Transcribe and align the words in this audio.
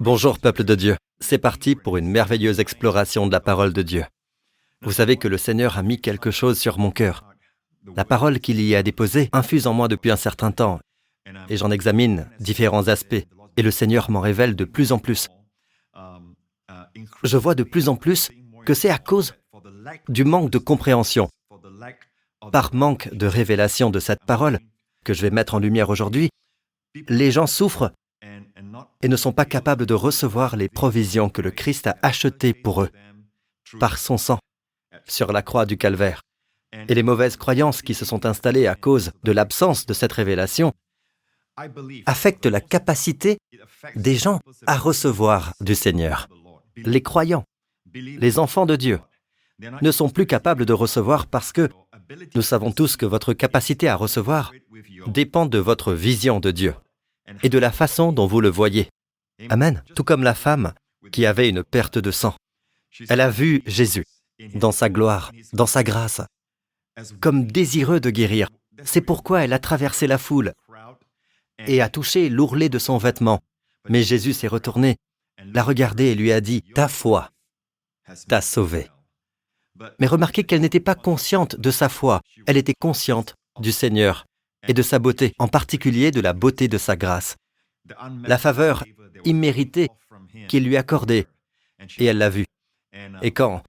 Bonjour 0.00 0.38
peuple 0.38 0.62
de 0.62 0.76
Dieu. 0.76 0.96
C'est 1.18 1.38
parti 1.38 1.74
pour 1.74 1.96
une 1.96 2.08
merveilleuse 2.08 2.60
exploration 2.60 3.26
de 3.26 3.32
la 3.32 3.40
parole 3.40 3.72
de 3.72 3.82
Dieu. 3.82 4.04
Vous 4.82 4.92
savez 4.92 5.16
que 5.16 5.26
le 5.26 5.38
Seigneur 5.38 5.76
a 5.76 5.82
mis 5.82 6.00
quelque 6.00 6.30
chose 6.30 6.56
sur 6.56 6.78
mon 6.78 6.92
cœur. 6.92 7.24
La 7.96 8.04
parole 8.04 8.38
qu'il 8.38 8.60
y 8.60 8.76
a 8.76 8.84
déposée 8.84 9.28
infuse 9.32 9.66
en 9.66 9.74
moi 9.74 9.88
depuis 9.88 10.12
un 10.12 10.16
certain 10.16 10.52
temps, 10.52 10.78
et 11.48 11.56
j'en 11.56 11.72
examine 11.72 12.30
différents 12.38 12.86
aspects, 12.86 13.26
et 13.56 13.62
le 13.62 13.72
Seigneur 13.72 14.08
m'en 14.08 14.20
révèle 14.20 14.54
de 14.54 14.64
plus 14.64 14.92
en 14.92 15.00
plus. 15.00 15.28
Je 17.24 17.36
vois 17.36 17.56
de 17.56 17.64
plus 17.64 17.88
en 17.88 17.96
plus 17.96 18.30
que 18.64 18.74
c'est 18.74 18.90
à 18.90 18.98
cause 18.98 19.34
du 20.08 20.22
manque 20.22 20.50
de 20.50 20.58
compréhension, 20.58 21.28
par 22.52 22.72
manque 22.72 23.12
de 23.12 23.26
révélation 23.26 23.90
de 23.90 23.98
cette 23.98 24.24
parole 24.24 24.60
que 25.04 25.12
je 25.12 25.22
vais 25.22 25.30
mettre 25.30 25.54
en 25.54 25.58
lumière 25.58 25.90
aujourd'hui, 25.90 26.30
les 27.08 27.32
gens 27.32 27.48
souffrent 27.48 27.90
et 29.02 29.08
ne 29.08 29.16
sont 29.16 29.32
pas 29.32 29.44
capables 29.44 29.86
de 29.86 29.94
recevoir 29.94 30.56
les 30.56 30.68
provisions 30.68 31.28
que 31.28 31.42
le 31.42 31.50
Christ 31.50 31.86
a 31.86 31.96
achetées 32.02 32.54
pour 32.54 32.82
eux 32.82 32.90
par 33.78 33.98
son 33.98 34.18
sang 34.18 34.38
sur 35.06 35.32
la 35.32 35.42
croix 35.42 35.66
du 35.66 35.76
calvaire. 35.76 36.22
Et 36.88 36.94
les 36.94 37.02
mauvaises 37.02 37.36
croyances 37.36 37.82
qui 37.82 37.94
se 37.94 38.04
sont 38.04 38.26
installées 38.26 38.66
à 38.66 38.74
cause 38.74 39.12
de 39.22 39.32
l'absence 39.32 39.86
de 39.86 39.94
cette 39.94 40.12
révélation 40.12 40.72
affectent 42.06 42.46
la 42.46 42.60
capacité 42.60 43.38
des 43.96 44.16
gens 44.16 44.40
à 44.66 44.76
recevoir 44.76 45.54
du 45.60 45.74
Seigneur. 45.74 46.28
Les 46.76 47.02
croyants, 47.02 47.44
les 47.94 48.38
enfants 48.38 48.66
de 48.66 48.76
Dieu, 48.76 49.00
ne 49.82 49.90
sont 49.90 50.08
plus 50.08 50.26
capables 50.26 50.66
de 50.66 50.72
recevoir 50.72 51.26
parce 51.26 51.52
que 51.52 51.68
nous 52.34 52.42
savons 52.42 52.70
tous 52.70 52.96
que 52.96 53.06
votre 53.06 53.32
capacité 53.32 53.88
à 53.88 53.96
recevoir 53.96 54.52
dépend 55.08 55.46
de 55.46 55.58
votre 55.58 55.92
vision 55.92 56.38
de 56.38 56.50
Dieu 56.50 56.74
et 57.42 57.48
de 57.48 57.58
la 57.58 57.72
façon 57.72 58.12
dont 58.12 58.26
vous 58.26 58.40
le 58.40 58.48
voyez. 58.48 58.88
Amen. 59.48 59.82
Tout 59.94 60.04
comme 60.04 60.22
la 60.22 60.34
femme 60.34 60.72
qui 61.12 61.26
avait 61.26 61.48
une 61.48 61.62
perte 61.62 61.98
de 61.98 62.10
sang. 62.10 62.34
Elle 63.08 63.20
a 63.20 63.30
vu 63.30 63.62
Jésus 63.66 64.04
dans 64.54 64.72
sa 64.72 64.88
gloire, 64.88 65.32
dans 65.52 65.66
sa 65.66 65.82
grâce, 65.82 66.20
comme 67.20 67.46
désireux 67.46 68.00
de 68.00 68.10
guérir. 68.10 68.48
C'est 68.84 69.00
pourquoi 69.00 69.44
elle 69.44 69.52
a 69.52 69.58
traversé 69.58 70.06
la 70.06 70.18
foule 70.18 70.52
et 71.66 71.80
a 71.80 71.88
touché 71.88 72.28
l'ourlet 72.28 72.68
de 72.68 72.78
son 72.78 72.98
vêtement. 72.98 73.40
Mais 73.88 74.02
Jésus 74.02 74.32
s'est 74.32 74.48
retourné, 74.48 74.96
l'a 75.38 75.62
regardé 75.62 76.06
et 76.06 76.14
lui 76.14 76.32
a 76.32 76.40
dit, 76.40 76.62
Ta 76.74 76.88
foi 76.88 77.30
t'a 78.26 78.40
sauvé. 78.40 78.88
Mais 79.98 80.06
remarquez 80.06 80.44
qu'elle 80.44 80.60
n'était 80.60 80.80
pas 80.80 80.94
consciente 80.94 81.56
de 81.56 81.70
sa 81.70 81.88
foi, 81.88 82.20
elle 82.46 82.56
était 82.56 82.74
consciente 82.78 83.34
du 83.60 83.72
Seigneur 83.72 84.27
et 84.66 84.74
de 84.74 84.82
sa 84.82 84.98
beauté, 84.98 85.32
en 85.38 85.48
particulier 85.48 86.10
de 86.10 86.20
la 86.20 86.32
beauté 86.32 86.68
de 86.68 86.78
sa 86.78 86.96
grâce, 86.96 87.36
la 88.24 88.38
faveur 88.38 88.84
imméritée 89.24 89.88
qu'il 90.48 90.64
lui 90.64 90.76
accordait, 90.76 91.26
et 91.98 92.06
elle 92.06 92.18
l'a 92.18 92.30
vue. 92.30 92.46
Et 93.22 93.30
quand 93.30 93.62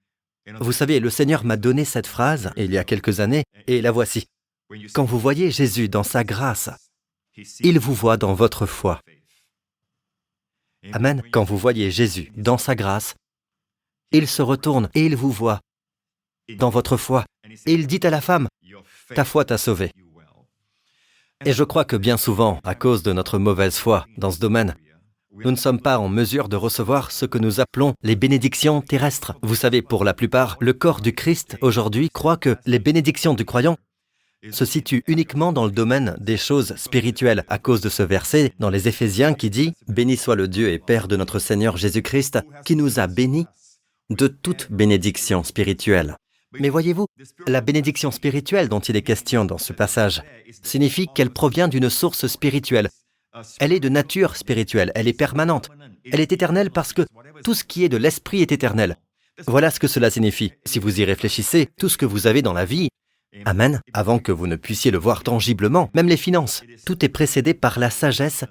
Vous 0.59 0.71
savez, 0.71 0.99
le 0.99 1.09
Seigneur 1.09 1.45
m'a 1.45 1.57
donné 1.57 1.85
cette 1.85 2.07
phrase 2.07 2.51
il 2.57 2.71
y 2.71 2.77
a 2.77 2.83
quelques 2.83 3.19
années, 3.19 3.43
et 3.67 3.81
la 3.81 3.91
voici. 3.91 4.27
Quand 4.93 5.03
vous 5.03 5.19
voyez 5.19 5.51
Jésus 5.51 5.89
dans 5.89 6.03
sa 6.03 6.23
grâce, 6.23 6.69
il 7.59 7.79
vous 7.79 7.93
voit 7.93 8.17
dans 8.17 8.33
votre 8.33 8.65
foi. 8.65 9.01
Amen. 10.93 11.21
Quand 11.31 11.43
vous 11.43 11.57
voyez 11.57 11.91
Jésus 11.91 12.31
dans 12.35 12.57
sa 12.57 12.75
grâce, 12.75 13.15
il 14.11 14.27
se 14.27 14.41
retourne 14.41 14.89
et 14.93 15.05
il 15.05 15.15
vous 15.15 15.31
voit 15.31 15.59
dans 16.57 16.69
votre 16.69 16.97
foi. 16.97 17.25
Et 17.65 17.73
il 17.73 17.87
dit 17.87 17.99
à 18.03 18.09
la 18.09 18.21
femme, 18.21 18.47
ta 19.15 19.25
foi 19.25 19.45
t'a 19.45 19.57
sauvé. 19.57 19.91
Et 21.45 21.53
je 21.53 21.63
crois 21.63 21.85
que 21.85 21.95
bien 21.95 22.17
souvent, 22.17 22.59
à 22.65 22.75
cause 22.75 23.01
de 23.01 23.13
notre 23.13 23.39
mauvaise 23.39 23.77
foi 23.77 24.05
dans 24.17 24.29
ce 24.29 24.39
domaine, 24.39 24.75
nous 25.31 25.51
ne 25.51 25.55
sommes 25.55 25.79
pas 25.79 25.97
en 25.97 26.09
mesure 26.09 26.49
de 26.49 26.57
recevoir 26.57 27.11
ce 27.11 27.25
que 27.25 27.37
nous 27.37 27.61
appelons 27.61 27.93
les 28.03 28.17
bénédictions 28.17 28.81
terrestres. 28.81 29.35
Vous 29.41 29.55
savez, 29.55 29.81
pour 29.81 30.03
la 30.03 30.13
plupart, 30.13 30.57
le 30.59 30.73
corps 30.73 30.99
du 30.99 31.13
Christ 31.13 31.57
aujourd'hui 31.61 32.09
croit 32.09 32.35
que 32.35 32.57
les 32.65 32.79
bénédictions 32.79 33.35
du 33.35 33.45
croyant 33.45 33.77
se 34.51 34.65
situent 34.65 35.03
uniquement 35.07 35.53
dans 35.53 35.65
le 35.65 35.71
domaine 35.71 36.17
des 36.19 36.35
choses 36.35 36.75
spirituelles, 36.75 37.45
à 37.47 37.57
cause 37.57 37.79
de 37.79 37.89
ce 37.89 38.03
verset 38.03 38.53
dans 38.59 38.69
les 38.69 38.89
Éphésiens 38.89 39.33
qui 39.33 39.49
dit⁇ 39.49 39.69
Béni 39.93 40.17
soit 40.17 40.35
le 40.35 40.49
Dieu 40.49 40.69
et 40.69 40.79
Père 40.79 41.07
de 41.07 41.15
notre 41.15 41.39
Seigneur 41.39 41.77
Jésus-Christ, 41.77 42.39
qui 42.65 42.75
nous 42.75 42.99
a 42.99 43.07
bénis 43.07 43.47
de 44.09 44.27
toute 44.27 44.69
bénédiction 44.71 45.43
spirituelle. 45.43 46.17
Mais 46.53 46.69
voyez-vous, 46.69 47.05
la 47.47 47.61
bénédiction 47.61 48.11
spirituelle 48.11 48.69
dont 48.69 48.79
il 48.79 48.95
est 48.95 49.01
question 49.01 49.45
dans 49.45 49.57
ce 49.57 49.73
passage 49.73 50.23
signifie 50.63 51.07
qu'elle 51.13 51.29
provient 51.29 51.67
d'une 51.67 51.89
source 51.89 52.27
spirituelle. 52.27 52.89
Elle 53.59 53.73
est 53.73 53.79
de 53.79 53.89
nature 53.89 54.35
spirituelle, 54.35 54.91
elle 54.95 55.07
est 55.07 55.13
permanente, 55.13 55.69
elle 56.11 56.19
est 56.19 56.31
éternelle 56.31 56.71
parce 56.71 56.93
que 56.93 57.03
tout 57.43 57.53
ce 57.53 57.63
qui 57.63 57.83
est 57.83 57.89
de 57.89 57.97
l'esprit 57.97 58.41
est 58.41 58.51
éternel. 58.51 58.97
Voilà 59.47 59.69
ce 59.69 59.79
que 59.79 59.87
cela 59.87 60.09
signifie. 60.09 60.53
Si 60.65 60.79
vous 60.79 60.99
y 60.99 61.05
réfléchissez, 61.05 61.69
tout 61.77 61.89
ce 61.89 61.97
que 61.97 62.05
vous 62.05 62.27
avez 62.27 62.41
dans 62.41 62.53
la 62.53 62.65
vie, 62.65 62.89
Amen, 63.45 63.81
avant 63.93 64.17
que 64.17 64.31
vous 64.31 64.47
ne 64.47 64.55
puissiez 64.55 64.89
le 64.89 64.97
voir 64.97 65.23
tangiblement, 65.23 65.91
même 65.93 66.07
les 66.07 66.17
finances, 66.17 66.63
tout 66.85 67.05
est 67.05 67.09
précédé 67.09 67.53
par 67.53 67.77
la 67.79 67.91
sagesse, 67.91 68.45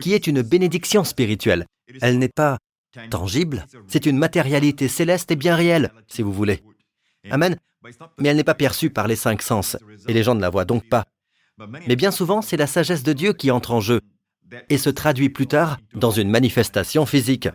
qui 0.00 0.12
est 0.12 0.26
une 0.26 0.42
bénédiction 0.42 1.04
spirituelle. 1.04 1.66
Elle 2.00 2.18
n'est 2.18 2.28
pas 2.28 2.58
tangible, 3.10 3.64
c'est 3.86 4.06
une 4.06 4.18
matérialité 4.18 4.88
céleste 4.88 5.30
et 5.30 5.36
bien 5.36 5.54
réelle, 5.54 5.92
si 6.08 6.22
vous 6.22 6.32
voulez. 6.32 6.62
Amen. 7.30 7.56
Mais 8.18 8.28
elle 8.28 8.36
n'est 8.36 8.44
pas 8.44 8.54
perçue 8.54 8.90
par 8.90 9.08
les 9.08 9.16
cinq 9.16 9.42
sens, 9.42 9.76
et 10.08 10.12
les 10.12 10.22
gens 10.22 10.34
ne 10.34 10.40
la 10.40 10.50
voient 10.50 10.64
donc 10.64 10.88
pas. 10.88 11.04
Mais 11.86 11.96
bien 11.96 12.10
souvent, 12.10 12.42
c'est 12.42 12.56
la 12.56 12.66
sagesse 12.66 13.02
de 13.02 13.12
Dieu 13.12 13.32
qui 13.32 13.50
entre 13.50 13.72
en 13.72 13.80
jeu, 13.80 14.00
et 14.68 14.78
se 14.78 14.90
traduit 14.90 15.28
plus 15.28 15.46
tard 15.46 15.78
dans 15.94 16.10
une 16.10 16.30
manifestation 16.30 17.06
physique, 17.06 17.48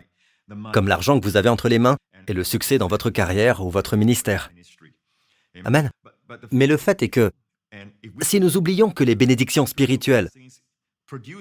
comme 0.72 0.88
l'argent 0.88 1.18
que 1.18 1.24
vous 1.24 1.36
avez 1.36 1.48
entre 1.48 1.68
les 1.68 1.78
mains 1.78 1.96
et 2.26 2.32
le 2.32 2.44
succès 2.44 2.78
dans 2.78 2.88
votre 2.88 3.10
carrière 3.10 3.64
ou 3.64 3.70
votre 3.70 3.96
ministère. 3.96 4.50
Amen. 5.64 5.90
Mais 6.50 6.66
le 6.66 6.76
fait 6.76 7.02
est 7.02 7.08
que 7.08 7.30
si 8.22 8.40
nous 8.40 8.56
oublions 8.56 8.90
que 8.90 9.04
les 9.04 9.14
bénédictions 9.14 9.66
spirituelles 9.66 10.30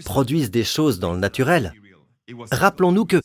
produisent 0.06 0.52
des 0.52 0.64
choses 0.64 1.00
dans 1.00 1.14
le 1.14 1.20
naturel, 1.20 1.74
rappelons-nous 2.52 3.06
que 3.06 3.22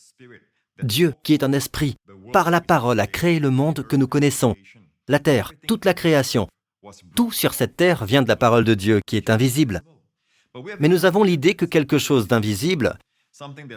Dieu, 0.81 1.13
qui 1.23 1.33
est 1.33 1.43
un 1.43 1.53
esprit, 1.53 1.95
par 2.31 2.51
la 2.51 2.61
parole 2.61 2.99
a 2.99 3.07
créé 3.07 3.39
le 3.39 3.49
monde 3.49 3.85
que 3.87 3.95
nous 3.95 4.07
connaissons 4.07 4.55
la 5.07 5.19
terre, 5.19 5.53
toute 5.67 5.85
la 5.85 5.93
création. 5.93 6.47
Tout 7.15 7.31
sur 7.31 7.53
cette 7.53 7.77
terre 7.77 8.05
vient 8.05 8.21
de 8.21 8.27
la 8.27 8.35
parole 8.35 8.63
de 8.63 8.73
Dieu 8.73 9.01
qui 9.05 9.17
est 9.17 9.29
invisible. 9.29 9.81
Mais 10.79 10.87
nous 10.87 11.05
avons 11.05 11.23
l'idée 11.23 11.55
que 11.55 11.65
quelque 11.65 11.97
chose 11.97 12.27
d'invisible, 12.27 12.97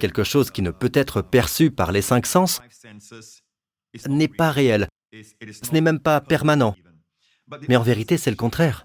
quelque 0.01 0.25
chose 0.25 0.51
qui 0.51 0.63
ne 0.63 0.71
peut 0.71 0.91
être 0.93 1.23
perçu 1.23 1.71
par 1.71 1.93
les 1.93 2.03
cinq 2.03 2.27
sens, 2.27 2.61
n'est 4.09 4.29
pas 4.29 4.51
réel. 4.51 4.89
Ce 5.13 5.73
n'est 5.73 5.81
même 5.81 6.01
pas 6.01 6.21
permanent. 6.21 6.75
Mais 7.69 7.77
en 7.77 7.83
vérité, 7.83 8.19
c'est 8.19 8.31
le 8.31 8.37
contraire. 8.37 8.85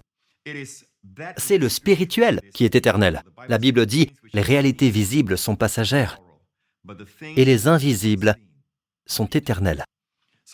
C'est 1.36 1.58
le 1.58 1.68
spirituel 1.68 2.40
qui 2.54 2.64
est 2.64 2.74
éternel. 2.74 3.22
La 3.48 3.58
Bible 3.58 3.86
dit, 3.86 4.12
les 4.32 4.42
réalités 4.42 4.90
visibles 4.90 5.36
sont 5.36 5.56
passagères 5.56 6.18
et 7.36 7.44
les 7.44 7.66
invisibles 7.68 8.36
sont 9.06 9.26
éternelles. 9.26 9.84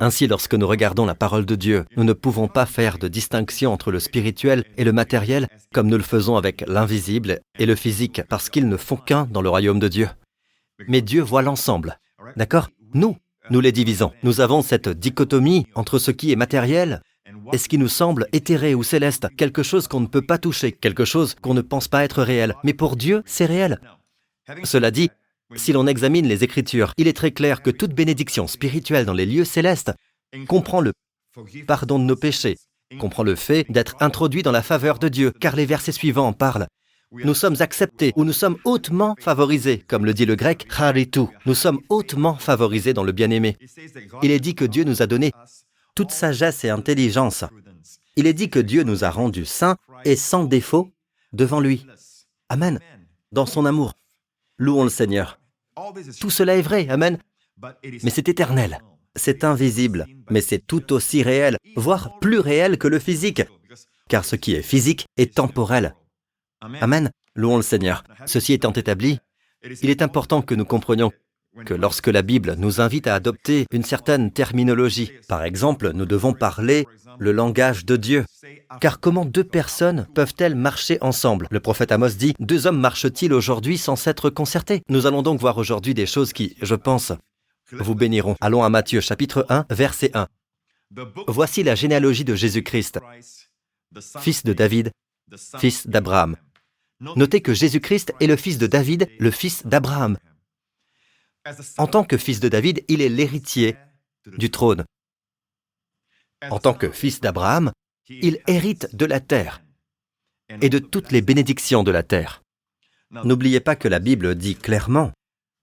Ainsi, 0.01 0.29
lorsque 0.29 0.55
nous 0.55 0.67
regardons 0.67 1.07
la 1.07 1.17
parole 1.17 1.45
de 1.45 1.57
Dieu, 1.57 1.85
nous 1.97 2.05
ne 2.05 2.13
pouvons 2.13 2.47
pas 2.47 2.67
faire 2.67 2.99
de 2.99 3.09
distinction 3.09 3.73
entre 3.73 3.91
le 3.91 3.99
spirituel 3.99 4.65
et 4.77 4.85
le 4.85 4.93
matériel 4.93 5.49
comme 5.75 5.89
nous 5.89 5.97
le 5.97 6.05
faisons 6.05 6.37
avec 6.37 6.65
l'invisible 6.69 7.41
et 7.59 7.67
le 7.67 7.75
physique, 7.75 8.23
parce 8.29 8.49
qu'ils 8.49 8.69
ne 8.69 8.77
font 8.77 8.97
qu'un 8.97 9.25
dans 9.25 9.43
le 9.43 9.49
royaume 9.49 9.81
de 9.81 9.89
Dieu. 9.89 10.09
Mais 10.87 11.03
Dieu 11.03 11.21
voit 11.21 11.43
l'ensemble. 11.43 11.99
D'accord? 12.37 12.71
Nous, 12.95 13.17
nous 13.51 13.61
les 13.61 13.73
divisons. 13.73 14.13
Nous 14.23 14.41
avons 14.41 14.63
cette 14.63 14.89
dichotomie 14.89 15.67
entre 15.75 15.99
ce 15.99 16.13
qui 16.13 16.31
est 16.31 16.37
matériel 16.37 17.03
et 17.53 17.59
ce 17.59 17.69
qui 17.69 17.79
nous 17.79 17.89
semble 17.89 18.29
éthéré 18.33 18.75
ou 18.77 18.85
céleste, 18.85 19.27
quelque 19.37 19.65
chose 19.65 19.89
qu'on 19.89 20.01
ne 20.01 20.07
peut 20.07 20.25
pas 20.25 20.39
toucher, 20.39 20.71
quelque 20.71 21.05
chose 21.05 21.35
qu'on 21.35 21.55
ne 21.55 21.61
pense 21.61 21.89
pas 21.89 22.05
être 22.05 22.23
réel. 22.23 22.55
Mais 22.63 22.73
pour 22.73 22.97
Dieu, 22.97 23.23
c'est 23.27 23.47
réel. 23.47 23.81
Cela 24.63 24.91
dit, 24.91 25.11
si 25.57 25.73
l'on 25.73 25.87
examine 25.87 26.27
les 26.27 26.45
Écritures, 26.45 26.93
il 26.99 27.09
est 27.09 27.17
très 27.17 27.31
clair 27.31 27.63
que 27.63 27.71
toute 27.71 27.95
bénédiction 27.95 28.47
spirituelle 28.47 29.07
dans 29.07 29.15
les 29.15 29.27
lieux 29.27 29.45
célestes 29.45 29.93
comprend 30.47 30.81
le 30.81 30.93
pardon 31.67 31.99
de 31.99 32.05
nos 32.05 32.17
péchés, 32.17 32.59
comprend 32.99 33.23
le 33.23 33.35
fait 33.35 33.65
d'être 33.71 33.97
introduit 34.01 34.43
dans 34.43 34.53
la 34.53 34.63
faveur 34.63 34.99
de 34.99 35.09
Dieu, 35.09 35.33
car 35.41 35.57
les 35.57 35.67
versets 35.67 35.93
suivants 35.93 36.29
en 36.29 36.33
parlent. 36.33 36.67
Nous 37.13 37.35
sommes 37.35 37.57
acceptés 37.61 38.13
ou 38.17 38.25
nous 38.25 38.35
sommes 38.35 38.59
hautement 38.65 39.17
favorisés, 39.19 39.79
comme 39.79 40.05
le 40.05 40.13
dit 40.13 40.27
le 40.27 40.37
grec. 40.37 40.69
Nous 41.47 41.55
sommes 41.55 41.81
hautement 41.89 42.37
favorisés 42.37 42.93
dans 42.93 43.05
le 43.05 43.13
bien-aimé. 43.13 43.57
Il 44.23 44.31
est 44.31 44.41
dit 44.41 44.55
que 44.55 44.67
Dieu 44.67 44.85
nous 44.85 45.01
a 45.01 45.07
donné 45.07 45.33
toute 45.95 46.11
sagesse 46.11 46.65
et 46.65 46.71
intelligence. 46.71 47.45
Il 48.17 48.27
est 48.27 48.35
dit 48.35 48.51
que 48.51 48.59
Dieu 48.59 48.83
nous 48.83 49.05
a 49.05 49.11
rendus 49.11 49.47
saints 49.47 49.77
et 50.05 50.17
sans 50.17 50.45
défaut 50.45 50.91
devant 51.33 51.61
lui. 51.61 51.87
Amen. 52.51 52.79
Dans 53.33 53.47
son 53.47 53.65
amour. 53.65 53.95
Louons 54.59 54.85
le 54.85 54.91
Seigneur. 54.91 55.38
Tout 56.21 56.31
cela 56.31 56.57
est 56.57 56.63
vrai, 56.63 56.89
Amen. 56.89 57.19
Mais 57.83 58.11
c'est 58.11 58.29
éternel, 58.29 58.79
c'est 59.17 59.45
invisible, 59.45 60.07
mais 60.31 60.41
c'est 60.41 60.65
tout 60.65 60.93
aussi 60.93 61.23
réel, 61.23 61.57
voire 61.77 62.19
plus 62.21 62.39
réel 62.39 62.79
que 62.79 62.89
le 62.89 62.99
physique, 62.99 63.43
car 64.09 64.25
ce 64.25 64.37
qui 64.37 64.55
est 64.55 64.63
physique 64.63 65.07
est 65.17 65.35
temporel. 65.35 65.95
Amen. 66.61 67.11
Louons 67.35 67.57
le 67.57 67.63
Seigneur. 67.63 68.05
Ceci 68.27 68.53
étant 68.53 68.73
établi, 68.73 69.19
il 69.83 69.91
est 69.91 70.03
important 70.03 70.43
que 70.43 70.55
nous 70.55 70.65
comprenions 70.65 71.13
que 71.65 71.75
lorsque 71.75 72.09
la 72.09 72.23
Bible 72.23 72.55
nous 72.59 72.81
invite 72.81 73.07
à 73.07 73.15
adopter 73.15 73.67
une 73.73 73.83
certaine 73.83 74.31
terminologie, 74.31 75.13
par 75.29 75.43
exemple, 75.43 75.93
nous 75.93 76.07
devons 76.07 76.33
parler 76.33 76.87
le 77.19 77.33
langage 77.33 77.85
de 77.85 77.97
Dieu. 77.97 78.25
Car 78.81 79.01
comment 79.01 79.25
deux 79.25 79.45
personnes 79.45 80.07
peuvent-elles 80.15 80.55
marcher 80.55 80.99
ensemble? 81.01 81.49
Le 81.51 81.61
prophète 81.61 81.93
Amos 81.93 82.11
dit, 82.11 82.35
deux 82.39 82.67
hommes 82.67 82.81
marchent-ils 82.81 83.33
aujourd'hui 83.33 83.79
sans 83.79 83.97
s'être 83.97 84.31
concertés 84.31 84.83
Nous 84.89 85.07
allons 85.07 85.23
donc 85.23 85.41
voir 85.41 85.59
aujourd'hui 85.59 85.95
des 85.95 86.07
choses 86.07 86.33
qui, 86.33 86.57
je 86.63 86.75
pense, 86.75 87.13
vous 87.73 87.95
béniront. 87.95 88.37
Allons 88.41 88.63
à 88.63 88.69
Matthieu 88.69 89.01
chapitre 89.01 89.47
1, 89.49 89.67
verset 89.71 90.11
1. 90.15 90.29
Voici 91.27 91.63
la 91.63 91.75
généalogie 91.75 92.25
de 92.25 92.35
Jésus-Christ, 92.35 93.01
fils 94.21 94.45
de 94.45 94.53
David, 94.53 94.91
fils 95.59 95.87
d'Abraham. 95.87 96.37
Notez 97.01 97.41
que 97.41 97.55
Jésus-Christ 97.55 98.13
est 98.21 98.27
le 98.27 98.37
fils 98.37 98.59
de 98.59 98.67
David, 98.67 99.09
le 99.19 99.31
fils 99.31 99.67
d'Abraham. 99.67 100.19
En 101.79 101.87
tant 101.87 102.05
que 102.05 102.17
fils 102.17 102.41
de 102.41 102.49
David, 102.49 102.85
il 102.89 103.01
est 103.03 103.09
l'héritier 103.09 103.77
du 104.27 104.51
trône. 104.51 104.85
En 106.51 106.59
tant 106.59 106.75
que 106.75 106.91
fils 106.91 107.21
d'Abraham, 107.21 107.73
il 108.09 108.41
hérite 108.47 108.95
de 108.95 109.07
la 109.07 109.21
terre 109.21 109.63
et 110.61 110.69
de 110.69 110.79
toutes 110.79 111.13
les 111.13 111.23
bénédictions 111.23 111.83
de 111.83 111.91
la 111.91 112.03
terre. 112.03 112.43
N'oubliez 113.25 113.61
pas 113.61 113.77
que 113.77 113.89
la 113.89 113.99
Bible 113.99 114.35
dit 114.35 114.55
clairement 114.55 115.13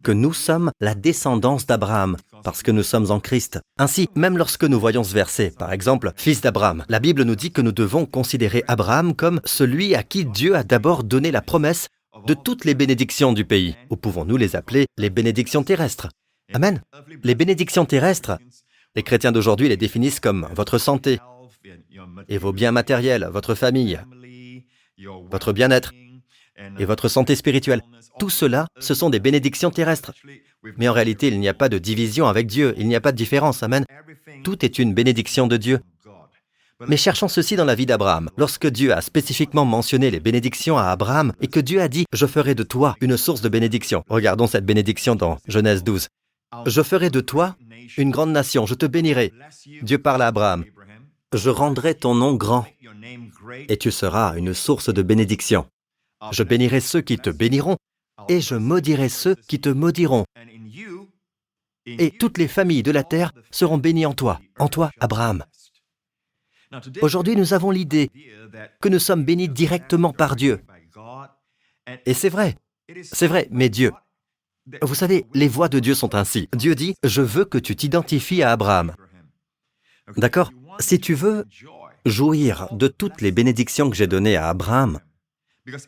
que 0.03 0.11
nous 0.11 0.33
sommes 0.33 0.71
la 0.79 0.93
descendance 0.93 1.65
d'Abraham, 1.65 2.17
parce 2.43 2.61
que 2.61 2.69
nous 2.69 2.83
sommes 2.83 3.09
en 3.09 3.19
Christ. 3.19 3.59
Ainsi, 3.79 4.07
même 4.15 4.37
lorsque 4.37 4.63
nous 4.63 4.79
voyons 4.79 5.03
ce 5.03 5.15
verset, 5.15 5.49
par 5.49 5.73
exemple, 5.73 6.11
fils 6.15 6.41
d'Abraham, 6.41 6.85
la 6.89 6.99
Bible 6.99 7.23
nous 7.23 7.35
dit 7.35 7.51
que 7.51 7.61
nous 7.61 7.71
devons 7.71 8.05
considérer 8.05 8.63
Abraham 8.67 9.15
comme 9.15 9.41
celui 9.45 9.95
à 9.95 10.03
qui 10.03 10.25
Dieu 10.25 10.55
a 10.55 10.63
d'abord 10.63 11.03
donné 11.03 11.31
la 11.31 11.41
promesse 11.41 11.87
de 12.25 12.33
toutes 12.33 12.65
les 12.65 12.73
bénédictions 12.73 13.33
du 13.33 13.45
pays, 13.45 13.75
ou 13.89 13.95
pouvons-nous 13.95 14.37
les 14.37 14.55
appeler 14.55 14.85
les 14.97 15.09
bénédictions 15.09 15.63
terrestres? 15.63 16.09
Amen. 16.53 16.81
Les 17.23 17.35
bénédictions 17.35 17.85
terrestres, 17.85 18.37
les 18.95 19.03
chrétiens 19.03 19.31
d'aujourd'hui 19.31 19.67
les 19.67 19.77
définissent 19.77 20.19
comme 20.19 20.47
votre 20.53 20.77
santé 20.77 21.19
et 22.29 22.37
vos 22.37 22.53
biens 22.53 22.71
matériels, 22.71 23.27
votre 23.31 23.55
famille, 23.55 23.99
votre 25.29 25.53
bien-être 25.53 25.93
et 26.79 26.85
votre 26.85 27.09
santé 27.09 27.35
spirituelle. 27.35 27.81
Tout 28.19 28.29
cela, 28.29 28.67
ce 28.79 28.93
sont 28.93 29.09
des 29.09 29.19
bénédictions 29.19 29.71
terrestres. 29.71 30.13
Mais 30.77 30.87
en 30.87 30.93
réalité, 30.93 31.27
il 31.27 31.39
n'y 31.39 31.49
a 31.49 31.53
pas 31.53 31.69
de 31.69 31.77
division 31.77 32.27
avec 32.27 32.47
Dieu, 32.47 32.73
il 32.77 32.87
n'y 32.87 32.95
a 32.95 33.01
pas 33.01 33.11
de 33.11 33.17
différence. 33.17 33.61
Amen. 33.61 33.85
Tout 34.43 34.63
est 34.63 34.79
une 34.79 34.93
bénédiction 34.93 35.47
de 35.47 35.57
Dieu. 35.57 35.79
Mais 36.81 36.97
cherchons 36.97 37.29
ceci 37.29 37.55
dans 37.55 37.63
la 37.63 37.75
vie 37.75 37.85
d'Abraham. 37.85 38.29
Lorsque 38.37 38.67
Dieu 38.67 38.93
a 38.93 39.01
spécifiquement 39.01 39.63
mentionné 39.63 40.11
les 40.11 40.19
bénédictions 40.19 40.77
à 40.77 40.85
Abraham 40.85 41.31
et 41.39 41.47
que 41.47 41.61
Dieu 41.61 41.81
a 41.81 41.87
dit⁇ 41.87 42.01
Je 42.13 42.25
ferai 42.25 42.53
de 42.53 42.63
toi 42.63 42.95
une 42.99 43.15
source 43.15 43.41
de 43.41 43.47
bénédiction⁇ 43.47 43.99
regardons 44.09 44.47
cette 44.47 44.65
bénédiction 44.65 45.15
dans 45.15 45.37
Genèse 45.47 45.83
12. 45.83 46.09
Je 46.65 46.81
ferai 46.81 47.09
de 47.09 47.21
toi 47.21 47.55
une 47.97 48.11
grande 48.11 48.31
nation, 48.31 48.65
je 48.65 48.75
te 48.75 48.85
bénirai. 48.85 49.31
Dieu 49.83 49.97
parle 49.99 50.21
à 50.21 50.27
Abraham. 50.27 50.65
Je 51.33 51.49
rendrai 51.49 51.95
ton 51.95 52.13
nom 52.13 52.33
grand 52.33 52.65
et 53.69 53.77
tu 53.77 53.91
seras 53.91 54.35
une 54.35 54.53
source 54.53 54.93
de 54.93 55.01
bénédiction. 55.01 55.65
Je 56.31 56.43
bénirai 56.43 56.81
ceux 56.81 57.01
qui 57.01 57.17
te 57.17 57.29
béniront 57.29 57.77
et 58.27 58.41
je 58.41 58.55
maudirai 58.55 59.09
ceux 59.09 59.35
qui 59.35 59.61
te 59.61 59.69
maudiront. 59.69 60.25
Et 61.85 62.11
toutes 62.11 62.37
les 62.37 62.47
familles 62.47 62.83
de 62.83 62.91
la 62.91 63.03
terre 63.03 63.31
seront 63.51 63.77
bénies 63.77 64.05
en 64.05 64.13
toi, 64.13 64.39
en 64.59 64.67
toi, 64.67 64.91
Abraham. 64.99 65.45
Aujourd'hui, 67.01 67.35
nous 67.35 67.53
avons 67.53 67.71
l'idée 67.71 68.11
que 68.81 68.89
nous 68.89 68.99
sommes 68.99 69.23
bénis 69.23 69.49
directement 69.49 70.13
par 70.13 70.35
Dieu. 70.35 70.61
Et 72.05 72.13
c'est 72.13 72.29
vrai, 72.29 72.55
c'est 73.03 73.27
vrai, 73.27 73.47
mais 73.51 73.69
Dieu. 73.69 73.91
Vous 74.81 74.95
savez, 74.95 75.25
les 75.33 75.47
voix 75.47 75.69
de 75.69 75.79
Dieu 75.79 75.93
sont 75.93 76.15
ainsi. 76.15 76.49
Dieu 76.55 76.73
dit, 76.73 76.95
je 77.03 77.21
veux 77.21 77.45
que 77.45 77.57
tu 77.57 77.75
t'identifies 77.75 78.41
à 78.41 78.51
Abraham. 78.51 78.95
D'accord? 80.17 80.51
Si 80.79 80.99
tu 80.99 81.13
veux 81.13 81.45
jouir 82.05 82.67
de 82.71 82.87
toutes 82.87 83.21
les 83.21 83.31
bénédictions 83.31 83.89
que 83.89 83.95
j'ai 83.95 84.07
données 84.07 84.35
à 84.35 84.49
Abraham, 84.49 84.99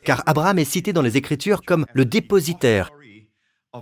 car 0.04 0.24
Abraham 0.25 0.60
est 0.60 0.66
cité 0.66 0.94
dans 0.94 1.01
les 1.01 1.18
Écritures 1.18 1.62
comme 1.63 1.86
le 1.94 2.06
dépositaire 2.06 2.92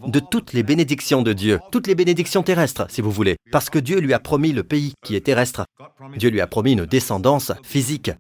de 0.06 0.20
toutes 0.20 0.54
les 0.54 0.64
bénédictions 0.64 1.22
de 1.22 1.34
Dieu, 1.34 1.60
toutes 1.72 1.88
les 1.88 1.96
bénédictions 1.96 2.44
terrestres, 2.44 2.88
si 2.90 3.02
vous 3.02 3.12
voulez, 3.12 3.38
parce 3.52 3.70
que 3.70 3.80
Dieu 3.80 4.00
lui 4.00 4.14
a 4.14 4.20
promis 4.20 4.52
le 4.52 4.64
pays 4.64 4.94
qui 5.04 5.16
est 5.16 5.22
terrestre. 5.22 5.66
Dieu 6.18 6.30
lui 6.30 6.42
a 6.42 6.48
promis 6.48 6.74
une 6.74 6.86
descendance 6.86 7.52
physique. 7.64 8.12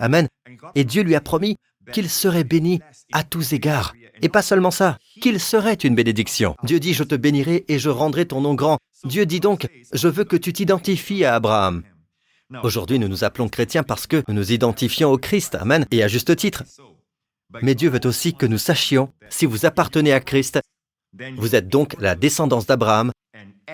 Amen. 0.00 0.28
Et 0.74 0.84
Dieu 0.84 1.02
lui 1.02 1.14
a 1.14 1.20
promis 1.20 1.56
qu'il 1.92 2.10
serait 2.10 2.44
béni 2.44 2.80
à 3.12 3.24
tous 3.24 3.52
égards. 3.52 3.94
Et 4.20 4.28
pas 4.28 4.42
seulement 4.42 4.70
ça, 4.70 4.98
qu'il 5.20 5.40
serait 5.40 5.74
une 5.74 5.94
bénédiction. 5.94 6.56
Dieu 6.64 6.80
dit, 6.80 6.92
je 6.92 7.04
te 7.04 7.14
bénirai 7.14 7.64
et 7.68 7.78
je 7.78 7.88
rendrai 7.88 8.26
ton 8.26 8.40
nom 8.40 8.54
grand. 8.54 8.78
Dieu 9.04 9.26
dit 9.26 9.40
donc, 9.40 9.68
je 9.92 10.08
veux 10.08 10.24
que 10.24 10.36
tu 10.36 10.52
t'identifies 10.52 11.24
à 11.24 11.36
Abraham. 11.36 11.82
Aujourd'hui, 12.62 12.98
nous 12.98 13.08
nous 13.08 13.24
appelons 13.24 13.48
chrétiens 13.48 13.82
parce 13.82 14.06
que 14.06 14.22
nous 14.26 14.34
nous 14.34 14.52
identifions 14.52 15.10
au 15.10 15.18
Christ. 15.18 15.54
Amen. 15.54 15.86
Et 15.90 16.02
à 16.02 16.08
juste 16.08 16.34
titre. 16.34 16.64
Mais 17.62 17.74
Dieu 17.74 17.88
veut 17.88 18.00
aussi 18.04 18.34
que 18.34 18.46
nous 18.46 18.58
sachions, 18.58 19.10
si 19.30 19.46
vous 19.46 19.64
appartenez 19.64 20.12
à 20.12 20.20
Christ, 20.20 20.60
vous 21.36 21.54
êtes 21.54 21.68
donc 21.68 21.96
la 22.00 22.14
descendance 22.14 22.66
d'Abraham 22.66 23.12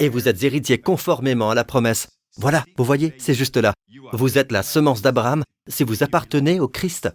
et 0.00 0.08
vous 0.08 0.28
êtes 0.28 0.42
héritier 0.42 0.78
conformément 0.78 1.50
à 1.50 1.54
la 1.54 1.64
promesse. 1.64 2.08
Voilà, 2.36 2.64
vous 2.76 2.84
voyez, 2.84 3.14
c'est 3.19 3.34
juste 3.34 3.56
là. 3.56 3.75
Vous 4.12 4.38
êtes 4.38 4.50
la 4.50 4.62
semence 4.62 5.02
d'Abraham 5.02 5.44
si 5.69 5.84
vous 5.84 6.02
appartenez 6.02 6.60
au 6.60 6.69
Christ. 6.69 7.10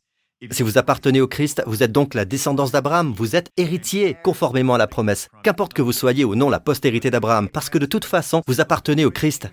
Si 0.52 0.64
vous 0.64 0.78
appartenez 0.78 1.20
au 1.20 1.28
Christ, 1.28 1.62
vous 1.68 1.84
êtes 1.84 1.92
donc 1.92 2.14
la 2.14 2.24
descendance 2.24 2.72
d'Abraham, 2.72 3.14
vous 3.14 3.36
êtes 3.36 3.50
héritier 3.58 4.16
conformément 4.24 4.76
à 4.76 4.78
la 4.78 4.88
promesse. 4.88 5.28
Qu'importe 5.44 5.74
que 5.74 5.82
vous 5.82 5.92
soyez 5.92 6.24
ou 6.24 6.36
non 6.36 6.50
la 6.50 6.62
postérité 6.62 7.12
d'Abraham, 7.12 7.50
parce 7.50 7.70
que 7.70 7.78
de 7.78 7.86
toute 7.86 8.06
façon, 8.06 8.42
vous 8.48 8.62
appartenez 8.62 9.04
au 9.04 9.12
Christ. 9.12 9.50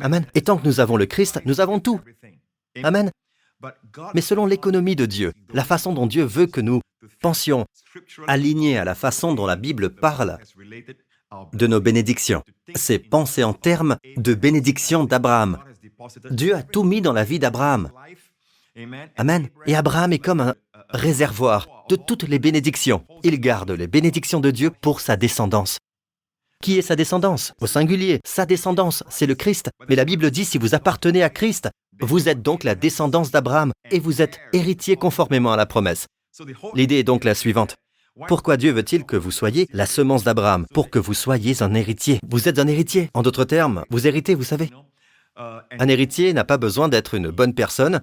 Amen. 0.00 0.26
Et 0.34 0.42
tant 0.42 0.56
que 0.56 0.66
nous 0.66 0.80
avons 0.80 0.96
le 0.96 1.06
Christ, 1.06 1.40
nous 1.44 1.60
avons 1.60 1.78
tout. 1.78 2.00
Amen. 2.82 3.10
Mais 4.14 4.20
selon 4.20 4.46
l'économie 4.46 4.96
de 4.96 5.06
Dieu, 5.06 5.32
la 5.52 5.64
façon 5.64 5.92
dont 5.92 6.06
Dieu 6.06 6.24
veut 6.24 6.46
que 6.46 6.60
nous 6.60 6.80
pensions, 7.20 7.66
alignés 8.26 8.78
à 8.78 8.84
la 8.84 8.94
façon 8.94 9.34
dont 9.34 9.46
la 9.46 9.56
Bible 9.56 9.90
parle 9.90 10.38
de 11.52 11.66
nos 11.66 11.80
bénédictions, 11.80 12.42
c'est 12.74 12.98
penser 12.98 13.44
en 13.44 13.52
termes 13.52 13.96
de 14.16 14.34
bénédiction 14.34 15.04
d'Abraham. 15.04 15.58
Dieu 16.30 16.54
a 16.54 16.62
tout 16.62 16.84
mis 16.84 17.00
dans 17.00 17.12
la 17.12 17.24
vie 17.24 17.38
d'Abraham. 17.38 17.90
Amen. 19.16 19.48
Et 19.66 19.74
Abraham 19.74 20.12
est 20.12 20.18
comme 20.18 20.40
un 20.40 20.54
réservoir 20.90 21.68
de 21.88 21.96
toutes 21.96 22.22
les 22.22 22.38
bénédictions. 22.38 23.04
Il 23.24 23.40
garde 23.40 23.70
les 23.72 23.86
bénédictions 23.86 24.40
de 24.40 24.50
Dieu 24.50 24.70
pour 24.70 25.00
sa 25.00 25.16
descendance. 25.16 25.78
Qui 26.62 26.78
est 26.78 26.82
sa 26.82 26.96
descendance? 26.96 27.52
Au 27.60 27.66
singulier, 27.66 28.20
sa 28.24 28.44
descendance, 28.46 29.04
c'est 29.08 29.26
le 29.26 29.34
Christ. 29.34 29.70
Mais 29.88 29.96
la 29.96 30.04
Bible 30.04 30.30
dit, 30.30 30.44
si 30.44 30.58
vous 30.58 30.74
appartenez 30.74 31.22
à 31.22 31.30
Christ, 31.30 31.68
vous 32.00 32.28
êtes 32.28 32.42
donc 32.42 32.64
la 32.64 32.74
descendance 32.74 33.30
d'Abraham 33.30 33.72
et 33.90 34.00
vous 34.00 34.22
êtes 34.22 34.40
héritier 34.52 34.96
conformément 34.96 35.52
à 35.52 35.56
la 35.56 35.66
promesse. 35.66 36.06
L'idée 36.74 36.98
est 36.98 37.04
donc 37.04 37.24
la 37.24 37.34
suivante. 37.34 37.76
Pourquoi 38.26 38.56
Dieu 38.56 38.72
veut-il 38.72 39.04
que 39.04 39.16
vous 39.16 39.30
soyez 39.30 39.68
la 39.72 39.86
semence 39.86 40.24
d'Abraham? 40.24 40.66
Pour 40.74 40.90
que 40.90 40.98
vous 40.98 41.14
soyez 41.14 41.62
un 41.62 41.74
héritier. 41.74 42.18
Vous 42.28 42.48
êtes 42.48 42.58
un 42.58 42.66
héritier. 42.66 43.10
En 43.14 43.22
d'autres 43.22 43.44
termes, 43.44 43.84
vous 43.90 44.06
héritez, 44.06 44.34
vous 44.34 44.44
savez. 44.44 44.70
Un 45.36 45.88
héritier 45.88 46.32
n'a 46.32 46.44
pas 46.44 46.58
besoin 46.58 46.88
d'être 46.88 47.14
une 47.14 47.30
bonne 47.30 47.54
personne 47.54 48.00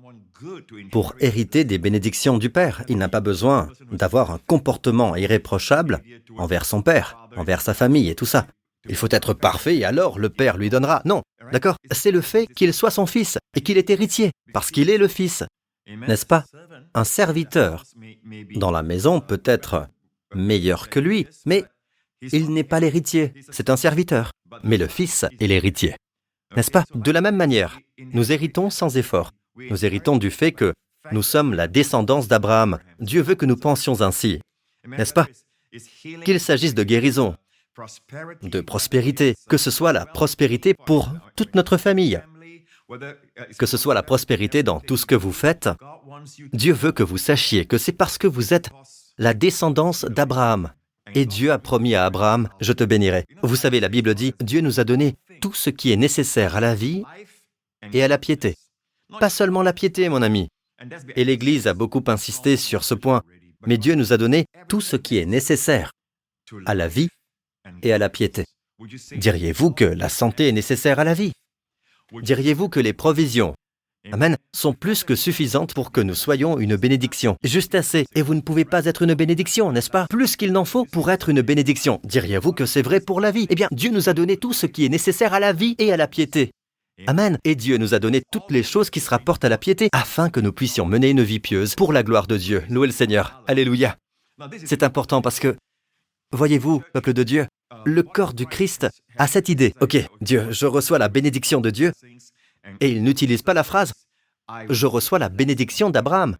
pour 0.91 1.15
hériter 1.19 1.63
des 1.63 1.77
bénédictions 1.77 2.37
du 2.37 2.49
Père. 2.49 2.83
Il 2.87 2.97
n'a 2.97 3.09
pas 3.09 3.19
besoin 3.19 3.69
d'avoir 3.91 4.31
un 4.31 4.39
comportement 4.39 5.15
irréprochable 5.15 6.01
envers 6.37 6.65
son 6.65 6.81
Père, 6.81 7.27
envers 7.35 7.61
sa 7.61 7.73
famille 7.73 8.09
et 8.09 8.15
tout 8.15 8.25
ça. 8.25 8.47
Il 8.87 8.95
faut 8.95 9.07
être 9.09 9.33
parfait 9.33 9.77
et 9.77 9.85
alors 9.85 10.19
le 10.19 10.29
Père 10.29 10.57
lui 10.57 10.69
donnera. 10.69 11.01
Non, 11.05 11.23
d'accord 11.51 11.75
C'est 11.91 12.11
le 12.11 12.21
fait 12.21 12.47
qu'il 12.47 12.73
soit 12.73 12.91
son 12.91 13.05
fils 13.05 13.37
et 13.55 13.61
qu'il 13.61 13.77
est 13.77 13.89
héritier, 13.89 14.31
parce 14.53 14.71
qu'il 14.71 14.89
est 14.89 14.97
le 14.97 15.07
fils. 15.07 15.43
N'est-ce 15.87 16.25
pas? 16.25 16.45
Un 16.95 17.03
serviteur 17.03 17.83
dans 18.55 18.71
la 18.71 18.81
maison 18.81 19.19
peut 19.19 19.41
être 19.43 19.89
meilleur 20.33 20.89
que 20.89 20.99
lui, 20.99 21.27
mais 21.45 21.65
il 22.21 22.53
n'est 22.53 22.63
pas 22.63 22.79
l'héritier, 22.79 23.33
c'est 23.51 23.69
un 23.69 23.75
serviteur. 23.75 24.31
Mais 24.63 24.77
le 24.77 24.87
fils 24.87 25.25
est 25.41 25.47
l'héritier. 25.47 25.95
N'est-ce 26.55 26.71
pas? 26.71 26.85
De 26.95 27.11
la 27.11 27.19
même 27.19 27.35
manière, 27.35 27.79
nous 28.13 28.31
héritons 28.31 28.69
sans 28.69 28.95
effort. 28.95 29.31
Nous 29.57 29.83
héritons 29.83 30.15
du 30.15 30.31
fait 30.31 30.53
que 30.53 30.73
nous 31.11 31.21
sommes 31.21 31.53
la 31.53 31.67
descendance 31.67 32.29
d'Abraham. 32.29 32.79
Dieu 32.99 33.21
veut 33.21 33.35
que 33.35 33.45
nous 33.45 33.57
pensions 33.57 34.01
ainsi. 34.01 34.39
N'est-ce 34.87 35.13
pas? 35.13 35.27
Qu'il 36.23 36.39
s'agisse 36.39 36.75
de 36.75 36.83
guérison, 36.83 37.35
de 38.41 38.61
prospérité, 38.61 39.35
que 39.49 39.57
ce 39.57 39.69
soit 39.69 39.91
la 39.91 40.05
prospérité 40.05 40.73
pour 40.73 41.11
toute 41.35 41.55
notre 41.55 41.75
famille, 41.75 42.21
que 43.57 43.65
ce 43.65 43.77
soit 43.77 43.93
la 43.93 44.03
prospérité 44.03 44.63
dans 44.63 44.79
tout 44.79 44.97
ce 44.97 45.05
que 45.05 45.15
vous 45.15 45.33
faites, 45.33 45.69
Dieu 46.53 46.73
veut 46.73 46.91
que 46.91 47.03
vous 47.03 47.17
sachiez 47.17 47.65
que 47.65 47.77
c'est 47.77 47.91
parce 47.91 48.17
que 48.17 48.27
vous 48.27 48.53
êtes 48.53 48.69
la 49.17 49.33
descendance 49.33 50.05
d'Abraham. 50.05 50.71
Et 51.13 51.25
Dieu 51.25 51.51
a 51.51 51.59
promis 51.59 51.95
à 51.95 52.05
Abraham, 52.05 52.49
je 52.59 52.73
te 52.73 52.83
bénirai. 52.83 53.25
Vous 53.43 53.55
savez, 53.55 53.79
la 53.79 53.89
Bible 53.89 54.15
dit, 54.15 54.33
Dieu 54.41 54.61
nous 54.61 54.79
a 54.79 54.83
donné 54.83 55.15
tout 55.39 55.53
ce 55.53 55.69
qui 55.69 55.91
est 55.91 55.97
nécessaire 55.97 56.55
à 56.55 56.61
la 56.61 56.73
vie 56.73 57.03
et 57.93 58.03
à 58.03 58.07
la 58.07 58.17
piété. 58.17 58.55
Pas 59.19 59.29
seulement 59.29 59.61
la 59.61 59.73
piété, 59.73 60.09
mon 60.09 60.21
ami. 60.21 60.49
Et 61.15 61.23
l'Église 61.23 61.67
a 61.67 61.73
beaucoup 61.73 62.03
insisté 62.07 62.57
sur 62.57 62.83
ce 62.83 62.95
point. 62.95 63.21
Mais 63.65 63.77
Dieu 63.77 63.95
nous 63.95 64.13
a 64.13 64.17
donné 64.17 64.45
tout 64.67 64.81
ce 64.81 64.95
qui 64.95 65.17
est 65.17 65.25
nécessaire 65.25 65.91
à 66.65 66.73
la 66.73 66.87
vie 66.87 67.09
et 67.83 67.93
à 67.93 67.97
la 67.97 68.09
piété. 68.09 68.45
Diriez-vous 69.15 69.71
que 69.71 69.85
la 69.85 70.09
santé 70.09 70.49
est 70.49 70.51
nécessaire 70.51 70.99
à 70.99 71.03
la 71.03 71.13
vie? 71.13 71.31
Diriez-vous 72.11 72.69
que 72.69 72.79
les 72.79 72.93
provisions, 72.93 73.55
Amen, 74.11 74.37
sont 74.55 74.73
plus 74.73 75.03
que 75.03 75.15
suffisantes 75.15 75.73
pour 75.73 75.91
que 75.91 76.01
nous 76.01 76.13
soyons 76.13 76.59
une 76.59 76.75
bénédiction? 76.75 77.35
Juste 77.43 77.73
assez, 77.73 78.05
et 78.13 78.21
vous 78.21 78.35
ne 78.35 78.41
pouvez 78.41 78.63
pas 78.63 78.85
être 78.85 79.01
une 79.01 79.15
bénédiction, 79.15 79.71
n'est-ce 79.71 79.89
pas? 79.89 80.05
Plus 80.07 80.35
qu'il 80.35 80.51
n'en 80.51 80.65
faut 80.65 80.85
pour 80.85 81.09
être 81.09 81.29
une 81.29 81.41
bénédiction. 81.41 81.99
Diriez-vous 82.03 82.53
que 82.53 82.67
c'est 82.67 82.83
vrai 82.83 82.99
pour 82.99 83.19
la 83.19 83.31
vie? 83.31 83.47
Eh 83.49 83.55
bien, 83.55 83.67
Dieu 83.71 83.89
nous 83.89 84.07
a 84.07 84.13
donné 84.13 84.37
tout 84.37 84.53
ce 84.53 84.67
qui 84.67 84.85
est 84.85 84.89
nécessaire 84.89 85.33
à 85.33 85.39
la 85.39 85.53
vie 85.53 85.75
et 85.79 85.91
à 85.91 85.97
la 85.97 86.07
piété. 86.07 86.51
Amen. 87.07 87.39
Et 87.43 87.55
Dieu 87.55 87.77
nous 87.77 87.95
a 87.95 87.99
donné 87.99 88.21
toutes 88.31 88.51
les 88.51 88.63
choses 88.63 88.91
qui 88.91 88.99
se 88.99 89.09
rapportent 89.09 89.43
à 89.43 89.49
la 89.49 89.57
piété 89.57 89.89
afin 89.91 90.29
que 90.29 90.39
nous 90.39 90.53
puissions 90.53 90.85
mener 90.85 91.09
une 91.09 91.23
vie 91.23 91.39
pieuse 91.39 91.73
pour 91.73 91.91
la 91.91 92.03
gloire 92.03 92.27
de 92.27 92.37
Dieu. 92.37 92.63
Louez 92.69 92.87
le 92.87 92.93
Seigneur. 92.93 93.43
Alléluia. 93.47 93.97
C'est 94.65 94.83
important 94.83 95.21
parce 95.23 95.39
que, 95.39 95.55
voyez-vous, 96.31 96.83
peuple 96.93 97.13
de 97.13 97.23
Dieu, 97.23 97.47
le 97.85 98.03
corps 98.03 98.33
du 98.33 98.45
Christ 98.45 98.87
a 99.17 99.27
cette 99.27 99.49
idée. 99.49 99.73
Ok, 99.81 99.97
Dieu, 100.21 100.47
je 100.51 100.65
reçois 100.65 100.99
la 100.99 101.09
bénédiction 101.09 101.61
de 101.61 101.69
Dieu. 101.69 101.91
Et 102.79 102.89
il 102.89 103.03
n'utilise 103.03 103.41
pas 103.41 103.53
la 103.53 103.63
phrase 103.63 103.93
Je 104.69 104.85
reçois 104.85 105.19
la 105.19 105.29
bénédiction 105.29 105.89
d'Abraham. 105.89 106.37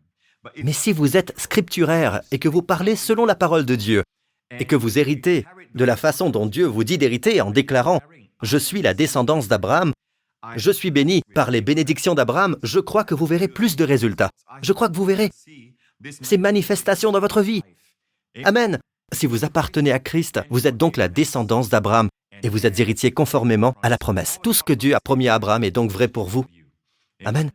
Mais 0.63 0.73
si 0.73 0.91
vous 0.91 1.17
êtes 1.17 1.33
scripturaire 1.39 2.21
et 2.31 2.39
que 2.39 2.49
vous 2.49 2.61
parlez 2.61 2.95
selon 2.95 3.25
la 3.25 3.35
parole 3.35 3.65
de 3.65 3.75
Dieu, 3.75 4.03
et 4.51 4.65
que 4.65 4.75
vous 4.75 4.99
héritez 4.99 5.45
de 5.73 5.85
la 5.85 5.95
façon 5.95 6.29
dont 6.29 6.45
Dieu 6.45 6.65
vous 6.65 6.83
dit 6.83 6.97
d'hériter 6.97 7.41
en 7.41 7.51
déclarant 7.51 8.01
Je 8.41 8.57
suis 8.57 8.81
la 8.81 8.93
descendance 8.93 9.47
d'Abraham, 9.47 9.91
je 10.55 10.71
suis 10.71 10.91
béni 10.91 11.21
par 11.33 11.49
les 11.49 11.61
bénédictions 11.61 12.13
d'Abraham, 12.13 12.57
je 12.61 12.79
crois 12.79 13.03
que 13.03 13.15
vous 13.15 13.25
verrez 13.25 13.47
plus 13.47 13.75
de 13.75 13.83
résultats. 13.83 14.29
Je 14.61 14.73
crois 14.73 14.89
que 14.89 14.95
vous 14.95 15.05
verrez 15.05 15.31
ces 16.21 16.37
manifestations 16.37 17.11
dans 17.11 17.19
votre 17.19 17.41
vie. 17.41 17.63
Amen. 18.43 18.79
Si 19.15 19.27
vous 19.27 19.45
appartenez 19.45 19.93
à 19.93 19.99
Christ, 19.99 20.41
vous 20.49 20.67
êtes 20.67 20.75
donc 20.75 20.97
la 20.97 21.07
descendance 21.07 21.69
d'Abraham 21.69 22.09
et 22.43 22.49
vous 22.49 22.65
êtes 22.65 22.77
héritier 22.81 23.11
conformément 23.11 23.73
à 23.81 23.87
la 23.87 23.97
promesse. 23.97 24.39
Tout 24.43 24.51
ce 24.51 24.61
que 24.61 24.73
Dieu 24.73 24.93
a 24.93 24.99
promis 24.99 25.29
à 25.29 25.35
Abraham 25.35 25.63
est 25.63 25.71
donc 25.71 25.89
vrai 25.89 26.09
pour 26.09 26.27
vous. 26.27 26.45
Amen. 27.23 27.49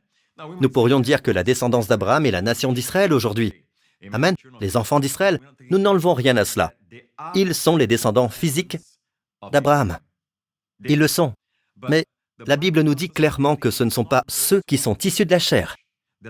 Nous 0.63 0.71
pourrions 0.71 1.01
dire 1.01 1.21
que 1.21 1.31
la 1.31 1.45
descendance 1.45 1.87
d'Abraham 1.87 2.25
est 2.25 2.31
la 2.31 2.41
nation 2.41 2.73
d'Israël 2.73 3.13
aujourd'hui. 3.13 3.53
Amen. 4.11 4.37
Les 4.63 4.79
enfants 4.79 5.01
d'Israël, 5.01 5.39
nous 5.71 5.77
n'enlevons 5.77 6.15
rien 6.15 6.39
à 6.39 6.47
cela. 6.47 6.73
Ils 7.35 7.55
sont 7.55 7.77
les 7.77 7.87
descendants 7.87 8.31
physiques 8.31 8.79
d'Abraham. 9.53 9.99
Ils 10.87 10.99
le 10.99 11.09
sont. 11.09 11.35
Mais 11.91 12.07
la 12.47 12.57
Bible 12.57 12.81
nous 12.81 12.95
dit 12.95 13.11
clairement 13.11 13.57
que 13.57 13.71
ce 13.71 13.85
ne 13.85 13.91
sont 13.91 14.07
pas 14.07 14.25
ceux 14.29 14.63
qui 14.67 14.79
sont 14.79 14.97
issus 14.97 15.27
de 15.27 15.31
la 15.31 15.39
chair 15.39 15.77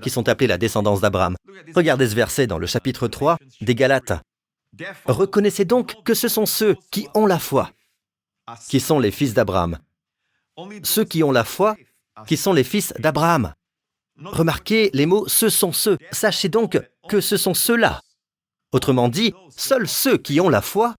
qui 0.02 0.10
sont 0.10 0.28
appelés 0.28 0.46
la 0.46 0.58
descendance 0.58 1.00
d'Abraham. 1.00 1.36
Regardez 1.74 2.08
ce 2.08 2.14
verset 2.14 2.46
dans 2.46 2.58
le 2.58 2.66
chapitre 2.66 3.08
3 3.08 3.38
des 3.60 3.74
Galates. 3.74 4.12
Reconnaissez 5.06 5.64
donc 5.64 6.02
que 6.04 6.14
ce 6.14 6.28
sont 6.28 6.46
ceux 6.46 6.76
qui 6.90 7.08
ont 7.14 7.26
la 7.26 7.38
foi, 7.38 7.70
qui 8.68 8.80
sont 8.80 8.98
les 8.98 9.10
fils 9.10 9.34
d'Abraham. 9.34 9.78
Ceux 10.82 11.04
qui 11.04 11.22
ont 11.22 11.32
la 11.32 11.44
foi, 11.44 11.76
qui 12.26 12.36
sont 12.36 12.52
les 12.52 12.64
fils 12.64 12.92
d'Abraham. 12.98 13.54
Remarquez 14.22 14.90
les 14.92 15.06
mots 15.06 15.26
ce 15.28 15.48
sont 15.48 15.72
ceux. 15.72 15.98
Sachez 16.12 16.48
donc 16.48 16.80
que 17.08 17.20
ce 17.20 17.36
sont 17.36 17.54
ceux-là. 17.54 18.00
Autrement 18.72 19.08
dit, 19.08 19.34
seuls 19.56 19.88
ceux 19.88 20.18
qui 20.18 20.40
ont 20.40 20.48
la 20.48 20.60
foi 20.60 20.94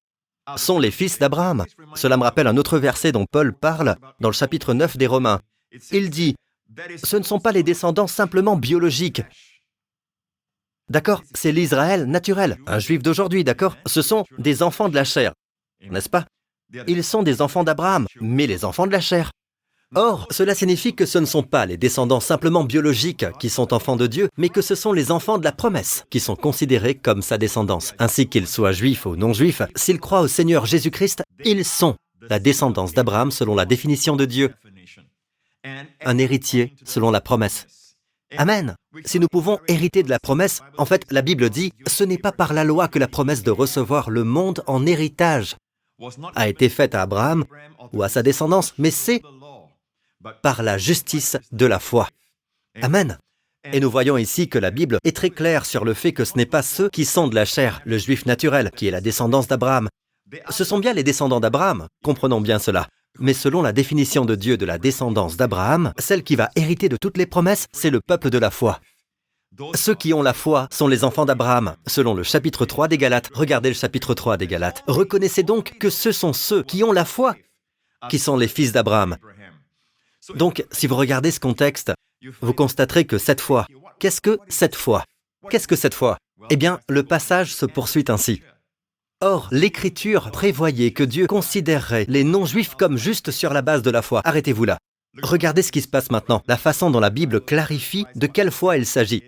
sont 0.56 0.78
les 0.78 0.90
fils 0.90 1.18
d'Abraham. 1.18 1.64
Cela 1.94 2.16
me 2.16 2.24
rappelle 2.24 2.46
un 2.46 2.56
autre 2.56 2.78
verset 2.78 3.12
dont 3.12 3.26
Paul 3.30 3.52
parle 3.52 3.96
dans 4.20 4.28
le 4.28 4.34
chapitre 4.34 4.74
9 4.74 4.96
des 4.96 5.06
Romains. 5.06 5.40
Il 5.92 6.10
dit, 6.10 6.34
ce 7.02 7.16
ne 7.16 7.22
sont 7.22 7.38
pas 7.40 7.52
les 7.52 7.62
descendants 7.62 8.06
simplement 8.06 8.56
biologiques. 8.56 9.22
D'accord 10.90 11.23
C'est 11.35 11.52
l'Israël 11.52 12.04
naturel, 12.06 12.59
un 12.66 12.80
juif 12.80 13.00
d'aujourd'hui, 13.00 13.44
d'accord 13.44 13.76
Ce 13.87 14.02
sont 14.02 14.25
des 14.38 14.62
enfants 14.64 14.88
de 14.88 14.97
la 14.97 15.04
chair, 15.04 15.32
n'est-ce 15.88 16.09
pas? 16.09 16.26
Ils 16.88 17.04
sont 17.04 17.23
des 17.23 17.42
enfants 17.42 17.62
d'Abraham, 17.62 18.06
mais 18.20 18.49
les 18.49 18.64
enfants 18.64 18.88
de 18.88 18.92
la 18.92 19.00
chair. 19.00 19.30
Or, 19.94 20.26
cela 20.30 20.54
signifie 20.54 20.94
que 20.94 21.06
ce 21.06 21.18
ne 21.18 21.26
sont 21.26 21.44
pas 21.44 21.64
les 21.64 21.76
descendants 21.76 22.18
simplement 22.20 22.64
biologiques 22.64 23.25
qui 23.38 23.50
sont 23.50 23.73
enfants 23.73 23.97
de 23.97 24.09
Dieu, 24.09 24.28
mais 24.37 24.49
que 24.49 24.62
ce 24.62 24.75
sont 24.75 24.92
les 24.92 25.12
enfants 25.12 25.38
de 25.38 25.44
la 25.44 25.52
promesse 25.52 26.04
qui 26.11 26.18
sont 26.18 26.37
considérés 26.37 26.97
comme 26.97 27.23
sa 27.23 27.38
descendance. 27.38 27.94
Ainsi 28.00 28.28
qu'ils 28.28 28.49
soient 28.49 28.73
juifs 28.73 29.06
ou 29.06 29.14
non 29.14 29.32
juifs, 29.32 29.62
s'ils 29.76 30.00
croient 30.00 30.23
au 30.23 30.28
Seigneur 30.28 30.66
Jésus-Christ, 30.66 31.23
ils 31.44 31.64
sont 31.64 31.94
la 32.28 32.40
descendance 32.40 32.94
d'Abraham 32.94 33.30
selon 33.30 33.54
la 33.54 33.64
définition 33.64 34.16
de 34.16 34.25
Dieu 34.25 34.54
un 36.04 36.18
héritier 36.18 36.75
selon 36.85 37.11
la 37.11 37.20
promesse. 37.20 37.66
Amen. 38.37 38.76
Si 39.04 39.18
nous 39.18 39.28
pouvons 39.28 39.58
hériter 39.68 40.02
de 40.02 40.10
la 40.10 40.18
promesse, 40.18 40.62
en 40.78 40.84
fait, 40.84 41.04
la 41.10 41.22
Bible 41.22 41.50
dit, 41.50 41.72
ce 41.87 42.04
n'est 42.04 42.18
pas 42.18 42.32
par 42.32 42.52
la 42.52 42.64
loi 42.64 42.88
que 42.88 42.99
la 42.99 43.08
promesse 43.08 43.42
de 43.42 43.50
recevoir 43.50 44.10
le 44.10 44.25
monde 44.25 44.62
en 44.66 44.87
héritage 44.87 45.56
a 46.34 46.49
été 46.49 46.68
faite 46.68 46.94
à 46.94 47.02
Abraham 47.02 47.44
ou 47.92 48.02
à 48.02 48.08
sa 48.08 48.22
descendance, 48.22 48.75
mais 48.78 48.90
c'est 48.90 49.22
par 50.42 50.62
la 50.62 50.78
justice 50.78 51.37
de 51.52 51.66
la 51.66 51.78
foi. 51.78 52.08
Amen. 52.80 53.18
Et 53.72 53.80
nous 53.80 53.90
voyons 53.90 54.16
ici 54.16 54.49
que 54.49 54.58
la 54.58 54.70
Bible 54.70 54.99
est 55.04 55.14
très 55.14 55.30
claire 55.30 55.66
sur 55.66 55.84
le 55.84 55.92
fait 55.92 56.12
que 56.12 56.25
ce 56.25 56.37
n'est 56.37 56.46
pas 56.46 56.62
ceux 56.62 56.88
qui 56.88 57.04
sont 57.04 57.28
de 57.28 57.34
la 57.34 57.44
chair, 57.44 57.82
le 57.84 57.99
juif 57.99 58.25
naturel, 58.25 58.70
qui 58.75 58.87
est 58.87 58.90
la 58.90 59.02
descendance 59.02 59.49
d'Abraham. 59.49 59.88
Ce 60.49 60.64
sont 60.64 60.78
bien 60.78 60.94
les 60.94 61.02
descendants 61.02 61.40
d'Abraham, 61.40 61.87
comprenons 62.02 62.40
bien 62.40 62.58
cela. 62.58 62.88
Mais 63.20 63.34
selon 63.34 63.60
la 63.60 63.72
définition 63.72 64.24
de 64.24 64.34
Dieu 64.34 64.56
de 64.56 64.64
la 64.64 64.78
descendance 64.78 65.36
d'Abraham, 65.36 65.92
celle 65.98 66.22
qui 66.22 66.36
va 66.36 66.48
hériter 66.56 66.88
de 66.88 66.96
toutes 66.96 67.18
les 67.18 67.26
promesses, 67.26 67.66
c'est 67.72 67.90
le 67.90 68.00
peuple 68.00 68.30
de 68.30 68.38
la 68.38 68.50
foi. 68.50 68.80
Ceux 69.74 69.94
qui 69.94 70.14
ont 70.14 70.22
la 70.22 70.32
foi 70.32 70.68
sont 70.70 70.88
les 70.88 71.04
enfants 71.04 71.26
d'Abraham, 71.26 71.76
selon 71.86 72.14
le 72.14 72.22
chapitre 72.22 72.64
3 72.64 72.88
des 72.88 72.96
Galates. 72.96 73.30
Regardez 73.34 73.68
le 73.68 73.74
chapitre 73.74 74.14
3 74.14 74.38
des 74.38 74.46
Galates. 74.46 74.82
Reconnaissez 74.86 75.42
donc 75.42 75.76
que 75.78 75.90
ce 75.90 76.12
sont 76.12 76.32
ceux 76.32 76.62
qui 76.62 76.82
ont 76.82 76.92
la 76.92 77.04
foi 77.04 77.34
qui 78.08 78.18
sont 78.18 78.38
les 78.38 78.48
fils 78.48 78.72
d'Abraham. 78.72 79.18
Donc, 80.34 80.64
si 80.70 80.86
vous 80.86 80.96
regardez 80.96 81.30
ce 81.30 81.40
contexte, 81.40 81.92
vous 82.40 82.54
constaterez 82.54 83.04
que 83.04 83.18
cette 83.18 83.42
foi, 83.42 83.66
qu'est-ce 83.98 84.22
que 84.22 84.38
cette 84.48 84.76
foi? 84.76 85.04
Qu'est-ce 85.50 85.68
que 85.68 85.76
cette 85.76 85.94
foi? 85.94 86.16
Eh 86.48 86.56
bien, 86.56 86.80
le 86.88 87.02
passage 87.02 87.54
se 87.54 87.66
poursuit 87.66 88.04
ainsi. 88.08 88.42
Or, 89.22 89.48
l'Écriture 89.52 90.30
prévoyait 90.30 90.92
que 90.92 91.02
Dieu 91.02 91.26
considérerait 91.26 92.06
les 92.08 92.24
non-juifs 92.24 92.74
comme 92.74 92.96
justes 92.96 93.30
sur 93.30 93.52
la 93.52 93.60
base 93.60 93.82
de 93.82 93.90
la 93.90 94.00
foi. 94.00 94.22
Arrêtez-vous 94.24 94.64
là. 94.64 94.78
Regardez 95.22 95.60
ce 95.60 95.72
qui 95.72 95.82
se 95.82 95.88
passe 95.88 96.10
maintenant, 96.10 96.42
la 96.48 96.56
façon 96.56 96.90
dont 96.90 97.00
la 97.00 97.10
Bible 97.10 97.42
clarifie 97.42 98.06
de 98.14 98.26
quelle 98.26 98.50
foi 98.50 98.78
il 98.78 98.86
s'agit. 98.86 99.22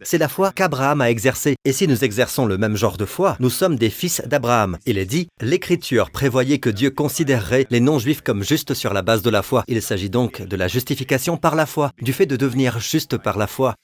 C'est 0.00 0.16
la 0.16 0.28
foi 0.28 0.50
qu'Abraham 0.52 1.02
a 1.02 1.10
exercée. 1.10 1.56
Et 1.66 1.72
si 1.72 1.86
nous 1.86 2.04
exerçons 2.04 2.46
le 2.46 2.56
même 2.56 2.76
genre 2.76 2.96
de 2.96 3.04
foi, 3.04 3.36
nous 3.38 3.50
sommes 3.50 3.76
des 3.76 3.90
fils 3.90 4.22
d'Abraham. 4.24 4.78
Il 4.86 4.96
est 4.96 5.04
dit, 5.04 5.28
l'Écriture 5.42 6.10
prévoyait 6.10 6.58
que 6.58 6.70
Dieu 6.70 6.90
considérerait 6.90 7.66
les 7.68 7.80
non-juifs 7.80 8.22
comme 8.22 8.42
justes 8.42 8.72
sur 8.72 8.94
la 8.94 9.02
base 9.02 9.20
de 9.20 9.28
la 9.28 9.42
foi. 9.42 9.62
Il 9.68 9.82
s'agit 9.82 10.08
donc 10.08 10.40
de 10.40 10.56
la 10.56 10.68
justification 10.68 11.36
par 11.36 11.54
la 11.54 11.66
foi, 11.66 11.90
du 12.00 12.14
fait 12.14 12.24
de 12.24 12.36
devenir 12.36 12.80
juste 12.80 13.18
par 13.18 13.36
la 13.36 13.46
foi. 13.46 13.74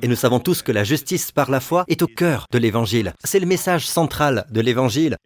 Et 0.00 0.08
nous 0.08 0.16
savons 0.16 0.40
tous 0.40 0.62
que 0.62 0.72
la 0.72 0.84
justice 0.84 1.32
par 1.32 1.50
la 1.50 1.60
foi 1.60 1.84
est 1.88 2.00
au 2.00 2.06
cœur 2.06 2.46
de 2.50 2.58
l'Évangile. 2.58 3.12
C'est 3.22 3.40
le 3.40 3.46
message 3.46 3.86
central 3.86 4.46
de 4.50 4.60
l'Évangile. 4.62 5.16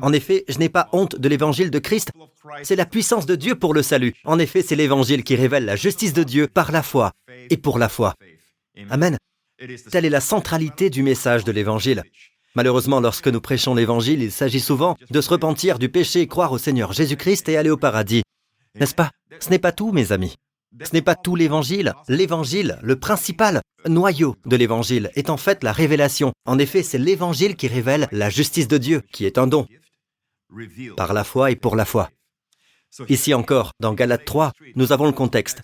En 0.00 0.12
effet, 0.12 0.44
je 0.48 0.58
n'ai 0.58 0.70
pas 0.70 0.88
honte 0.92 1.16
de 1.16 1.28
l'Évangile 1.28 1.70
de 1.70 1.78
Christ. 1.78 2.10
C'est 2.62 2.76
la 2.76 2.86
puissance 2.86 3.26
de 3.26 3.36
Dieu 3.36 3.56
pour 3.56 3.74
le 3.74 3.82
salut. 3.82 4.14
En 4.24 4.38
effet, 4.38 4.62
c'est 4.62 4.76
l'Évangile 4.76 5.22
qui 5.22 5.36
révèle 5.36 5.66
la 5.66 5.76
justice 5.76 6.14
de 6.14 6.22
Dieu 6.22 6.46
par 6.46 6.72
la 6.72 6.82
foi 6.82 7.12
et 7.50 7.58
pour 7.58 7.78
la 7.78 7.90
foi. 7.90 8.14
Amen. 8.88 9.18
Telle 9.90 10.06
est 10.06 10.10
la 10.10 10.20
centralité 10.20 10.88
du 10.88 11.02
message 11.02 11.44
de 11.44 11.52
l'Évangile. 11.52 12.02
Malheureusement, 12.54 13.00
lorsque 13.00 13.28
nous 13.28 13.40
prêchons 13.40 13.74
l'Évangile, 13.74 14.22
il 14.22 14.32
s'agit 14.32 14.60
souvent 14.60 14.96
de 15.10 15.20
se 15.20 15.28
repentir 15.28 15.78
du 15.78 15.88
péché, 15.90 16.26
croire 16.26 16.52
au 16.52 16.58
Seigneur 16.58 16.92
Jésus-Christ 16.92 17.48
et 17.50 17.56
aller 17.56 17.70
au 17.70 17.76
paradis. 17.76 18.22
N'est-ce 18.74 18.94
pas? 18.94 19.10
Ce 19.40 19.50
n'est 19.50 19.58
pas 19.58 19.72
tout, 19.72 19.92
mes 19.92 20.10
amis. 20.12 20.36
Ce 20.82 20.92
n'est 20.92 21.02
pas 21.02 21.16
tout 21.16 21.36
l'évangile. 21.36 21.94
L'évangile, 22.08 22.78
le 22.82 22.96
principal 22.96 23.60
noyau 23.86 24.36
de 24.46 24.56
l'évangile, 24.56 25.10
est 25.14 25.30
en 25.30 25.36
fait 25.36 25.64
la 25.64 25.72
révélation. 25.72 26.32
En 26.46 26.58
effet, 26.58 26.82
c'est 26.82 26.98
l'évangile 26.98 27.56
qui 27.56 27.66
révèle 27.66 28.08
la 28.12 28.30
justice 28.30 28.68
de 28.68 28.78
Dieu, 28.78 29.02
qui 29.12 29.24
est 29.24 29.38
un 29.38 29.46
don, 29.46 29.66
par 30.96 31.12
la 31.12 31.24
foi 31.24 31.50
et 31.50 31.56
pour 31.56 31.76
la 31.76 31.84
foi. 31.84 32.10
Ici 33.08 33.34
encore, 33.34 33.72
dans 33.80 33.94
Galates 33.94 34.24
3, 34.24 34.52
nous 34.74 34.92
avons 34.92 35.06
le 35.06 35.12
contexte. 35.12 35.62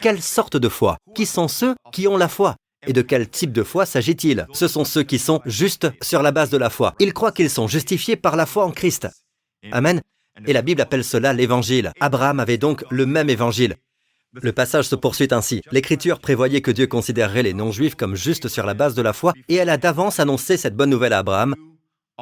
Quelle 0.00 0.22
sorte 0.22 0.56
de 0.56 0.68
foi? 0.68 0.96
Qui 1.14 1.26
sont 1.26 1.48
ceux 1.48 1.74
qui 1.92 2.06
ont 2.06 2.16
la 2.16 2.28
foi? 2.28 2.56
Et 2.86 2.92
de 2.92 3.02
quel 3.02 3.28
type 3.28 3.52
de 3.52 3.62
foi 3.62 3.86
s'agit-il? 3.86 4.46
Ce 4.52 4.68
sont 4.68 4.84
ceux 4.84 5.02
qui 5.02 5.18
sont 5.18 5.40
justes 5.46 5.90
sur 6.02 6.22
la 6.22 6.32
base 6.32 6.50
de 6.50 6.58
la 6.58 6.70
foi. 6.70 6.94
Ils 7.00 7.14
croient 7.14 7.32
qu'ils 7.32 7.50
sont 7.50 7.66
justifiés 7.66 8.16
par 8.16 8.36
la 8.36 8.46
foi 8.46 8.64
en 8.66 8.70
Christ. 8.70 9.08
Amen. 9.72 10.00
Et 10.46 10.52
la 10.52 10.62
Bible 10.62 10.82
appelle 10.82 11.04
cela 11.04 11.32
l'évangile. 11.32 11.92
Abraham 12.00 12.40
avait 12.40 12.58
donc 12.58 12.84
le 12.90 13.06
même 13.06 13.30
évangile. 13.30 13.76
Le 14.42 14.52
passage 14.52 14.86
se 14.86 14.96
poursuit 14.96 15.28
ainsi. 15.30 15.62
L'Écriture 15.70 16.18
prévoyait 16.18 16.60
que 16.60 16.70
Dieu 16.70 16.86
considérerait 16.86 17.42
les 17.42 17.54
non-juifs 17.54 17.94
comme 17.94 18.16
justes 18.16 18.48
sur 18.48 18.66
la 18.66 18.74
base 18.74 18.94
de 18.94 19.02
la 19.02 19.12
foi, 19.12 19.32
et 19.48 19.54
elle 19.54 19.70
a 19.70 19.76
d'avance 19.76 20.18
annoncé 20.20 20.56
cette 20.56 20.76
bonne 20.76 20.90
nouvelle 20.90 21.12
à 21.12 21.18
Abraham. 21.18 21.54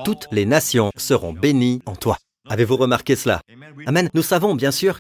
Toutes 0.04 0.26
les 0.31 0.47
nations 0.47 0.90
seront 0.97 1.33
bénies 1.33 1.81
en 1.87 1.97
toi. 1.97 2.19
Avez-vous 2.49 2.76
remarqué 2.76 3.16
cela? 3.16 3.40
Amen. 3.87 4.11
Nous 4.14 4.23
savons 4.23 4.54
bien 4.54 4.71
sûr 4.71 4.99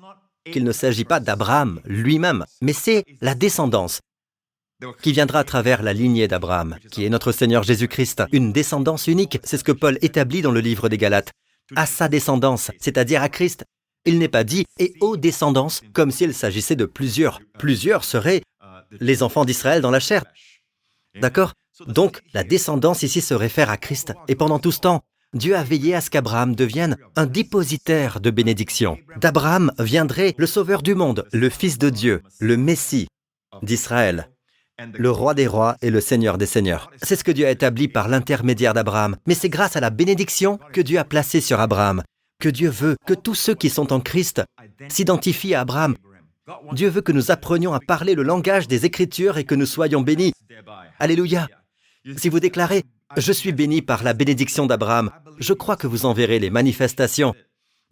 qu'il 0.50 0.64
ne 0.64 0.72
s'agit 0.72 1.04
pas 1.04 1.20
d'Abraham 1.20 1.80
lui-même, 1.84 2.44
mais 2.60 2.72
c'est 2.72 3.04
la 3.20 3.34
descendance 3.34 4.00
qui 5.00 5.12
viendra 5.12 5.40
à 5.40 5.44
travers 5.44 5.82
la 5.82 5.92
lignée 5.92 6.26
d'Abraham, 6.28 6.76
qui 6.90 7.04
est 7.04 7.10
notre 7.10 7.30
Seigneur 7.30 7.62
Jésus-Christ. 7.62 8.24
Une 8.32 8.52
descendance 8.52 9.06
unique, 9.06 9.38
c'est 9.44 9.56
ce 9.56 9.64
que 9.64 9.72
Paul 9.72 9.98
établit 10.02 10.42
dans 10.42 10.50
le 10.50 10.60
livre 10.60 10.88
des 10.88 10.98
Galates. 10.98 11.32
à 11.76 11.86
sa 11.86 12.08
descendance, 12.08 12.70
c'est-à-dire 12.80 13.22
à 13.22 13.28
Christ. 13.28 13.64
Il 14.04 14.18
n'est 14.18 14.28
pas 14.28 14.44
dit 14.44 14.64
et 14.78 14.94
aux 15.00 15.16
descendances, 15.16 15.82
comme 15.92 16.10
s'il 16.10 16.34
s'agissait 16.34 16.76
de 16.76 16.86
plusieurs. 16.86 17.40
Plusieurs 17.58 18.04
seraient 18.04 18.42
les 19.00 19.22
enfants 19.22 19.44
d'Israël 19.44 19.80
dans 19.80 19.90
la 19.90 20.00
chair. 20.00 20.24
D'accord? 21.20 21.52
Donc, 21.86 22.20
la 22.34 22.44
descendance 22.44 23.02
ici 23.02 23.20
se 23.20 23.34
réfère 23.34 23.70
à 23.70 23.76
Christ. 23.76 24.12
Et 24.28 24.34
pendant 24.34 24.58
tout 24.58 24.72
ce 24.72 24.80
temps, 24.80 25.02
Dieu 25.34 25.56
a 25.56 25.62
veillé 25.62 25.94
à 25.94 26.00
ce 26.00 26.10
qu'Abraham 26.10 26.54
devienne 26.54 26.96
un 27.16 27.26
dépositaire 27.26 28.20
de 28.20 28.30
bénédiction. 28.30 28.98
D'Abraham 29.16 29.72
viendrait 29.78 30.34
le 30.36 30.46
Sauveur 30.46 30.82
du 30.82 30.94
monde, 30.94 31.26
le 31.32 31.48
Fils 31.48 31.78
de 31.78 31.88
Dieu, 31.88 32.22
le 32.38 32.56
Messie 32.56 33.08
d'Israël, 33.62 34.28
le 34.92 35.10
Roi 35.10 35.34
des 35.34 35.46
rois 35.46 35.76
et 35.80 35.90
le 35.90 36.00
Seigneur 36.00 36.36
des 36.38 36.46
seigneurs. 36.46 36.90
C'est 37.02 37.16
ce 37.16 37.24
que 37.24 37.32
Dieu 37.32 37.46
a 37.46 37.50
établi 37.50 37.88
par 37.88 38.08
l'intermédiaire 38.08 38.74
d'Abraham. 38.74 39.16
Mais 39.26 39.34
c'est 39.34 39.48
grâce 39.48 39.76
à 39.76 39.80
la 39.80 39.90
bénédiction 39.90 40.58
que 40.72 40.80
Dieu 40.80 40.98
a 40.98 41.04
placée 41.04 41.40
sur 41.40 41.60
Abraham 41.60 42.02
que 42.42 42.48
Dieu 42.48 42.70
veut 42.70 42.96
que 43.06 43.14
tous 43.14 43.36
ceux 43.36 43.54
qui 43.54 43.70
sont 43.70 43.92
en 43.92 44.00
Christ 44.00 44.42
s'identifient 44.88 45.54
à 45.54 45.60
Abraham. 45.60 45.94
Dieu 46.72 46.88
veut 46.88 47.00
que 47.00 47.12
nous 47.12 47.30
apprenions 47.30 47.72
à 47.72 47.78
parler 47.78 48.16
le 48.16 48.24
langage 48.24 48.66
des 48.66 48.84
Écritures 48.84 49.38
et 49.38 49.44
que 49.44 49.54
nous 49.54 49.64
soyons 49.64 50.00
bénis. 50.00 50.32
Alléluia. 50.98 51.48
Si 52.16 52.28
vous 52.28 52.40
déclarez⁇ 52.40 52.80
Je 53.16 53.32
suis 53.32 53.52
béni 53.52 53.80
par 53.80 54.02
la 54.02 54.12
bénédiction 54.12 54.66
d'Abraham⁇ 54.66 55.10
je 55.38 55.52
crois 55.52 55.76
que 55.76 55.86
vous 55.86 56.04
en 56.04 56.12
verrez 56.12 56.40
les 56.40 56.50
manifestations. 56.50 57.32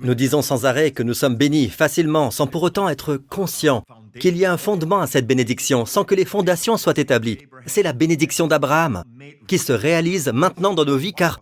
Nous 0.00 0.14
disons 0.14 0.42
sans 0.42 0.66
arrêt 0.66 0.90
que 0.90 1.04
nous 1.04 1.14
sommes 1.14 1.36
bénis 1.36 1.68
facilement, 1.68 2.32
sans 2.32 2.48
pour 2.48 2.64
autant 2.64 2.88
être 2.88 3.16
conscients 3.16 3.84
qu'il 4.18 4.36
y 4.36 4.44
a 4.44 4.52
un 4.52 4.56
fondement 4.56 5.00
à 5.00 5.06
cette 5.06 5.28
bénédiction, 5.28 5.86
sans 5.86 6.04
que 6.04 6.16
les 6.16 6.24
fondations 6.24 6.76
soient 6.76 6.98
établies. 6.98 7.38
C'est 7.66 7.84
la 7.84 7.92
bénédiction 7.92 8.48
d'Abraham 8.48 9.04
qui 9.46 9.58
se 9.58 9.72
réalise 9.72 10.28
maintenant 10.34 10.74
dans 10.74 10.84
nos 10.84 10.96
vies, 10.96 11.12
car 11.12 11.40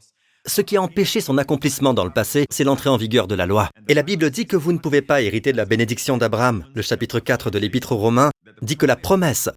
ce 0.49 0.63
qui 0.63 0.77
a 0.77 0.83
empêché 0.83 1.21
son 1.21 1.39
accomplissement 1.39 1.95
dans 1.95 2.05
le 2.05 2.11
passé, 2.11 2.47
c'est 2.51 2.65
l'entrée 2.65 2.91
en 2.91 2.97
vigueur 2.97 3.29
de 3.29 3.35
la 3.35 3.47
loi. 3.47 3.71
Et 3.87 3.95
la 3.95 4.03
Bible 4.03 4.31
dit 4.31 4.47
que 4.47 4.57
vous 4.57 4.73
ne 4.73 4.79
pouvez 4.79 5.03
pas 5.03 5.23
hériter 5.23 5.53
de 5.53 5.57
la 5.57 5.65
bénédiction 5.65 6.17
d'Abraham. 6.17 6.65
Le 6.75 6.83
chapitre 6.83 7.21
4 7.21 7.51
de 7.51 7.59
l'Épître 7.59 7.93
aux 7.93 7.99
Romains 7.99 8.31
dit 8.63 8.77
que 8.77 8.87
la 8.87 8.97
promesse 8.97 9.51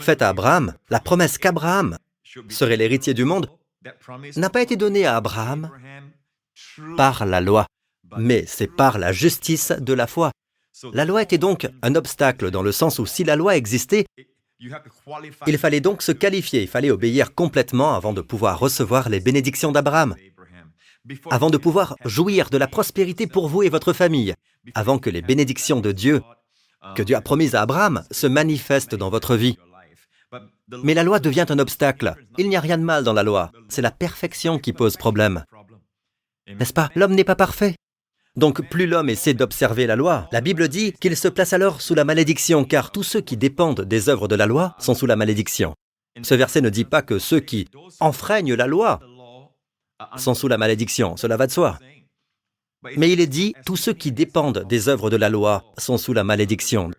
faite 0.00 0.22
à 0.22 0.28
Abraham, 0.28 0.74
la 0.88 1.00
promesse 1.00 1.38
qu'Abraham 1.38 1.96
serait 2.48 2.76
l'héritier 2.76 3.14
du 3.14 3.24
monde, 3.24 3.50
n'a 4.36 4.50
pas 4.50 4.62
été 4.62 4.76
donnée 4.76 5.06
à 5.06 5.16
Abraham 5.16 5.70
par 6.96 7.26
la 7.26 7.40
loi, 7.40 7.66
mais 8.18 8.44
c'est 8.46 8.68
par 8.68 8.98
la 8.98 9.12
justice 9.12 9.72
de 9.72 9.92
la 9.92 10.06
foi. 10.06 10.30
La 10.92 11.04
loi 11.04 11.22
était 11.22 11.38
donc 11.38 11.68
un 11.82 11.94
obstacle 11.94 12.50
dans 12.50 12.62
le 12.62 12.72
sens 12.72 12.98
où 12.98 13.06
si 13.06 13.24
la 13.24 13.36
loi 13.36 13.56
existait, 13.56 14.06
il 15.46 15.58
fallait 15.58 15.80
donc 15.80 16.02
se 16.02 16.12
qualifier, 16.12 16.62
il 16.62 16.68
fallait 16.68 16.90
obéir 16.90 17.34
complètement 17.34 17.94
avant 17.94 18.12
de 18.12 18.20
pouvoir 18.20 18.58
recevoir 18.58 19.08
les 19.08 19.20
bénédictions 19.20 19.72
d'Abraham, 19.72 20.14
avant 21.30 21.50
de 21.50 21.56
pouvoir 21.56 21.96
jouir 22.04 22.50
de 22.50 22.58
la 22.58 22.66
prospérité 22.66 23.26
pour 23.26 23.48
vous 23.48 23.62
et 23.62 23.68
votre 23.68 23.92
famille, 23.92 24.34
avant 24.74 24.98
que 24.98 25.10
les 25.10 25.22
bénédictions 25.22 25.80
de 25.80 25.92
Dieu, 25.92 26.22
que 26.94 27.02
Dieu 27.02 27.16
a 27.16 27.20
promises 27.20 27.54
à 27.54 27.62
Abraham, 27.62 28.04
se 28.10 28.26
manifestent 28.26 28.94
dans 28.94 29.10
votre 29.10 29.36
vie. 29.36 29.56
Mais 30.84 30.94
la 30.94 31.02
loi 31.02 31.18
devient 31.18 31.46
un 31.48 31.58
obstacle. 31.58 32.14
Il 32.38 32.48
n'y 32.48 32.56
a 32.56 32.60
rien 32.60 32.78
de 32.78 32.84
mal 32.84 33.02
dans 33.02 33.12
la 33.12 33.22
loi. 33.22 33.50
C'est 33.68 33.82
la 33.82 33.90
perfection 33.90 34.58
qui 34.58 34.72
pose 34.72 34.96
problème. 34.96 35.44
N'est-ce 36.46 36.72
pas? 36.72 36.90
L'homme 36.94 37.14
n'est 37.14 37.24
pas 37.24 37.36
parfait. 37.36 37.74
Donc 38.40 38.66
plus 38.70 38.86
l'homme 38.86 39.10
essaie 39.10 39.34
d'observer 39.34 39.86
la 39.86 39.96
loi, 39.96 40.26
la 40.32 40.40
Bible 40.40 40.68
dit 40.68 40.94
qu'il 40.94 41.14
se 41.14 41.28
place 41.28 41.52
alors 41.52 41.82
sous 41.82 41.94
la 41.94 42.04
malédiction, 42.04 42.64
car 42.64 42.90
tous 42.90 43.02
ceux 43.02 43.20
qui 43.20 43.36
dépendent 43.36 43.82
des 43.82 44.08
œuvres 44.08 44.28
de 44.28 44.34
la 44.34 44.46
loi 44.46 44.74
sont 44.78 44.94
sous 44.94 45.04
la 45.04 45.14
malédiction. 45.14 45.74
Ce 46.22 46.34
verset 46.34 46.62
ne 46.62 46.70
dit 46.70 46.86
pas 46.86 47.02
que 47.02 47.18
ceux 47.18 47.40
qui 47.40 47.68
enfreignent 48.00 48.54
la 48.54 48.66
loi 48.66 48.98
sont 50.16 50.32
sous 50.32 50.48
la 50.48 50.56
malédiction, 50.56 51.18
cela 51.18 51.36
va 51.36 51.48
de 51.48 51.52
soi. 51.52 51.78
Mais 52.96 53.10
il 53.10 53.20
est 53.20 53.26
dit, 53.26 53.54
tous 53.66 53.76
ceux 53.76 53.92
qui 53.92 54.10
dépendent 54.10 54.64
des 54.66 54.88
œuvres 54.88 55.10
de 55.10 55.16
la 55.16 55.28
loi 55.28 55.70
sont 55.76 55.98
sous 55.98 56.14
la 56.14 56.24
malédiction. 56.24 56.90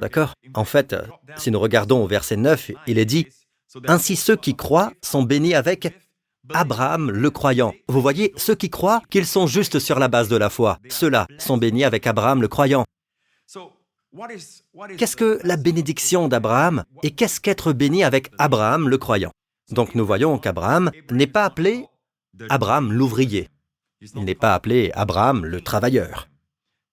D'accord? 0.00 0.32
En 0.54 0.64
fait, 0.64 0.96
si 1.36 1.50
nous 1.50 1.60
regardons 1.60 2.02
au 2.02 2.06
verset 2.06 2.38
9, 2.38 2.70
il 2.86 2.98
est 2.98 3.04
dit, 3.04 3.26
Ainsi 3.86 4.16
ceux 4.16 4.36
qui 4.36 4.56
croient 4.56 4.94
sont 5.02 5.24
bénis 5.24 5.54
avec 5.54 5.94
Abraham 6.54 7.10
le 7.10 7.30
croyant. 7.30 7.74
Vous 7.88 8.00
voyez, 8.00 8.32
ceux 8.36 8.54
qui 8.54 8.70
croient 8.70 9.02
qu'ils 9.10 9.26
sont 9.26 9.46
justes 9.46 9.78
sur 9.78 9.98
la 9.98 10.08
base 10.08 10.28
de 10.28 10.36
la 10.36 10.50
foi, 10.50 10.78
ceux-là 10.88 11.26
sont 11.38 11.58
bénis 11.58 11.84
avec 11.84 12.06
Abraham 12.06 12.42
le 12.42 12.48
croyant. 12.48 12.84
Qu'est-ce 14.96 15.16
que 15.16 15.40
la 15.44 15.56
bénédiction 15.56 16.28
d'Abraham 16.28 16.84
et 17.02 17.10
qu'est-ce 17.10 17.40
qu'être 17.40 17.72
béni 17.72 18.04
avec 18.04 18.30
Abraham 18.38 18.88
le 18.88 18.98
croyant? 18.98 19.32
Donc 19.70 19.94
nous 19.94 20.06
voyons 20.06 20.38
qu'Abraham 20.38 20.90
n'est 21.10 21.26
pas 21.26 21.44
appelé 21.44 21.86
Abraham 22.48 22.92
l'ouvrier. 22.92 23.48
Il 24.00 24.24
n'est 24.24 24.34
pas 24.34 24.54
appelé 24.54 24.90
Abraham 24.94 25.44
le 25.44 25.60
travailleur. 25.60 26.28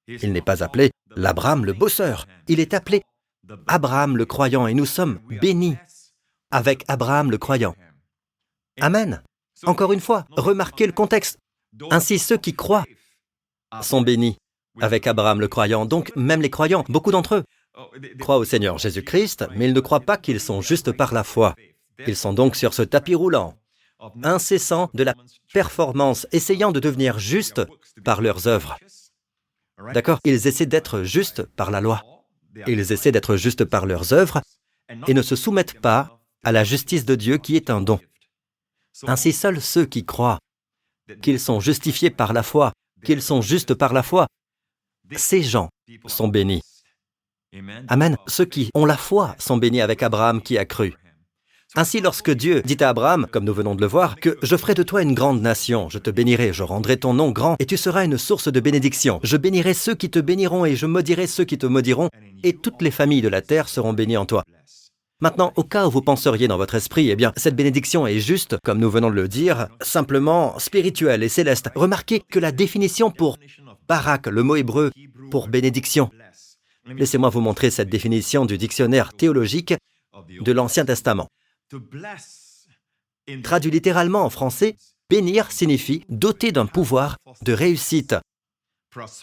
Il 0.08 0.34
n'est 0.34 0.42
pas 0.42 0.64
appelé 0.64 0.92
l'Abraham 1.16 1.66
le 1.66 1.74
bosseur. 1.74 2.28
Il 2.48 2.60
est 2.60 2.74
appelé 2.74 3.04
Abraham 3.68 4.18
le 4.18 4.26
croyant 4.26 4.68
et 4.68 4.74
nous 4.74 4.86
sommes 4.86 5.20
bénis 5.42 5.78
avec 6.52 6.84
Abraham 6.88 7.32
le 7.32 7.38
croyant. 7.38 7.76
Amen. 8.82 9.22
Encore 9.66 9.94
une 9.94 10.00
fois, 10.00 10.26
remarquez 10.32 10.86
le 10.86 10.94
contexte. 10.94 11.38
Ainsi, 11.92 12.20
ceux 12.20 12.38
qui 12.38 12.54
croient 12.54 12.86
sont 13.82 14.02
bénis 14.02 14.38
avec 14.82 15.08
Abraham 15.08 15.40
le 15.40 15.48
croyant. 15.48 15.86
Donc, 15.86 16.12
même 16.16 16.42
les 16.42 16.50
croyants, 16.50 16.84
beaucoup 16.90 17.12
d'entre 17.12 17.36
eux, 17.36 17.44
croient 18.20 18.38
au 18.38 18.46
Seigneur 18.46 18.78
Jésus-Christ, 18.78 19.48
mais 19.56 19.66
ils 19.66 19.74
ne 19.74 19.80
croient 19.80 20.00
pas 20.00 20.18
qu'ils 20.18 20.40
sont 20.40 20.62
justes 20.62 20.92
par 20.92 21.14
la 21.14 21.24
foi. 21.24 21.56
Ils 22.08 22.16
sont 22.16 22.34
donc 22.34 22.56
sur 22.56 22.74
ce 22.74 22.82
tapis 22.82 23.16
roulant, 23.16 23.56
incessant 24.24 24.90
de 24.94 25.04
la 25.04 25.16
performance, 25.54 26.28
essayant 26.32 26.72
de 26.72 26.80
devenir 26.80 27.20
justes 27.20 27.62
par 28.04 28.22
leurs 28.22 28.48
œuvres. 28.48 28.78
D'accord? 29.94 30.20
Ils 30.24 30.48
essaient 30.48 30.66
d'être 30.66 31.04
justes 31.04 31.44
par 31.44 31.72
la 31.72 31.82
loi. 31.82 32.02
Ils 32.68 32.92
essaient 32.92 33.12
d'être 33.12 33.36
justes 33.36 33.66
par 33.66 33.86
leurs 33.86 34.14
œuvres 34.14 34.42
et 35.08 35.14
ne 35.14 35.22
se 35.22 35.36
soumettent 35.36 35.80
pas 35.82 36.20
à 36.44 36.52
la 36.52 36.64
justice 36.64 37.06
de 37.06 37.16
Dieu 37.16 37.38
qui 37.38 37.56
est 37.56 37.70
un 37.70 37.82
don. 37.82 38.00
Ainsi 39.04 39.34
seuls 39.34 39.62
ceux 39.62 39.86
qui 39.86 40.06
croient 40.06 40.40
qu'ils 41.22 41.40
sont 41.40 41.60
justifiés 41.60 42.10
par 42.10 42.34
la 42.34 42.44
foi, 42.44 42.72
qu'ils 43.04 43.22
sont 43.22 43.42
justes 43.42 43.74
par 43.74 43.94
la 43.94 44.04
foi, 44.04 44.28
ces 45.16 45.44
gens 45.44 45.70
sont 46.08 46.28
bénis. 46.28 46.62
Amen. 47.88 48.18
Ceux 48.28 48.46
qui 48.46 48.70
ont 48.74 48.86
la 48.86 48.98
foi 48.98 49.36
sont 49.40 49.58
bénis 49.58 49.82
avec 49.82 50.04
Abraham 50.04 50.42
qui 50.42 50.58
a 50.58 50.66
cru. 50.66 50.94
Ainsi, 51.78 52.00
lorsque 52.00 52.32
Dieu 52.32 52.62
dit 52.62 52.78
à 52.80 52.90
Abraham, 52.90 53.28
comme 53.30 53.44
nous 53.44 53.54
venons 53.54 53.76
de 53.76 53.82
le 53.82 53.88
voir, 53.88 54.16
que 54.16 54.38
je 54.42 54.56
ferai 54.56 54.76
de 54.76 54.84
toi 54.84 55.02
une 55.02 55.14
grande 55.14 55.42
nation, 55.42 55.90
je 55.90 56.00
te 56.00 56.10
bénirai, 56.10 56.54
je 56.54 56.64
rendrai 56.64 56.96
ton 56.96 57.14
nom 57.14 57.32
grand, 57.32 57.58
et 57.60 57.66
tu 57.66 57.76
seras 57.76 58.06
une 58.06 58.18
source 58.18 58.50
de 58.50 58.60
bénédiction. 58.62 59.20
Je 59.24 59.36
bénirai 59.36 59.74
ceux 59.74 59.94
qui 59.94 60.10
te 60.10 60.20
béniront, 60.20 60.64
et 60.64 60.78
je 60.78 60.86
maudirai 60.86 61.28
ceux 61.28 61.44
qui 61.44 61.58
te 61.58 61.66
maudiront, 61.66 62.10
et 62.44 62.54
toutes 62.54 62.82
les 62.82 62.92
familles 62.92 63.22
de 63.22 63.28
la 63.28 63.42
terre 63.42 63.68
seront 63.68 63.92
bénies 63.92 64.16
en 64.16 64.26
toi. 64.26 64.46
Maintenant, 65.22 65.54
au 65.56 65.64
cas 65.64 65.88
où 65.88 65.92
vous 65.92 66.02
penseriez 66.02 66.50
dans 66.50 66.58
votre 66.58 66.76
esprit, 66.76 67.10
eh 67.10 67.16
bien, 67.16 67.32
cette 67.38 67.56
bénédiction 67.56 68.06
est 68.06 68.20
juste, 68.20 68.58
comme 68.66 68.80
nous 68.80 68.90
venons 68.90 69.10
de 69.10 69.16
le 69.16 69.30
dire, 69.30 69.70
simplement 69.80 70.60
spirituelle 70.60 71.24
et 71.24 71.30
céleste. 71.30 71.70
Remarquez 71.74 72.20
que 72.20 72.38
la 72.38 72.52
définition 72.52 73.12
pour 73.12 73.38
barak, 73.88 74.28
le 74.28 74.44
mot 74.44 74.58
hébreu 74.58 74.92
pour 75.32 75.48
bénédiction, 75.48 76.12
laissez-moi 76.86 77.30
vous 77.30 77.40
montrer 77.40 77.72
cette 77.72 77.90
définition 77.90 78.46
du 78.46 78.58
dictionnaire 78.58 79.14
théologique 79.14 79.74
de 80.30 80.52
l'Ancien 80.52 80.84
Testament. 80.84 81.28
Traduit 83.44 83.72
littéralement 83.72 84.24
en 84.24 84.30
français, 84.30 84.76
bénir 85.10 85.50
signifie 85.52 86.04
doter 86.10 86.52
d'un 86.52 86.66
pouvoir 86.66 87.18
de 87.42 87.54
réussite, 87.54 88.16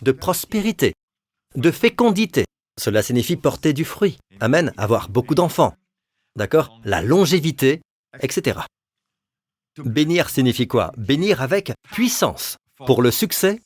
de 0.00 0.12
prospérité, 0.12 0.94
de 1.55 1.70
fécondité. 1.70 2.44
Cela 2.81 3.02
signifie 3.02 3.37
porter 3.37 3.74
du 3.74 3.85
fruit. 3.85 4.16
Amen, 4.40 4.72
avoir 4.78 5.11
beaucoup 5.11 5.35
d'enfants, 5.35 5.74
d'accord? 6.36 6.80
La 6.84 7.02
longévité, 7.02 7.80
etc. 8.20 8.60
Bénir 9.78 10.28
signifie 10.28 10.66
quoi? 10.66 10.92
Bénir 10.96 11.40
avec 11.40 11.72
puissance, 11.90 12.56
pour 12.86 13.02
le 13.02 13.10
succès, 13.10 13.60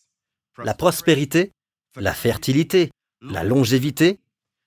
la 0.63 0.75
prospérité, 0.75 1.53
la 1.97 2.15
fertilité, 2.15 2.91
la 3.21 3.45
longévité. 3.45 4.19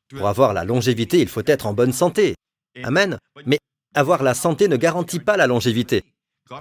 Pour 0.09 0.27
avoir 0.27 0.53
la 0.53 0.65
longévité, 0.65 1.19
il 1.21 1.27
faut 1.27 1.43
être 1.45 1.67
en 1.67 1.73
bonne 1.73 1.93
santé. 1.93 2.35
Amen. 2.83 3.17
Mais 3.45 3.59
avoir 3.93 4.23
la 4.23 4.33
santé 4.33 4.67
ne 4.67 4.75
garantit 4.75 5.19
pas 5.19 5.37
la 5.37 5.47
longévité. 5.47 6.03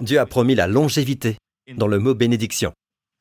Dieu 0.01 0.21
a 0.21 0.27
promis 0.27 0.55
la 0.55 0.67
longévité 0.67 1.39
dans 1.75 1.87
le 1.87 1.99
mot 1.99 2.15
bénédiction. 2.15 2.73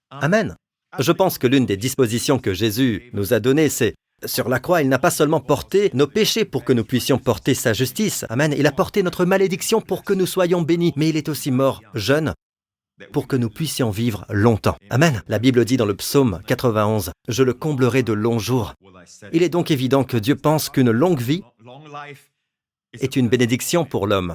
Amen. 0.10 0.56
Je 1.00 1.12
pense 1.12 1.38
que 1.38 1.48
l'une 1.48 1.66
des 1.66 1.78
dispositions 1.78 2.40
que 2.40 2.54
Jésus 2.54 3.10
nous 3.14 3.34
a 3.34 3.40
données, 3.40 3.70
c'est 3.70 3.96
sur 4.26 4.50
la 4.50 4.60
croix, 4.60 4.82
il 4.82 4.90
n'a 4.90 4.98
pas 4.98 5.12
seulement 5.12 5.40
porté 5.40 5.92
nos 5.94 6.08
péchés 6.08 6.46
pour 6.46 6.64
que 6.64 6.74
nous 6.74 6.84
puissions 6.84 7.20
porter 7.20 7.54
sa 7.54 7.74
justice. 7.74 8.26
Amen. 8.30 8.54
Il 8.58 8.66
a 8.66 8.72
porté 8.72 9.04
notre 9.04 9.26
malédiction 9.26 9.80
pour 9.80 10.04
que 10.04 10.14
nous 10.14 10.26
soyons 10.26 10.62
bénis. 10.64 10.94
Mais 10.96 11.10
il 11.10 11.18
est 11.18 11.30
aussi 11.30 11.52
mort 11.52 11.82
jeune 11.94 12.34
pour 13.12 13.28
que 13.28 13.36
nous 13.36 13.50
puissions 13.50 13.92
vivre 13.92 14.26
longtemps. 14.30 14.76
Amen. 14.90 15.22
La 15.28 15.38
Bible 15.38 15.66
dit 15.66 15.78
dans 15.78 15.86
le 15.86 15.96
psaume 15.96 16.42
91, 16.48 17.12
Je 17.28 17.44
le 17.44 17.54
comblerai 17.54 18.02
de 18.02 18.14
longs 18.14 18.40
jours. 18.40 18.74
Il 19.34 19.44
est 19.44 19.50
donc 19.50 19.70
évident 19.70 20.04
que 20.04 20.18
Dieu 20.18 20.36
pense 20.36 20.70
qu'une 20.70 20.92
longue 20.92 21.22
vie 21.22 21.44
est 23.00 23.16
une 23.16 23.30
bénédiction 23.30 23.86
pour 23.86 24.08
l'homme. 24.08 24.34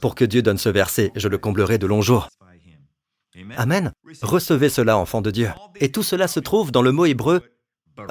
Pour 0.00 0.14
que 0.14 0.24
Dieu 0.24 0.40
donne 0.40 0.58
ce 0.58 0.70
verset, 0.70 1.12
Je 1.14 1.28
le 1.28 1.36
comblerai 1.36 1.76
de 1.76 1.86
longs 1.86 2.02
jours. 2.02 2.28
Amen. 3.56 3.92
Recevez 4.22 4.70
cela, 4.70 4.96
enfants 4.96 5.20
de 5.20 5.30
Dieu. 5.30 5.50
Et 5.76 5.92
tout 5.92 6.02
cela 6.02 6.26
se 6.26 6.40
trouve 6.40 6.72
dans 6.72 6.82
le 6.82 6.92
mot 6.92 7.04
hébreu 7.04 7.42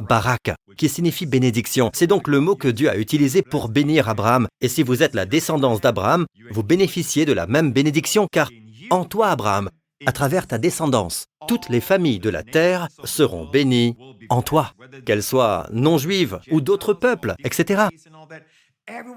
barak, 0.08 0.52
qui 0.78 0.90
signifie 0.90 1.26
bénédiction. 1.26 1.92
C'est 1.94 2.08
donc 2.08 2.28
le 2.28 2.40
mot 2.40 2.56
que 2.56 2.68
Dieu 2.68 2.90
a 2.90 2.98
utilisé 2.98 3.42
pour 3.42 3.70
bénir 3.70 4.10
Abraham. 4.10 4.48
Et 4.62 4.68
si 4.68 4.84
vous 4.84 5.04
êtes 5.04 5.16
la 5.16 5.26
descendance 5.26 5.82
d'Abraham, 5.82 6.26
vous 6.52 6.64
bénéficiez 6.64 7.26
de 7.26 7.34
la 7.34 7.48
même 7.48 7.72
bénédiction, 7.72 8.28
car 8.32 8.50
en 8.90 9.06
toi, 9.06 9.30
Abraham, 9.30 9.70
à 10.06 10.12
travers 10.12 10.48
ta 10.48 10.58
descendance, 10.58 11.26
toutes 11.48 11.70
les 11.70 11.82
familles 11.82 12.20
de 12.20 12.30
la 12.30 12.44
terre 12.44 12.88
seront 13.04 13.46
bénies 13.46 13.98
en 14.30 14.42
toi, 14.42 14.74
qu'elles 15.06 15.24
soient 15.24 15.68
non 15.72 15.98
juives 15.98 16.40
ou 16.52 16.62
d'autres 16.62 16.94
peuples, 16.94 17.36
etc. 17.44 17.84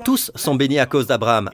Tous 0.04 0.30
sont 0.34 0.54
bénis 0.54 0.78
à 0.78 0.86
cause 0.86 1.06
d'Abraham. 1.06 1.50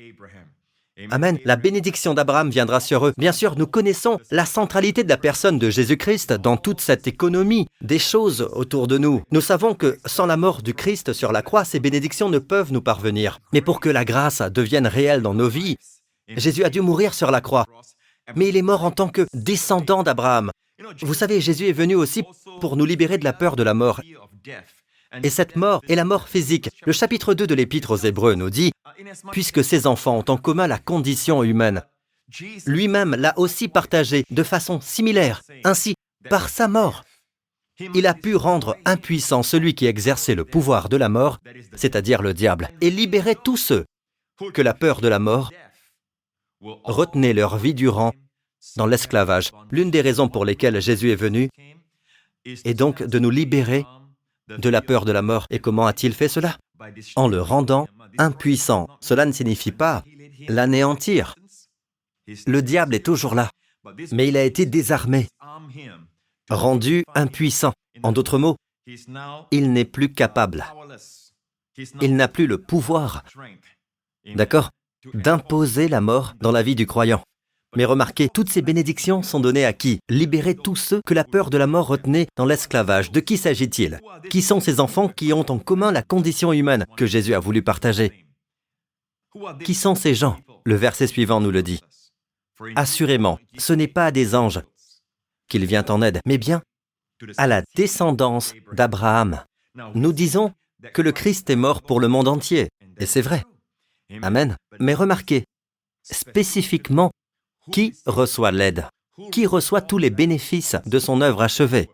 Amen. 1.10 1.38
La 1.44 1.56
bénédiction 1.56 2.14
d'Abraham 2.14 2.50
viendra 2.50 2.80
sur 2.80 3.06
eux. 3.06 3.12
Bien 3.16 3.32
sûr, 3.32 3.56
nous 3.56 3.66
connaissons 3.66 4.18
la 4.30 4.44
centralité 4.44 5.04
de 5.04 5.08
la 5.08 5.16
personne 5.16 5.58
de 5.58 5.70
Jésus-Christ 5.70 6.32
dans 6.32 6.56
toute 6.56 6.80
cette 6.80 7.06
économie 7.06 7.66
des 7.80 7.98
choses 7.98 8.48
autour 8.52 8.88
de 8.88 8.98
nous. 8.98 9.22
Nous 9.30 9.40
savons 9.40 9.74
que 9.74 9.98
sans 10.06 10.26
la 10.26 10.36
mort 10.36 10.62
du 10.62 10.74
Christ 10.74 11.12
sur 11.12 11.32
la 11.32 11.42
croix, 11.42 11.64
ces 11.64 11.80
bénédictions 11.80 12.28
ne 12.28 12.38
peuvent 12.38 12.72
nous 12.72 12.82
parvenir. 12.82 13.38
Mais 13.52 13.60
pour 13.60 13.80
que 13.80 13.88
la 13.88 14.04
grâce 14.04 14.42
devienne 14.42 14.86
réelle 14.86 15.22
dans 15.22 15.34
nos 15.34 15.48
vies, 15.48 15.76
Jésus 16.36 16.64
a 16.64 16.70
dû 16.70 16.80
mourir 16.80 17.14
sur 17.14 17.30
la 17.30 17.40
croix. 17.40 17.66
Mais 18.34 18.48
il 18.48 18.56
est 18.56 18.62
mort 18.62 18.84
en 18.84 18.90
tant 18.90 19.08
que 19.08 19.26
descendant 19.32 20.02
d'Abraham. 20.02 20.50
Vous 21.02 21.14
savez, 21.14 21.40
Jésus 21.40 21.68
est 21.68 21.72
venu 21.72 21.94
aussi 21.94 22.22
pour 22.60 22.76
nous 22.76 22.84
libérer 22.84 23.18
de 23.18 23.24
la 23.24 23.32
peur 23.32 23.56
de 23.56 23.62
la 23.62 23.74
mort. 23.74 24.00
Et 25.22 25.30
cette 25.30 25.56
mort 25.56 25.80
est 25.88 25.94
la 25.94 26.04
mort 26.04 26.28
physique. 26.28 26.70
Le 26.84 26.92
chapitre 26.92 27.34
2 27.34 27.46
de 27.46 27.54
l'Épître 27.54 27.92
aux 27.92 27.96
Hébreux 27.96 28.34
nous 28.34 28.50
dit, 28.50 28.72
puisque 29.32 29.64
ces 29.64 29.86
enfants 29.86 30.18
ont 30.18 30.30
en 30.32 30.36
commun 30.36 30.66
la 30.66 30.78
condition 30.78 31.42
humaine, 31.42 31.82
lui-même 32.66 33.14
l'a 33.14 33.38
aussi 33.38 33.68
partagé 33.68 34.24
de 34.30 34.42
façon 34.42 34.80
similaire. 34.80 35.42
Ainsi, 35.64 35.94
par 36.28 36.48
sa 36.48 36.68
mort, 36.68 37.04
il 37.94 38.06
a 38.06 38.14
pu 38.14 38.34
rendre 38.36 38.76
impuissant 38.84 39.42
celui 39.42 39.74
qui 39.74 39.86
exerçait 39.86 40.34
le 40.34 40.44
pouvoir 40.44 40.88
de 40.88 40.96
la 40.96 41.08
mort, 41.08 41.38
c'est-à-dire 41.74 42.22
le 42.22 42.34
diable, 42.34 42.70
et 42.80 42.90
libérer 42.90 43.34
tous 43.34 43.56
ceux 43.56 43.84
que 44.52 44.62
la 44.62 44.74
peur 44.74 45.00
de 45.00 45.08
la 45.08 45.18
mort 45.18 45.50
retenait 46.60 47.32
leur 47.32 47.56
vie 47.56 47.74
durant 47.74 48.12
dans 48.76 48.86
l'esclavage. 48.86 49.52
L'une 49.70 49.90
des 49.90 50.00
raisons 50.00 50.28
pour 50.28 50.44
lesquelles 50.44 50.80
Jésus 50.80 51.12
est 51.12 51.16
venu 51.16 51.48
est 52.44 52.74
donc 52.74 53.02
de 53.02 53.18
nous 53.18 53.30
libérer 53.30 53.84
de 54.48 54.68
la 54.68 54.82
peur 54.82 55.04
de 55.04 55.12
la 55.12 55.22
mort. 55.22 55.46
Et 55.50 55.58
comment 55.58 55.86
a-t-il 55.86 56.14
fait 56.14 56.28
cela? 56.28 56.56
En 57.16 57.28
le 57.28 57.40
rendant 57.40 57.88
impuissant. 58.18 58.88
Cela 59.00 59.26
ne 59.26 59.32
signifie 59.32 59.72
pas 59.72 60.04
l'anéantir. 60.48 61.34
Le 62.46 62.62
diable 62.62 62.94
est 62.94 63.04
toujours 63.04 63.34
là, 63.34 63.50
mais 64.12 64.28
il 64.28 64.36
a 64.36 64.44
été 64.44 64.66
désarmé, 64.66 65.28
rendu 66.50 67.04
impuissant. 67.14 67.72
En 68.02 68.12
d'autres 68.12 68.38
mots, 68.38 68.56
il 69.50 69.72
n'est 69.72 69.84
plus 69.84 70.12
capable. 70.12 70.64
Il 72.00 72.16
n'a 72.16 72.28
plus 72.28 72.46
le 72.46 72.58
pouvoir, 72.58 73.24
d'accord, 74.34 74.70
d'imposer 75.14 75.88
la 75.88 76.00
mort 76.00 76.34
dans 76.40 76.52
la 76.52 76.62
vie 76.62 76.74
du 76.74 76.86
croyant. 76.86 77.22
Mais 77.78 77.84
remarquez, 77.84 78.28
toutes 78.28 78.50
ces 78.50 78.60
bénédictions 78.60 79.22
sont 79.22 79.38
données 79.38 79.64
à 79.64 79.72
qui? 79.72 80.00
Libérer 80.08 80.56
tous 80.56 80.74
ceux 80.74 81.00
que 81.06 81.14
la 81.14 81.22
peur 81.22 81.48
de 81.48 81.56
la 81.56 81.68
mort 81.68 81.86
retenait 81.86 82.26
dans 82.34 82.44
l'esclavage. 82.44 83.12
De 83.12 83.20
qui 83.20 83.36
s'agit-il? 83.36 84.00
Qui 84.30 84.42
sont 84.42 84.58
ces 84.58 84.80
enfants 84.80 85.08
qui 85.08 85.32
ont 85.32 85.48
en 85.48 85.60
commun 85.60 85.92
la 85.92 86.02
condition 86.02 86.52
humaine 86.52 86.86
que 86.96 87.06
Jésus 87.06 87.34
a 87.34 87.38
voulu 87.38 87.62
partager? 87.62 88.26
Qui 89.62 89.74
sont 89.74 89.94
ces 89.94 90.16
gens? 90.16 90.38
Le 90.64 90.74
verset 90.74 91.06
suivant 91.06 91.40
nous 91.40 91.52
le 91.52 91.62
dit. 91.62 91.78
Assurément, 92.74 93.38
ce 93.58 93.74
n'est 93.74 93.86
pas 93.86 94.06
à 94.06 94.10
des 94.10 94.34
anges 94.34 94.60
qu'il 95.48 95.64
vient 95.64 95.84
en 95.84 96.02
aide, 96.02 96.18
mais 96.26 96.36
bien 96.36 96.62
à 97.36 97.46
la 97.46 97.62
descendance 97.76 98.54
d'Abraham. 98.72 99.44
Nous 99.94 100.12
disons 100.12 100.52
que 100.94 101.02
le 101.02 101.12
Christ 101.12 101.48
est 101.48 101.54
mort 101.54 101.82
pour 101.82 102.00
le 102.00 102.08
monde 102.08 102.26
entier, 102.26 102.70
et 102.98 103.06
c'est 103.06 103.22
vrai. 103.22 103.44
Amen. 104.22 104.56
Mais 104.80 104.94
remarquez, 104.94 105.44
spécifiquement 106.02 107.12
qui 107.72 107.94
reçoit 108.06 108.52
l'aide? 108.52 108.86
Qui 109.32 109.46
reçoit 109.46 109.80
tous 109.80 109.98
les 109.98 110.10
bénéfices 110.10 110.76
de 110.86 110.98
son 110.98 111.20
œuvre 111.20 111.42
achevée? 111.42 111.90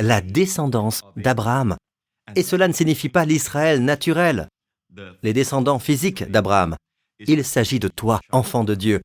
La 0.00 0.20
descendance 0.20 1.02
d'Abraham. 1.16 1.76
Et 2.36 2.42
cela 2.42 2.68
ne 2.68 2.72
signifie 2.72 3.10
pas 3.10 3.24
l'Israël 3.26 3.84
naturel, 3.84 4.48
les 5.22 5.32
descendants 5.32 5.78
physiques 5.78 6.24
d'Abraham. 6.30 6.76
Il 7.18 7.44
s'agit 7.44 7.78
de 7.78 7.88
toi, 7.88 8.20
enfant 8.32 8.64
de 8.64 8.74
Dieu. 8.74 9.00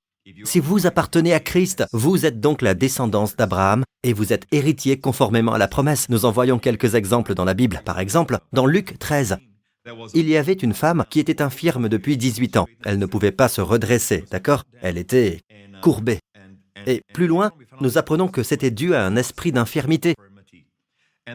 Si 0.45 0.59
vous 0.59 0.85
appartenez 0.85 1.33
à 1.33 1.39
Christ, 1.39 1.85
vous 1.91 2.25
êtes 2.25 2.39
donc 2.39 2.61
la 2.61 2.75
descendance 2.75 3.35
d'Abraham 3.35 3.83
et 4.03 4.13
vous 4.13 4.31
êtes 4.31 4.45
héritier 4.51 4.99
conformément 4.99 5.53
à 5.53 5.57
la 5.57 5.67
promesse. 5.67 6.07
Nous 6.09 6.25
en 6.25 6.31
voyons 6.31 6.59
quelques 6.59 6.95
exemples 6.95 7.33
dans 7.33 7.45
la 7.45 7.53
Bible. 7.53 7.81
Par 7.83 7.99
exemple, 7.99 8.37
dans 8.53 8.65
Luc 8.65 8.99
13, 8.99 9.37
il 10.13 10.29
y 10.29 10.37
avait 10.37 10.53
une 10.53 10.73
femme 10.73 11.05
qui 11.09 11.19
était 11.19 11.41
infirme 11.41 11.89
depuis 11.89 12.17
18 12.17 12.57
ans. 12.57 12.67
Elle 12.83 12.99
ne 12.99 13.05
pouvait 13.05 13.31
pas 13.31 13.47
se 13.47 13.61
redresser, 13.61 14.25
d'accord? 14.29 14.63
Elle 14.81 14.97
était 14.97 15.41
courbée. 15.81 16.19
Et 16.85 17.01
plus 17.13 17.27
loin, 17.27 17.51
nous 17.81 17.97
apprenons 17.97 18.27
que 18.27 18.43
c'était 18.43 18.71
dû 18.71 18.93
à 18.93 19.05
un 19.05 19.15
esprit 19.15 19.51
d'infirmité. 19.51 20.15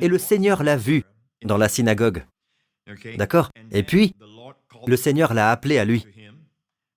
Et 0.00 0.08
le 0.08 0.18
Seigneur 0.18 0.62
l'a 0.62 0.76
vue 0.76 1.04
dans 1.44 1.56
la 1.56 1.68
synagogue. 1.68 2.24
D'accord? 3.16 3.50
Et 3.70 3.82
puis, 3.82 4.14
le 4.86 4.96
Seigneur 4.96 5.34
l'a 5.34 5.50
appelée 5.50 5.78
à 5.78 5.84
lui. 5.84 6.06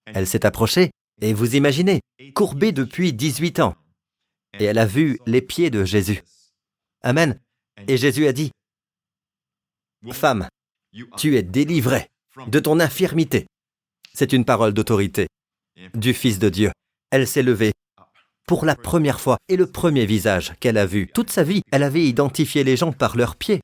Elle 0.06 0.28
s'est 0.28 0.46
approchée, 0.46 0.92
et 1.22 1.34
vous 1.34 1.56
imaginez, 1.56 2.02
courbée 2.34 2.72
depuis 2.72 3.14
18 3.14 3.60
ans. 3.60 3.76
Et 4.60 4.66
elle 4.66 4.78
a 4.78 4.86
vu 4.86 5.20
les 5.26 5.42
pieds 5.42 5.70
de 5.70 5.84
Jésus. 5.84 6.22
Amen. 7.02 7.40
Et 7.88 7.98
Jésus 7.98 8.28
a 8.28 8.34
dit, 8.34 8.52
Femme, 10.12 10.48
tu 11.18 11.38
es 11.38 11.44
délivré 11.44 12.08
de 12.48 12.60
ton 12.60 12.80
infirmité. 12.80 13.48
C'est 14.14 14.34
une 14.34 14.46
parole 14.46 14.74
d'autorité 14.74 15.28
du 15.94 16.14
Fils 16.14 16.40
de 16.40 16.50
Dieu. 16.50 16.72
Elle 17.12 17.28
s'est 17.28 17.44
levée 17.44 17.74
pour 18.48 18.66
la 18.66 18.76
première 18.76 19.20
fois 19.20 19.38
et 19.50 19.58
le 19.58 19.68
premier 19.68 20.06
visage 20.06 20.54
qu'elle 20.60 20.78
a 20.78 20.86
vu. 20.86 21.08
Toute 21.14 21.30
sa 21.30 21.44
vie, 21.44 21.62
elle 21.72 21.84
avait 21.84 22.06
identifié 22.06 22.64
les 22.64 22.78
gens 22.78 22.92
par 22.92 23.18
leurs 23.18 23.36
pieds. 23.36 23.62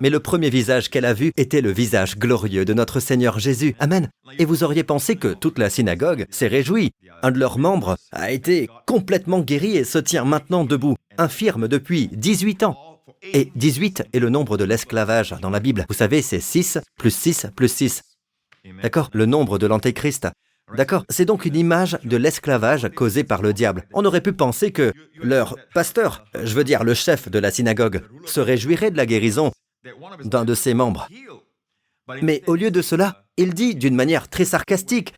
Mais 0.00 0.10
le 0.10 0.20
premier 0.20 0.50
visage 0.50 0.90
qu'elle 0.90 1.06
a 1.06 1.14
vu 1.14 1.32
était 1.36 1.62
le 1.62 1.72
visage 1.72 2.18
glorieux 2.18 2.64
de 2.64 2.74
notre 2.74 3.00
Seigneur 3.00 3.38
Jésus. 3.38 3.74
Amen. 3.80 4.10
Et 4.38 4.44
vous 4.44 4.62
auriez 4.62 4.84
pensé 4.84 5.16
que 5.16 5.32
toute 5.32 5.58
la 5.58 5.70
synagogue 5.70 6.26
s'est 6.30 6.46
réjouie. 6.46 6.90
Un 7.22 7.30
de 7.30 7.38
leurs 7.38 7.58
membres 7.58 7.96
a 8.12 8.30
été 8.30 8.68
complètement 8.86 9.40
guéri 9.40 9.76
et 9.76 9.84
se 9.84 9.98
tient 9.98 10.24
maintenant 10.24 10.64
debout, 10.64 10.96
infirme 11.16 11.66
depuis 11.66 12.08
18 12.12 12.62
ans. 12.64 12.87
Et 13.22 13.50
18 13.56 14.04
est 14.12 14.18
le 14.18 14.28
nombre 14.28 14.56
de 14.56 14.64
l'esclavage 14.64 15.34
dans 15.40 15.50
la 15.50 15.60
Bible. 15.60 15.84
Vous 15.88 15.94
savez, 15.94 16.22
c'est 16.22 16.40
6 16.40 16.78
plus 16.98 17.14
6 17.14 17.48
plus 17.54 17.72
6. 17.72 18.02
D'accord 18.82 19.10
Le 19.12 19.26
nombre 19.26 19.58
de 19.58 19.66
l'Antéchrist. 19.66 20.28
D'accord 20.76 21.04
C'est 21.08 21.24
donc 21.24 21.46
une 21.46 21.56
image 21.56 21.98
de 22.04 22.16
l'esclavage 22.16 22.88
causé 22.94 23.24
par 23.24 23.42
le 23.42 23.52
diable. 23.52 23.84
On 23.94 24.04
aurait 24.04 24.20
pu 24.20 24.32
penser 24.32 24.70
que 24.70 24.92
leur 25.14 25.56
pasteur, 25.74 26.24
je 26.34 26.54
veux 26.54 26.64
dire 26.64 26.84
le 26.84 26.94
chef 26.94 27.30
de 27.30 27.38
la 27.38 27.50
synagogue, 27.50 28.02
se 28.26 28.40
réjouirait 28.40 28.90
de 28.90 28.96
la 28.96 29.06
guérison 29.06 29.50
d'un 30.24 30.44
de 30.44 30.54
ses 30.54 30.74
membres. 30.74 31.08
Mais 32.22 32.42
au 32.46 32.54
lieu 32.54 32.70
de 32.70 32.82
cela, 32.82 33.24
il 33.36 33.54
dit 33.54 33.74
d'une 33.74 33.94
manière 33.94 34.28
très 34.28 34.44
sarcastique, 34.44 35.14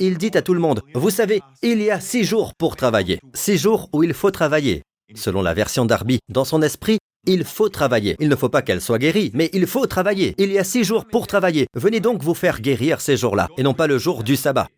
il 0.00 0.18
dit 0.18 0.30
à 0.34 0.42
tout 0.42 0.54
le 0.54 0.60
monde, 0.60 0.82
vous 0.94 1.10
savez, 1.10 1.40
il 1.62 1.80
y 1.82 1.90
a 1.90 2.00
six 2.00 2.24
jours 2.24 2.54
pour 2.54 2.76
travailler, 2.76 3.20
six 3.34 3.58
jours 3.58 3.88
où 3.92 4.02
il 4.02 4.14
faut 4.14 4.30
travailler. 4.30 4.82
Selon 5.14 5.40
la 5.40 5.54
version 5.54 5.86
d'Arby, 5.86 6.18
dans 6.28 6.44
son 6.44 6.60
esprit, 6.60 6.98
il 7.26 7.44
faut 7.44 7.68
travailler. 7.68 8.16
Il 8.20 8.28
ne 8.28 8.36
faut 8.36 8.48
pas 8.48 8.62
qu'elle 8.62 8.80
soit 8.80 8.98
guérie, 8.98 9.30
mais 9.34 9.50
il 9.52 9.66
faut 9.66 9.86
travailler. 9.86 10.34
Il 10.38 10.50
y 10.50 10.58
a 10.58 10.64
six 10.64 10.84
jours 10.84 11.06
pour 11.06 11.26
travailler. 11.26 11.66
Venez 11.74 12.00
donc 12.00 12.22
vous 12.22 12.34
faire 12.34 12.60
guérir 12.60 13.00
ces 13.00 13.16
jours-là, 13.16 13.48
et 13.56 13.62
non 13.62 13.74
pas 13.74 13.86
le 13.86 13.98
jour 13.98 14.22
du 14.22 14.36
sabbat. 14.36 14.68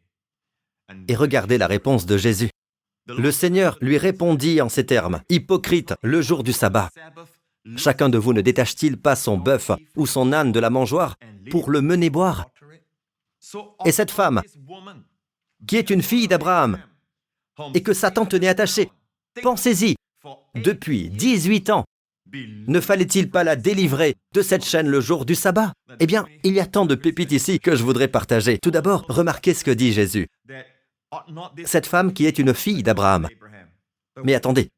Et 1.09 1.14
regardez 1.14 1.59
la 1.59 1.66
réponse 1.66 2.07
de 2.07 2.16
Jésus. 2.16 2.50
Le 3.07 3.31
Seigneur 3.31 3.76
lui 3.81 3.98
répondit 3.98 4.61
en 4.61 4.68
ces 4.68 4.87
termes, 4.87 5.22
Hypocrite, 5.29 5.94
le 6.03 6.22
jour 6.22 6.42
du 6.42 6.53
sabbat. 6.53 6.90
Chacun 7.76 8.09
de 8.09 8.18
vous 8.18 8.33
ne 8.33 8.40
détache-t-il 8.40 8.96
pas 8.96 9.16
son 9.16 9.37
bœuf 9.37 9.70
ou 9.96 10.07
son 10.07 10.33
âne 10.33 10.53
de 10.53 10.61
la 10.61 10.70
mangeoire 10.70 11.16
pour 11.50 11.70
le 11.70 11.81
mener 11.81 12.11
boire? 12.11 12.48
Et 13.85 13.92
cette 13.92 14.11
femme, 14.11 14.42
qui 15.66 15.76
est 15.76 15.90
une 15.90 16.03
fille 16.03 16.29
d'Abraham, 16.29 16.79
et 17.74 17.83
que 17.83 17.92
Satan 17.92 18.26
tenait 18.26 18.48
attachée, 18.48 18.90
pensez-y, 19.42 19.96
depuis 20.55 21.11
18 21.11 21.70
ans, 21.70 21.85
ne 22.66 22.81
fallait-il 22.81 23.31
pas 23.31 23.45
la 23.45 23.57
délivrer 23.57 24.16
de 24.35 24.43
cette 24.43 24.64
chaîne 24.64 24.88
le 24.88 25.01
jour 25.01 25.25
du 25.25 25.35
sabbat? 25.35 25.73
Eh 25.99 26.07
bien, 26.07 26.27
il 26.45 26.55
y 26.55 26.61
a 26.61 26.66
tant 26.66 26.87
de 26.87 26.95
pépites 26.95 27.33
ici 27.33 27.59
que 27.59 27.75
je 27.75 27.83
voudrais 27.83 28.09
partager. 28.09 28.59
Tout 28.59 28.71
d'abord, 28.71 29.05
remarquez 29.09 29.55
ce 29.55 29.64
que 29.64 29.71
dit 29.71 29.93
Jésus. 29.93 30.29
Cette 31.64 31.87
femme 31.87 32.12
qui 32.12 32.27
est 32.27 32.38
une 32.38 32.55
fille 32.55 32.83
d'Abraham. 32.83 33.29
Mais 34.25 34.35
attendez, 34.35 34.69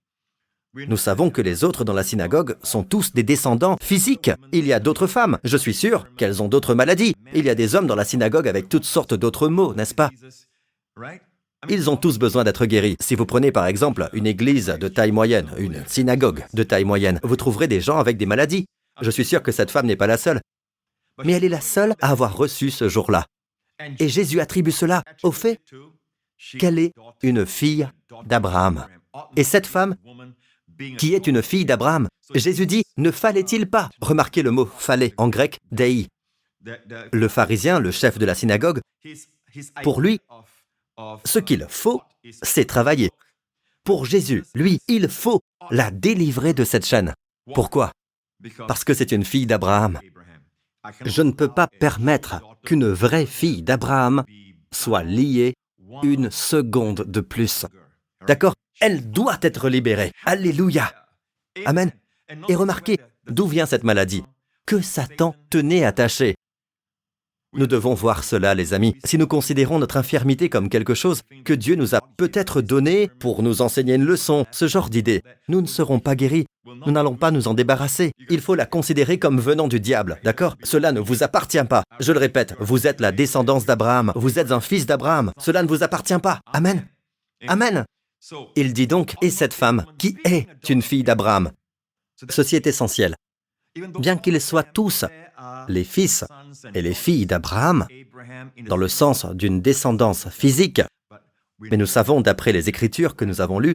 nous 0.74 0.96
savons 0.96 1.30
que 1.30 1.42
les 1.42 1.64
autres 1.64 1.84
dans 1.84 1.92
la 1.92 2.02
synagogue 2.02 2.56
sont 2.62 2.82
tous 2.82 3.12
des 3.12 3.22
descendants 3.22 3.76
physiques. 3.82 4.30
Il 4.52 4.66
y 4.66 4.72
a 4.72 4.80
d'autres 4.80 5.06
femmes, 5.06 5.38
je 5.44 5.56
suis 5.58 5.74
sûr 5.74 6.06
qu'elles 6.16 6.42
ont 6.42 6.48
d'autres 6.48 6.74
maladies. 6.74 7.14
Il 7.34 7.44
y 7.44 7.50
a 7.50 7.54
des 7.54 7.74
hommes 7.74 7.86
dans 7.86 7.96
la 7.96 8.04
synagogue 8.04 8.48
avec 8.48 8.68
toutes 8.68 8.84
sortes 8.84 9.14
d'autres 9.14 9.48
mots, 9.48 9.74
n'est-ce 9.74 9.94
pas? 9.94 10.10
Ils 11.68 11.88
ont 11.88 11.96
tous 11.96 12.18
besoin 12.18 12.42
d'être 12.42 12.66
guéris. 12.66 12.96
Si 13.00 13.14
vous 13.14 13.26
prenez 13.26 13.52
par 13.52 13.66
exemple 13.66 14.08
une 14.12 14.26
église 14.26 14.66
de 14.66 14.88
taille 14.88 15.12
moyenne, 15.12 15.48
une 15.58 15.84
synagogue 15.86 16.44
de 16.52 16.62
taille 16.64 16.84
moyenne, 16.84 17.20
vous 17.22 17.36
trouverez 17.36 17.68
des 17.68 17.80
gens 17.80 17.98
avec 17.98 18.16
des 18.16 18.26
maladies. 18.26 18.66
Je 19.00 19.10
suis 19.10 19.24
sûr 19.24 19.42
que 19.42 19.52
cette 19.52 19.70
femme 19.70 19.86
n'est 19.86 19.96
pas 19.96 20.08
la 20.08 20.18
seule. 20.18 20.40
Mais 21.24 21.34
elle 21.34 21.44
est 21.44 21.48
la 21.48 21.60
seule 21.60 21.94
à 22.00 22.10
avoir 22.10 22.36
reçu 22.36 22.70
ce 22.70 22.88
jour-là. 22.88 23.26
Et 24.00 24.08
Jésus 24.08 24.40
attribue 24.40 24.72
cela 24.72 25.02
au 25.22 25.30
fait 25.30 25.60
qu'elle 26.58 26.78
est 26.78 26.92
une 27.22 27.46
fille 27.46 27.88
d'Abraham. 28.24 28.86
Et 29.36 29.44
cette 29.44 29.66
femme, 29.66 29.94
qui 30.98 31.14
est 31.14 31.26
une 31.28 31.42
fille 31.42 31.64
d'Abraham, 31.64 32.08
Jésus 32.34 32.66
dit, 32.66 32.82
ne 32.96 33.10
fallait-il 33.12 33.68
pas? 33.70 33.88
Remarquez 34.00 34.42
le 34.42 34.50
mot 34.50 34.66
fallait 34.66 35.14
en 35.16 35.28
grec, 35.28 35.58
dei. 35.70 36.08
Le 37.12 37.28
pharisien, 37.28 37.78
le 37.78 37.92
chef 37.92 38.18
de 38.18 38.26
la 38.26 38.34
synagogue, 38.34 38.80
pour 39.82 40.00
lui, 40.00 40.20
ce 41.24 41.38
qu'il 41.38 41.66
faut, 41.68 42.02
c'est 42.42 42.64
travailler. 42.64 43.10
Pour 43.84 44.04
Jésus, 44.04 44.44
lui, 44.54 44.80
il 44.88 45.08
faut 45.08 45.40
la 45.70 45.90
délivrer 45.90 46.54
de 46.54 46.64
cette 46.64 46.86
chaîne. 46.86 47.14
Pourquoi? 47.54 47.92
Parce 48.68 48.84
que 48.84 48.94
c'est 48.94 49.12
une 49.12 49.24
fille 49.24 49.46
d'Abraham. 49.46 49.98
Je 51.04 51.22
ne 51.22 51.32
peux 51.32 51.48
pas 51.48 51.66
permettre 51.66 52.40
qu'une 52.64 52.88
vraie 52.88 53.26
fille 53.26 53.62
d'Abraham 53.62 54.24
soit 54.72 55.04
liée 55.04 55.54
une 56.02 56.30
seconde 56.30 57.04
de 57.06 57.20
plus. 57.20 57.66
D'accord? 58.26 58.54
Elle 58.80 59.10
doit 59.10 59.38
être 59.42 59.68
libérée. 59.68 60.12
Alléluia. 60.24 60.92
Amen. 61.66 61.92
Et 62.48 62.54
remarquez, 62.54 62.98
d'où 63.26 63.46
vient 63.46 63.66
cette 63.66 63.84
maladie 63.84 64.24
Que 64.66 64.80
Satan 64.80 65.34
tenait 65.50 65.84
attaché. 65.84 66.34
Nous 67.54 67.66
devons 67.66 67.92
voir 67.92 68.24
cela, 68.24 68.54
les 68.54 68.72
amis. 68.72 68.96
Si 69.04 69.18
nous 69.18 69.26
considérons 69.26 69.78
notre 69.78 69.98
infirmité 69.98 70.48
comme 70.48 70.70
quelque 70.70 70.94
chose 70.94 71.20
que 71.44 71.52
Dieu 71.52 71.74
nous 71.74 71.94
a 71.94 72.00
peut-être 72.16 72.62
donné 72.62 73.08
pour 73.08 73.42
nous 73.42 73.60
enseigner 73.60 73.96
une 73.96 74.06
leçon, 74.06 74.46
ce 74.50 74.66
genre 74.66 74.88
d'idée, 74.88 75.22
nous 75.48 75.60
ne 75.60 75.66
serons 75.66 75.98
pas 75.98 76.16
guéris. 76.16 76.46
Nous 76.64 76.92
n'allons 76.92 77.14
pas 77.14 77.30
nous 77.30 77.48
en 77.48 77.54
débarrasser. 77.54 78.12
Il 78.30 78.40
faut 78.40 78.54
la 78.54 78.64
considérer 78.64 79.18
comme 79.18 79.38
venant 79.38 79.68
du 79.68 79.80
diable, 79.80 80.18
d'accord? 80.24 80.56
Cela 80.62 80.92
ne 80.92 81.00
vous 81.00 81.22
appartient 81.22 81.62
pas. 81.68 81.82
Je 82.00 82.12
le 82.12 82.18
répète, 82.18 82.54
vous 82.58 82.86
êtes 82.86 83.02
la 83.02 83.12
descendance 83.12 83.66
d'Abraham, 83.66 84.12
vous 84.14 84.38
êtes 84.38 84.50
un 84.50 84.60
fils 84.60 84.86
d'Abraham. 84.86 85.30
Cela 85.38 85.62
ne 85.62 85.68
vous 85.68 85.82
appartient 85.82 86.18
pas. 86.22 86.40
Amen. 86.54 86.86
Amen. 87.48 87.84
Il 88.56 88.72
dit 88.72 88.86
donc, 88.86 89.14
et 89.20 89.28
cette 89.28 89.52
femme, 89.52 89.84
qui 89.98 90.16
est 90.24 90.46
une 90.70 90.80
fille 90.80 91.02
d'Abraham? 91.04 91.50
Ceci 92.30 92.56
est 92.56 92.66
essentiel. 92.66 93.14
Bien 93.98 94.16
qu'ils 94.16 94.40
soient 94.40 94.62
tous 94.62 95.04
les 95.68 95.84
fils 95.84 96.24
et 96.74 96.82
les 96.82 96.94
filles 96.94 97.26
d'Abraham, 97.26 97.86
dans 98.66 98.76
le 98.76 98.88
sens 98.88 99.26
d'une 99.26 99.60
descendance 99.60 100.28
physique, 100.28 100.82
mais 101.58 101.76
nous 101.76 101.86
savons, 101.86 102.20
d'après 102.20 102.52
les 102.52 102.68
Écritures 102.68 103.16
que 103.16 103.24
nous 103.24 103.40
avons 103.40 103.58
lues, 103.58 103.74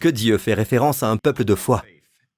que 0.00 0.08
Dieu 0.08 0.38
fait 0.38 0.54
référence 0.54 1.02
à 1.02 1.10
un 1.10 1.16
peuple 1.16 1.44
de 1.44 1.54
foi. 1.54 1.84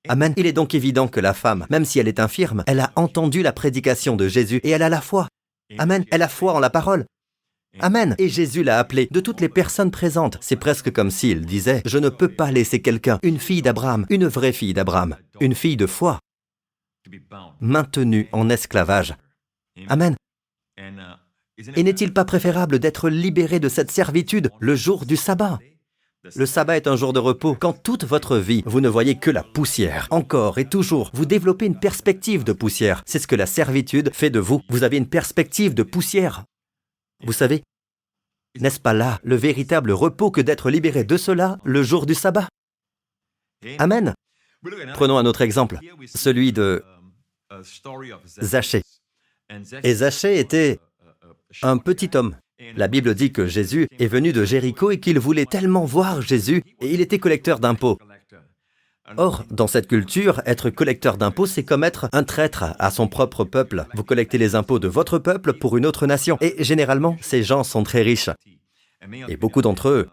Amen. 0.09 0.33
Il 0.37 0.47
est 0.47 0.53
donc 0.53 0.75
évident 0.75 1.09
que 1.09 1.21
la 1.21 1.35
femme, 1.35 1.67
même 1.71 1.85
si 1.85 1.99
elle 1.99 2.09
est 2.09 2.21
infirme, 2.21 2.65
elle 2.67 2.81
a 2.81 2.91
entendu 2.97 3.43
la 3.43 3.53
prédication 3.53 4.17
de 4.17 4.29
Jésus 4.29 4.61
et 4.65 4.71
elle 4.71 4.83
a 4.83 4.89
la 4.89 5.01
foi. 5.01 5.29
Amen. 5.79 6.05
Elle 6.11 6.23
a 6.23 6.29
foi 6.29 6.55
en 6.55 6.61
la 6.61 6.71
parole. 6.71 7.05
Amen. 7.79 8.17
Et 8.19 8.29
Jésus 8.29 8.65
l'a 8.65 8.79
appelée 8.79 9.07
de 9.11 9.21
toutes 9.21 9.41
les 9.41 9.49
personnes 9.49 9.91
présentes. 9.91 10.39
C'est 10.41 10.57
presque 10.57 10.91
comme 10.91 11.11
s'il 11.11 11.47
disait, 11.47 11.83
je 11.85 11.99
ne 11.99 12.09
peux 12.09 12.29
pas 12.29 12.51
laisser 12.51 12.83
quelqu'un, 12.83 13.19
une 13.23 13.39
fille 13.39 13.63
d'Abraham, 13.63 14.07
une 14.11 14.27
vraie 14.27 14.53
fille 14.53 14.75
d'Abraham, 14.75 15.17
une 15.41 15.55
fille 15.55 15.77
de 15.77 15.87
foi, 15.87 16.19
maintenue 17.61 18.29
en 18.33 18.49
esclavage. 18.49 19.15
Amen. 19.89 20.17
Et 21.77 21.83
n'est-il 21.83 22.13
pas 22.13 22.25
préférable 22.25 22.79
d'être 22.79 23.09
libéré 23.09 23.61
de 23.61 23.69
cette 23.69 23.91
servitude 23.91 24.51
le 24.61 24.75
jour 24.75 25.07
du 25.07 25.17
sabbat? 25.17 25.59
Le 26.37 26.45
sabbat 26.45 26.77
est 26.77 26.87
un 26.87 26.97
jour 26.97 27.13
de 27.13 27.19
repos. 27.19 27.55
Quand 27.55 27.73
toute 27.73 28.05
votre 28.05 28.37
vie, 28.37 28.63
vous 28.67 28.81
ne 28.81 28.89
voyez 28.89 29.17
que 29.17 29.31
la 29.31 29.43
poussière, 29.43 30.07
encore 30.11 30.59
et 30.59 30.69
toujours, 30.69 31.11
vous 31.15 31.25
développez 31.25 31.65
une 31.65 31.79
perspective 31.79 32.45
de 32.45 32.53
poussière. 32.53 33.03
C'est 33.07 33.19
ce 33.19 33.27
que 33.27 33.37
la 33.37 33.47
servitude 33.47 34.13
fait 34.13 34.29
de 34.29 34.39
vous. 34.39 34.61
Vous 34.69 34.83
avez 34.83 34.99
une 34.99 35.09
perspective 35.09 35.75
de 35.75 35.83
poussière. 35.83 36.45
Vous 37.25 37.33
savez, 37.33 37.63
n'est-ce 38.59 38.81
pas 38.81 38.93
là 38.93 39.19
le 39.23 39.37
véritable 39.37 39.93
repos 39.93 40.31
que 40.31 40.43
d'être 40.43 40.71
libéré 40.71 41.05
de 41.05 41.17
cela 41.17 41.59
le 41.65 41.83
jour 41.83 42.05
du 42.05 42.15
sabbat? 42.15 42.49
Amen. 43.79 44.15
Prenons 44.95 45.17
un 45.17 45.25
autre 45.25 45.41
exemple, 45.41 45.79
celui 46.07 46.53
de 46.53 46.85
Zachée. 48.43 48.83
Et 49.83 49.95
Zachée 49.95 50.39
était 50.39 50.79
un 51.63 51.79
petit 51.79 52.11
homme. 52.15 52.37
La 52.77 52.89
Bible 52.89 53.15
dit 53.15 53.33
que 53.33 53.47
Jésus 53.47 53.89
est 53.99 54.07
venu 54.07 54.33
de 54.33 54.45
Jéricho 54.45 54.91
et 54.91 55.01
qu'il 55.01 55.19
voulait 55.19 55.47
tellement 55.47 55.85
voir 55.85 56.21
Jésus 56.21 56.63
et 56.81 56.93
il 56.93 57.01
était 57.01 57.19
collecteur 57.19 57.59
d'impôts. 57.59 57.99
Or, 59.17 59.45
dans 59.51 59.67
cette 59.67 59.89
culture, 59.89 60.41
être 60.47 60.71
collecteur 60.71 61.17
d'impôts, 61.17 61.47
c'est 61.47 61.65
comme 61.65 61.83
être 61.83 62.09
un 62.13 62.23
traître 62.23 62.77
à 62.79 62.91
son 62.91 63.09
propre 63.09 63.45
peuple. 63.45 63.87
Vous 63.95 64.05
collectez 64.05 64.39
les 64.39 64.55
impôts 64.55 64.79
de 64.79 64.87
votre 64.87 65.19
peuple 65.19 65.55
pour 65.55 65.77
une 65.77 65.87
autre 65.87 66.07
nation. 66.07 66.39
Et 66.41 66.63
généralement, 66.63 67.17
ces 67.21 67.43
gens 67.43 67.65
sont 67.65 67.83
très 67.83 68.03
riches. 68.03 68.31
Et 69.29 69.37
beaucoup 69.37 69.63
d'entre 69.63 69.89
eux 69.89 70.09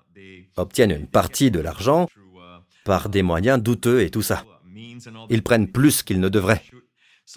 obtiennent 0.56 0.91
une 0.91 1.08
partie 1.08 1.52
de 1.52 1.60
l'argent 1.60 2.08
par 2.86 3.10
des 3.10 3.21
moyens 3.21 3.62
douteux 3.62 4.02
et 4.02 4.10
tout 4.10 4.23
ça. 4.23 4.45
Ils 5.30 5.43
prennent 5.43 5.71
plus 5.71 6.02
qu'ils 6.02 6.19
ne 6.19 6.30
devraient. 6.30 6.63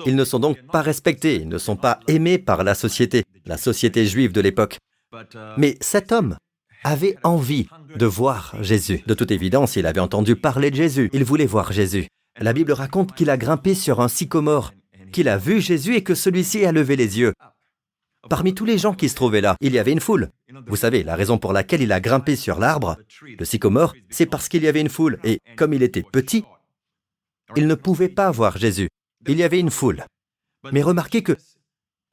Ils 0.06 0.16
ne 0.16 0.24
sont 0.24 0.38
donc 0.38 0.58
pas 0.72 0.82
respectés, 0.82 1.36
ils 1.36 1.48
ne 1.48 1.58
sont 1.58 1.76
pas 1.76 2.00
aimés 2.08 2.38
par 2.38 2.64
la 2.64 2.74
société, 2.74 3.24
la 3.46 3.56
société 3.56 4.06
juive 4.06 4.32
de 4.32 4.40
l'époque. 4.40 4.78
Mais 5.56 5.76
cet 5.80 6.12
homme 6.12 6.36
avait 6.84 7.16
envie 7.22 7.66
de 7.96 8.06
voir 8.06 8.54
Jésus. 8.60 9.02
De 9.06 9.14
toute 9.14 9.30
évidence, 9.30 9.76
il 9.76 9.86
avait 9.86 10.00
entendu 10.00 10.36
parler 10.36 10.70
de 10.70 10.76
Jésus. 10.76 11.10
Il 11.12 11.24
voulait 11.24 11.46
voir 11.46 11.72
Jésus. 11.72 12.06
La 12.38 12.52
Bible 12.52 12.72
raconte 12.72 13.14
qu'il 13.14 13.30
a 13.30 13.36
grimpé 13.36 13.74
sur 13.74 14.00
un 14.00 14.08
sycomore, 14.08 14.72
qu'il 15.12 15.28
a 15.28 15.36
vu 15.36 15.60
Jésus 15.60 15.96
et 15.96 16.02
que 16.02 16.14
celui-ci 16.14 16.64
a 16.64 16.72
levé 16.72 16.96
les 16.96 17.18
yeux. 17.18 17.34
Parmi 18.28 18.54
tous 18.54 18.64
les 18.64 18.78
gens 18.78 18.94
qui 18.94 19.08
se 19.08 19.14
trouvaient 19.14 19.40
là, 19.40 19.56
il 19.60 19.72
y 19.72 19.78
avait 19.78 19.92
une 19.92 20.00
foule. 20.00 20.30
Vous 20.66 20.76
savez, 20.76 21.02
la 21.02 21.16
raison 21.16 21.38
pour 21.38 21.52
laquelle 21.52 21.80
il 21.80 21.92
a 21.92 22.00
grimpé 22.00 22.36
sur 22.36 22.58
l'arbre, 22.58 22.96
le 23.38 23.44
sycomore, 23.44 23.94
c'est 24.10 24.26
parce 24.26 24.48
qu'il 24.48 24.62
y 24.62 24.68
avait 24.68 24.80
une 24.80 24.88
foule. 24.88 25.18
Et 25.24 25.40
comme 25.56 25.72
il 25.72 25.82
était 25.82 26.02
petit, 26.02 26.44
il 27.56 27.66
ne 27.66 27.74
pouvait 27.74 28.08
pas 28.08 28.30
voir 28.30 28.56
Jésus. 28.58 28.88
Il 29.26 29.38
y 29.38 29.42
avait 29.42 29.60
une 29.60 29.70
foule. 29.70 30.04
Mais 30.72 30.82
remarquez 30.82 31.22
que 31.22 31.36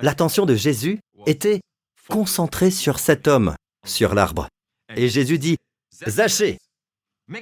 l'attention 0.02 0.46
de 0.46 0.56
Jésus 0.56 1.00
était 1.26 1.62
concentrée 2.10 2.72
sur 2.72 3.00
cet 3.00 3.28
homme, 3.28 3.56
sur 3.86 4.15
l'arbre. 4.15 4.48
Et 4.96 5.10
Jésus 5.10 5.39
dit, 5.39 5.58
Zachée, 6.08 6.58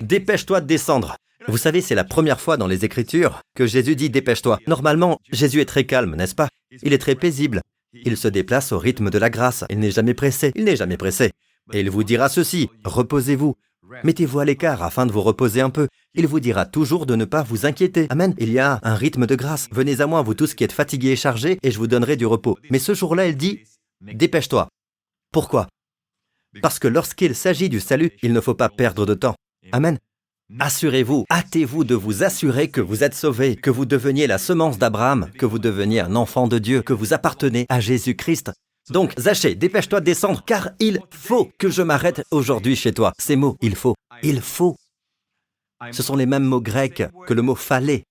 dépêche-toi 0.02 0.62
de 0.62 0.68
descendre. 0.68 1.18
Vous 1.48 1.58
savez, 1.58 1.82
c'est 1.82 1.96
la 1.96 2.04
première 2.04 2.42
fois 2.42 2.58
dans 2.58 2.68
les 2.68 2.86
Écritures 2.86 3.42
que 3.56 3.68
Jésus 3.68 3.96
dit 3.96 4.10
dépêche-toi. 4.10 4.60
Normalement, 4.68 5.20
Jésus 5.32 5.62
est 5.62 5.66
très 5.66 5.86
calme, 5.86 6.16
n'est-ce 6.16 6.34
pas? 6.34 6.50
Il 6.82 6.94
est 6.94 6.98
très 6.98 7.16
paisible. 7.16 7.62
Il 7.94 8.18
se 8.18 8.28
déplace 8.28 8.72
au 8.72 8.80
rythme 8.80 9.10
de 9.10 9.18
la 9.18 9.30
grâce. 9.30 9.64
Il 9.70 9.80
n'est 9.80 9.92
jamais 9.92 10.14
pressé. 10.14 10.52
Il 10.56 10.64
n'est 10.64 10.76
jamais 10.76 10.98
pressé. 10.98 11.32
Et 11.74 11.80
il 11.80 11.90
vous 11.90 12.04
dira 12.04 12.30
ceci, 12.30 12.70
reposez-vous. 12.84 13.56
Mettez-vous 14.04 14.40
à 14.40 14.46
l'écart 14.46 14.84
afin 14.84 15.06
de 15.06 15.12
vous 15.12 15.22
reposer 15.22 15.62
un 15.62 15.70
peu. 15.70 15.88
Il 16.14 16.28
vous 16.28 16.40
dira 16.40 16.66
toujours 16.66 17.06
de 17.06 17.16
ne 17.16 17.26
pas 17.26 17.44
vous 17.44 17.66
inquiéter. 17.66 18.08
Amen. 18.10 18.34
Il 18.38 18.52
y 18.52 18.60
a 18.60 18.80
un 18.84 18.96
rythme 18.96 19.26
de 19.26 19.36
grâce. 19.36 19.68
Venez 19.72 20.02
à 20.02 20.08
moi, 20.08 20.22
vous 20.22 20.34
tous 20.34 20.54
qui 20.54 20.64
êtes 20.64 20.72
fatigués 20.72 21.12
et 21.12 21.16
chargés, 21.16 21.60
et 21.62 21.72
je 21.72 21.78
vous 21.78 21.88
donnerai 21.88 22.16
du 22.16 22.26
repos. 22.26 22.58
Mais 22.72 22.80
ce 22.80 22.94
jour-là, 22.94 23.28
il 23.28 23.38
dit, 23.38 23.62
dépêche-toi. 24.02 24.70
Pourquoi? 25.32 25.68
Parce 26.62 26.80
que 26.80 26.88
lorsqu'il 26.88 27.36
s'agit 27.36 27.70
du 27.70 27.80
salut, 27.80 28.12
il 28.24 28.34
ne 28.34 28.42
faut 28.42 28.54
pas 28.54 28.70
perdre 28.70 29.06
de 29.06 29.14
temps. 29.14 29.36
Amen. 29.72 29.98
Assurez-vous, 30.60 31.26
hâtez-vous 31.32 31.84
de 31.84 31.96
vous 31.96 32.24
assurer 32.24 32.70
que 32.70 32.80
vous 32.80 33.04
êtes 33.04 33.16
sauvé, 33.16 33.56
que 33.56 33.72
vous 33.72 33.86
deveniez 33.86 34.28
la 34.28 34.38
semence 34.38 34.78
d'Abraham, 34.78 35.32
que 35.40 35.46
vous 35.46 35.58
deveniez 35.58 36.02
un 36.02 36.16
enfant 36.16 36.48
de 36.48 36.60
Dieu, 36.60 36.84
que 36.84 36.94
vous 36.94 37.14
appartenez 37.14 37.66
à 37.68 37.80
Jésus-Christ. 37.80 38.52
Donc, 38.92 39.14
Zachée, 39.18 39.56
dépêche-toi 39.56 40.00
de 40.00 40.06
descendre, 40.06 40.44
car 40.46 40.70
il 40.80 41.02
faut 41.10 41.50
que 41.58 41.70
je 41.70 41.82
m'arrête 41.82 42.24
aujourd'hui 42.32 42.76
chez 42.76 42.94
toi. 42.94 43.14
Ces 43.18 43.36
mots, 43.36 43.58
il 43.62 43.76
faut, 43.76 43.96
il 44.22 44.42
faut. 44.42 44.76
Ce 45.92 46.04
sont 46.04 46.16
les 46.16 46.26
mêmes 46.26 46.44
mots 46.44 46.62
grecs 46.62 47.04
que 47.26 47.34
le 47.34 47.42
mot 47.42 47.56
fallait. 47.56 48.04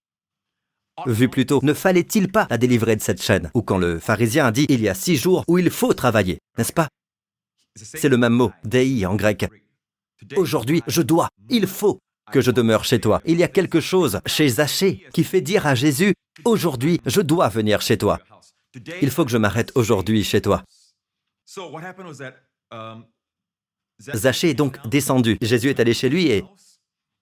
Vu 1.07 1.29
plus 1.29 1.47
tôt, 1.47 1.61
ne 1.63 1.75
fallait-il 1.75 2.31
pas 2.31 2.47
la 2.51 2.59
délivrer 2.59 2.97
de 2.97 3.03
cette 3.03 3.23
chaîne? 3.23 3.51
Ou 3.55 3.63
quand 3.63 3.79
le 3.79 3.99
pharisien 3.99 4.47
a 4.47 4.53
dit, 4.53 4.67
il 4.69 4.81
y 4.81 4.89
a 4.89 4.95
six 4.95 5.17
jours 5.17 5.45
où 5.49 5.59
il 5.59 5.71
faut 5.71 5.93
travailler, 5.93 6.39
n'est-ce 6.57 6.73
pas? 6.73 6.89
C'est 7.77 8.09
le 8.09 8.17
même 8.17 8.35
mot, 8.35 8.53
dei 8.65 9.05
en 9.05 9.17
grec. 9.17 9.47
Aujourd'hui, 10.37 10.83
je 10.87 11.03
dois, 11.03 11.29
il 11.51 11.67
faut 11.67 11.99
que 12.33 12.41
je 12.41 12.51
demeure 12.51 12.85
chez 12.85 13.01
toi. 13.01 13.21
Il 13.25 13.39
y 13.39 13.43
a 13.43 13.49
quelque 13.49 13.81
chose 13.81 14.21
chez 14.27 14.49
Zachée 14.49 15.05
qui 15.13 15.25
fait 15.25 15.41
dire 15.41 15.67
à 15.67 15.75
Jésus, 15.75 16.15
aujourd'hui, 16.45 17.01
je 17.07 17.21
dois 17.21 17.49
venir 17.49 17.81
chez 17.81 17.99
toi. 17.99 18.21
Il 19.03 19.11
faut 19.11 19.25
que 19.25 19.31
je 19.31 19.39
m'arrête 19.39 19.73
aujourd'hui 19.75 20.25
chez 20.25 20.41
toi. 20.41 20.65
Zachée 24.01 24.51
est 24.51 24.55
donc 24.55 24.87
descendu. 24.89 25.39
Jésus 25.41 25.71
est 25.71 25.81
allé 25.81 25.95
chez 25.95 26.09
lui 26.09 26.29
et 26.31 26.45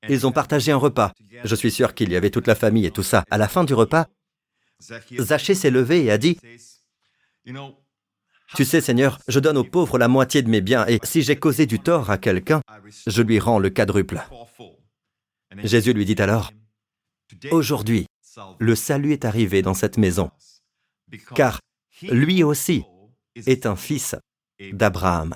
ils 0.08 0.26
ont 0.26 0.32
partagé 0.32 0.72
un 0.72 0.76
repas. 0.76 1.12
Je 1.44 1.54
suis 1.54 1.70
sûr 1.70 1.94
qu'il 1.94 2.10
y 2.10 2.16
avait 2.16 2.30
toute 2.30 2.46
la 2.46 2.54
famille 2.54 2.86
et 2.86 2.90
tout 2.90 3.02
ça. 3.02 3.24
À 3.30 3.38
la 3.38 3.48
fin 3.48 3.64
du 3.64 3.74
repas, 3.74 4.06
Zachée 5.18 5.54
s'est 5.54 5.70
levé 5.70 6.04
et 6.04 6.10
a 6.10 6.18
dit, 6.18 6.38
Tu 8.54 8.64
sais, 8.64 8.80
Seigneur, 8.80 9.18
je 9.28 9.38
donne 9.38 9.56
aux 9.56 9.64
pauvres 9.64 9.98
la 9.98 10.08
moitié 10.08 10.42
de 10.42 10.48
mes 10.48 10.60
biens, 10.60 10.86
et 10.86 10.98
si 11.04 11.22
j'ai 11.22 11.36
causé 11.36 11.66
du 11.66 11.78
tort 11.78 12.10
à 12.10 12.18
quelqu'un, 12.18 12.60
je 13.06 13.22
lui 13.22 13.38
rends 13.38 13.58
le 13.58 13.70
quadruple. 13.70 14.20
Jésus 15.62 15.92
lui 15.92 16.04
dit 16.04 16.20
alors, 16.20 16.52
Aujourd'hui, 17.50 18.06
le 18.58 18.74
salut 18.74 19.12
est 19.12 19.24
arrivé 19.24 19.62
dans 19.62 19.74
cette 19.74 19.98
maison, 19.98 20.30
car 21.34 21.60
lui 22.02 22.42
aussi 22.42 22.84
est 23.34 23.66
un 23.66 23.76
fils 23.76 24.16
d'Abraham. 24.72 25.34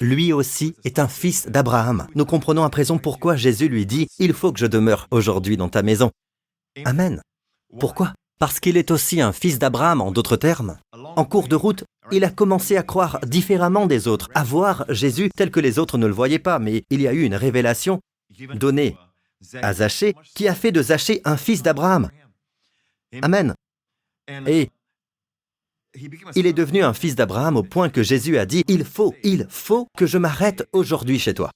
Lui 0.00 0.32
aussi 0.32 0.74
est 0.84 0.98
un 0.98 1.08
fils 1.08 1.46
d'Abraham. 1.46 2.08
Nous 2.14 2.24
comprenons 2.24 2.64
à 2.64 2.70
présent 2.70 2.98
pourquoi 2.98 3.36
Jésus 3.36 3.68
lui 3.68 3.86
dit, 3.86 4.08
Il 4.18 4.32
faut 4.32 4.52
que 4.52 4.58
je 4.58 4.66
demeure 4.66 5.06
aujourd'hui 5.10 5.56
dans 5.56 5.68
ta 5.68 5.82
maison. 5.82 6.10
Amen. 6.84 7.22
Pourquoi? 7.78 8.12
Parce 8.40 8.58
qu'il 8.58 8.76
est 8.76 8.90
aussi 8.90 9.20
un 9.20 9.32
fils 9.32 9.58
d'Abraham, 9.60 10.00
en 10.00 10.10
d'autres 10.10 10.36
termes. 10.36 10.78
En 10.92 11.24
cours 11.24 11.46
de 11.46 11.54
route, 11.54 11.84
il 12.10 12.24
a 12.24 12.30
commencé 12.30 12.76
à 12.76 12.82
croire 12.82 13.20
différemment 13.24 13.86
des 13.86 14.08
autres, 14.08 14.28
à 14.34 14.42
voir 14.42 14.84
Jésus 14.88 15.30
tel 15.34 15.50
que 15.50 15.60
les 15.60 15.78
autres 15.78 15.98
ne 15.98 16.06
le 16.06 16.12
voyaient 16.12 16.40
pas, 16.40 16.58
mais 16.58 16.84
il 16.90 17.00
y 17.00 17.08
a 17.08 17.12
eu 17.12 17.22
une 17.22 17.36
révélation 17.36 18.00
donnée 18.54 18.96
à 19.62 19.72
Zachée 19.74 20.14
qui 20.34 20.48
a 20.48 20.54
fait 20.54 20.72
de 20.72 20.82
Zachée 20.82 21.20
un 21.24 21.36
fils 21.36 21.62
d'Abraham. 21.62 22.10
Amen. 23.22 23.54
Et 24.46 24.70
il 26.34 26.46
est 26.46 26.52
devenu 26.52 26.82
un 26.82 26.94
fils 26.94 27.14
d'Abraham 27.14 27.56
au 27.56 27.62
point 27.62 27.88
que 27.88 28.02
Jésus 28.02 28.38
a 28.38 28.46
dit, 28.46 28.64
il 28.68 28.84
faut, 28.84 29.14
il 29.22 29.46
faut 29.48 29.86
que 29.96 30.06
je 30.06 30.18
m'arrête 30.18 30.66
aujourd'hui 30.72 31.18
chez 31.18 31.34
toi. 31.34 31.50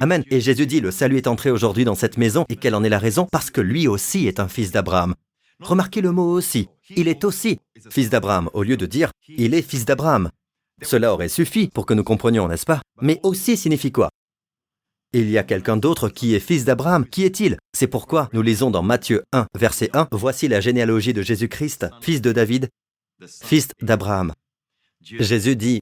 Amen. 0.00 0.24
Et 0.30 0.40
Jésus 0.40 0.66
dit, 0.66 0.80
le 0.80 0.90
salut 0.90 1.16
est 1.16 1.28
entré 1.28 1.50
aujourd'hui 1.50 1.84
dans 1.84 1.94
cette 1.94 2.16
maison, 2.16 2.44
et 2.48 2.56
quelle 2.56 2.74
en 2.74 2.82
est 2.82 2.88
la 2.88 2.98
raison? 2.98 3.28
Parce 3.30 3.50
que 3.50 3.60
lui 3.60 3.86
aussi 3.86 4.26
est 4.26 4.40
un 4.40 4.48
fils 4.48 4.72
d'Abraham. 4.72 5.14
Remarquez 5.60 6.00
le 6.00 6.12
mot 6.12 6.32
aussi. 6.32 6.68
Il 6.96 7.08
est 7.08 7.24
aussi 7.24 7.58
fils 7.90 8.10
d'Abraham, 8.10 8.50
au 8.52 8.62
lieu 8.62 8.76
de 8.76 8.86
dire, 8.86 9.10
il 9.28 9.54
est 9.54 9.62
fils 9.62 9.84
d'Abraham. 9.84 10.30
Cela 10.82 11.12
aurait 11.12 11.28
suffi 11.28 11.68
pour 11.68 11.86
que 11.86 11.94
nous 11.94 12.04
comprenions, 12.04 12.48
n'est-ce 12.48 12.66
pas? 12.66 12.82
Mais 13.00 13.20
aussi 13.22 13.56
signifie 13.56 13.92
quoi? 13.92 14.10
Il 15.12 15.30
y 15.30 15.38
a 15.38 15.44
quelqu'un 15.44 15.76
d'autre 15.76 16.08
qui 16.08 16.34
est 16.34 16.40
fils 16.40 16.64
d'Abraham. 16.64 17.06
Qui 17.06 17.24
est-il? 17.24 17.56
C'est 17.74 17.86
pourquoi 17.86 18.28
nous 18.32 18.42
lisons 18.42 18.70
dans 18.70 18.82
Matthieu 18.82 19.22
1, 19.32 19.46
verset 19.58 19.88
1, 19.94 20.08
Voici 20.10 20.48
la 20.48 20.60
généalogie 20.60 21.14
de 21.14 21.22
Jésus-Christ, 21.22 21.86
fils 22.02 22.20
de 22.20 22.32
David, 22.32 22.68
fils 23.42 23.68
d'Abraham. 23.80 24.32
Jésus 25.00 25.56
dit, 25.56 25.80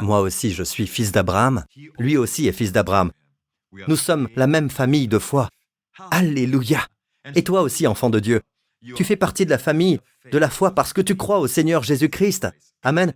Moi 0.00 0.20
aussi 0.20 0.52
je 0.52 0.62
suis 0.62 0.86
fils 0.86 1.12
d'Abraham, 1.12 1.64
lui 1.98 2.16
aussi 2.16 2.48
est 2.48 2.52
fils 2.52 2.72
d'Abraham. 2.72 3.12
Nous 3.88 3.96
sommes 3.96 4.28
la 4.36 4.46
même 4.46 4.70
famille 4.70 5.08
de 5.08 5.18
foi. 5.18 5.48
Alléluia. 6.10 6.86
Et 7.34 7.44
toi 7.44 7.62
aussi, 7.62 7.86
enfant 7.86 8.10
de 8.10 8.18
Dieu, 8.18 8.40
tu 8.96 9.04
fais 9.04 9.16
partie 9.16 9.44
de 9.44 9.50
la 9.50 9.58
famille 9.58 10.00
de 10.30 10.38
la 10.38 10.50
foi 10.50 10.74
parce 10.74 10.92
que 10.92 11.00
tu 11.00 11.16
crois 11.16 11.38
au 11.38 11.46
Seigneur 11.46 11.82
Jésus-Christ. 11.82 12.48
Amen. 12.82 13.12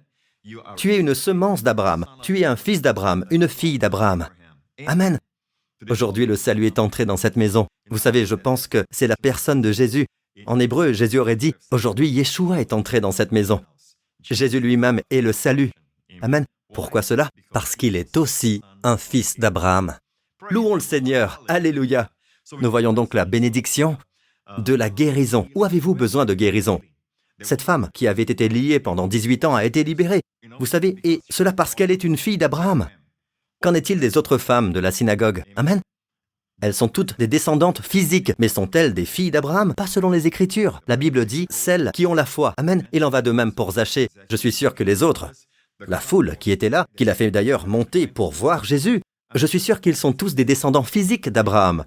Tu 0.76 0.92
es 0.92 0.98
une 0.98 1.14
semence 1.14 1.62
d'Abraham, 1.62 2.04
tu 2.22 2.38
es 2.40 2.44
un 2.44 2.56
fils 2.56 2.82
d'Abraham, 2.82 3.24
une 3.30 3.48
fille 3.48 3.78
d'Abraham. 3.78 4.28
Amen. 4.86 5.18
Aujourd'hui, 5.88 6.26
le 6.26 6.36
salut 6.36 6.66
est 6.66 6.78
entré 6.78 7.06
dans 7.06 7.16
cette 7.16 7.36
maison. 7.36 7.66
Vous 7.90 7.98
savez, 7.98 8.26
je 8.26 8.34
pense 8.34 8.66
que 8.66 8.84
c'est 8.90 9.06
la 9.06 9.16
personne 9.16 9.62
de 9.62 9.72
Jésus. 9.72 10.06
En 10.46 10.58
hébreu, 10.58 10.92
Jésus 10.92 11.18
aurait 11.18 11.36
dit, 11.36 11.54
aujourd'hui, 11.70 12.08
Yeshua 12.08 12.60
est 12.60 12.72
entré 12.72 13.00
dans 13.00 13.12
cette 13.12 13.32
maison. 13.32 13.64
Jésus 14.22 14.60
lui-même 14.60 15.00
est 15.10 15.20
le 15.20 15.32
salut. 15.32 15.70
Amen. 16.22 16.44
Pourquoi 16.72 17.02
cela? 17.02 17.30
Parce 17.52 17.76
qu'il 17.76 17.94
est 17.94 18.16
aussi 18.16 18.62
un 18.82 18.96
fils 18.96 19.38
d'Abraham. 19.38 19.96
Louons 20.50 20.74
le 20.74 20.80
Seigneur. 20.80 21.42
Alléluia. 21.48 22.10
Nous 22.60 22.70
voyons 22.70 22.92
donc 22.92 23.14
la 23.14 23.24
bénédiction 23.24 23.96
de 24.58 24.74
la 24.74 24.90
guérison. 24.90 25.48
Où 25.54 25.64
avez-vous 25.64 25.94
besoin 25.94 26.24
de 26.24 26.34
guérison? 26.34 26.80
Cette 27.40 27.62
femme 27.62 27.88
qui 27.94 28.06
avait 28.06 28.22
été 28.22 28.48
liée 28.48 28.80
pendant 28.80 29.06
18 29.06 29.44
ans 29.44 29.54
a 29.54 29.64
été 29.64 29.84
libérée. 29.84 30.22
Vous 30.58 30.66
savez, 30.66 30.96
et 31.04 31.20
cela 31.30 31.52
parce 31.52 31.74
qu'elle 31.74 31.90
est 31.90 32.04
une 32.04 32.16
fille 32.16 32.38
d'Abraham. 32.38 32.88
Qu'en 33.62 33.74
est-il 33.74 34.00
des 34.00 34.16
autres 34.16 34.38
femmes 34.38 34.72
de 34.72 34.80
la 34.80 34.92
synagogue? 34.92 35.42
Amen. 35.56 35.80
Elles 36.62 36.74
sont 36.74 36.88
toutes 36.88 37.18
des 37.18 37.26
descendantes 37.26 37.82
physiques, 37.82 38.32
mais 38.38 38.48
sont-elles 38.48 38.94
des 38.94 39.04
filles 39.04 39.30
d'Abraham? 39.30 39.74
Pas 39.74 39.86
selon 39.86 40.10
les 40.10 40.26
Écritures. 40.26 40.80
La 40.86 40.96
Bible 40.96 41.26
dit 41.26 41.46
celles 41.50 41.90
qui 41.92 42.06
ont 42.06 42.14
la 42.14 42.24
foi. 42.24 42.54
Amen. 42.56 42.86
Il 42.92 43.04
en 43.04 43.10
va 43.10 43.22
de 43.22 43.32
même 43.32 43.52
pour 43.52 43.72
Zachée. 43.72 44.08
Je 44.30 44.36
suis 44.36 44.52
sûr 44.52 44.74
que 44.74 44.84
les 44.84 45.02
autres, 45.02 45.30
la 45.86 46.00
foule 46.00 46.36
qui 46.38 46.50
était 46.50 46.70
là, 46.70 46.86
qui 46.96 47.04
l'a 47.04 47.14
fait 47.14 47.30
d'ailleurs 47.30 47.66
monter 47.66 48.06
pour 48.06 48.32
voir 48.32 48.64
Jésus, 48.64 49.00
je 49.34 49.46
suis 49.46 49.60
sûr 49.60 49.80
qu'ils 49.80 49.96
sont 49.96 50.12
tous 50.12 50.34
des 50.34 50.44
descendants 50.44 50.84
physiques 50.84 51.28
d'Abraham. 51.28 51.84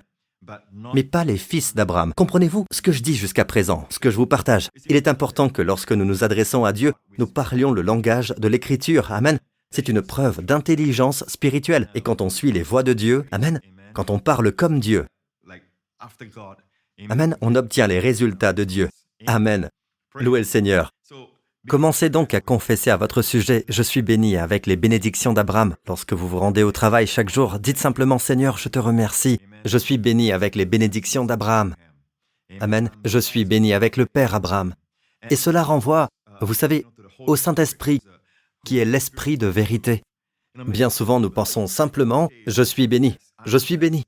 Mais 0.93 1.03
pas 1.03 1.25
les 1.25 1.37
fils 1.37 1.75
d'Abraham. 1.75 2.13
Comprenez-vous 2.15 2.65
ce 2.71 2.81
que 2.81 2.91
je 2.91 3.01
dis 3.01 3.15
jusqu'à 3.15 3.45
présent, 3.45 3.85
ce 3.89 3.99
que 3.99 4.11
je 4.11 4.15
vous 4.15 4.27
partage 4.27 4.69
Il 4.85 4.95
est 4.95 5.07
important 5.07 5.49
que 5.49 5.61
lorsque 5.61 5.91
nous 5.91 6.05
nous 6.05 6.23
adressons 6.23 6.63
à 6.63 6.73
Dieu, 6.73 6.93
nous 7.17 7.27
parlions 7.27 7.71
le 7.71 7.81
langage 7.81 8.33
de 8.37 8.47
l'Écriture. 8.47 9.11
Amen. 9.11 9.39
C'est 9.71 9.89
une 9.89 10.01
preuve 10.01 10.41
d'intelligence 10.45 11.25
spirituelle. 11.27 11.89
Et 11.95 12.01
quand 12.01 12.21
on 12.21 12.29
suit 12.29 12.53
les 12.53 12.63
voies 12.63 12.83
de 12.83 12.93
Dieu, 12.93 13.25
Amen, 13.31 13.59
quand 13.97 14.11
on 14.11 14.19
parle 14.19 14.51
comme 14.51 14.79
Dieu, 14.79 15.07
Amen, 17.09 17.35
on 17.41 17.55
obtient 17.55 17.87
les 17.87 17.97
résultats 17.97 18.53
de 18.53 18.63
Dieu. 18.63 18.89
Amen. 19.25 19.71
Louez 20.13 20.41
le 20.41 20.45
Seigneur. 20.45 20.91
Commencez 21.67 22.11
donc 22.11 22.35
à 22.35 22.39
confesser 22.39 22.91
à 22.91 22.97
votre 22.97 23.23
sujet, 23.23 23.65
je 23.67 23.81
suis 23.81 24.03
béni 24.03 24.37
avec 24.37 24.67
les 24.67 24.75
bénédictions 24.75 25.33
d'Abraham. 25.33 25.75
Lorsque 25.87 26.13
vous 26.13 26.27
vous 26.27 26.37
rendez 26.37 26.61
au 26.61 26.71
travail 26.71 27.07
chaque 27.07 27.29
jour, 27.29 27.57
dites 27.57 27.79
simplement, 27.79 28.19
Seigneur, 28.19 28.59
je 28.59 28.69
te 28.69 28.77
remercie. 28.77 29.39
Je 29.65 29.79
suis 29.79 29.97
béni 29.97 30.31
avec 30.31 30.55
les 30.55 30.65
bénédictions 30.65 31.25
d'Abraham. 31.25 31.75
Amen. 32.59 32.91
Je 33.03 33.17
suis 33.17 33.45
béni 33.45 33.73
avec 33.73 33.97
le 33.97 34.05
Père 34.05 34.35
Abraham. 34.35 34.75
Et 35.31 35.35
cela 35.35 35.63
renvoie, 35.63 36.07
vous 36.41 36.53
savez, 36.53 36.85
au 37.17 37.35
Saint-Esprit 37.35 38.01
qui 38.63 38.77
est 38.77 38.85
l'esprit 38.85 39.39
de 39.39 39.47
vérité. 39.47 40.03
Bien 40.67 40.91
souvent, 40.91 41.19
nous 41.19 41.31
pensons 41.31 41.65
simplement⁇ 41.65 42.27
Je 42.47 42.63
suis 42.63 42.87
béni, 42.87 43.17
je 43.47 43.57
suis 43.57 43.77
béni 43.77 44.03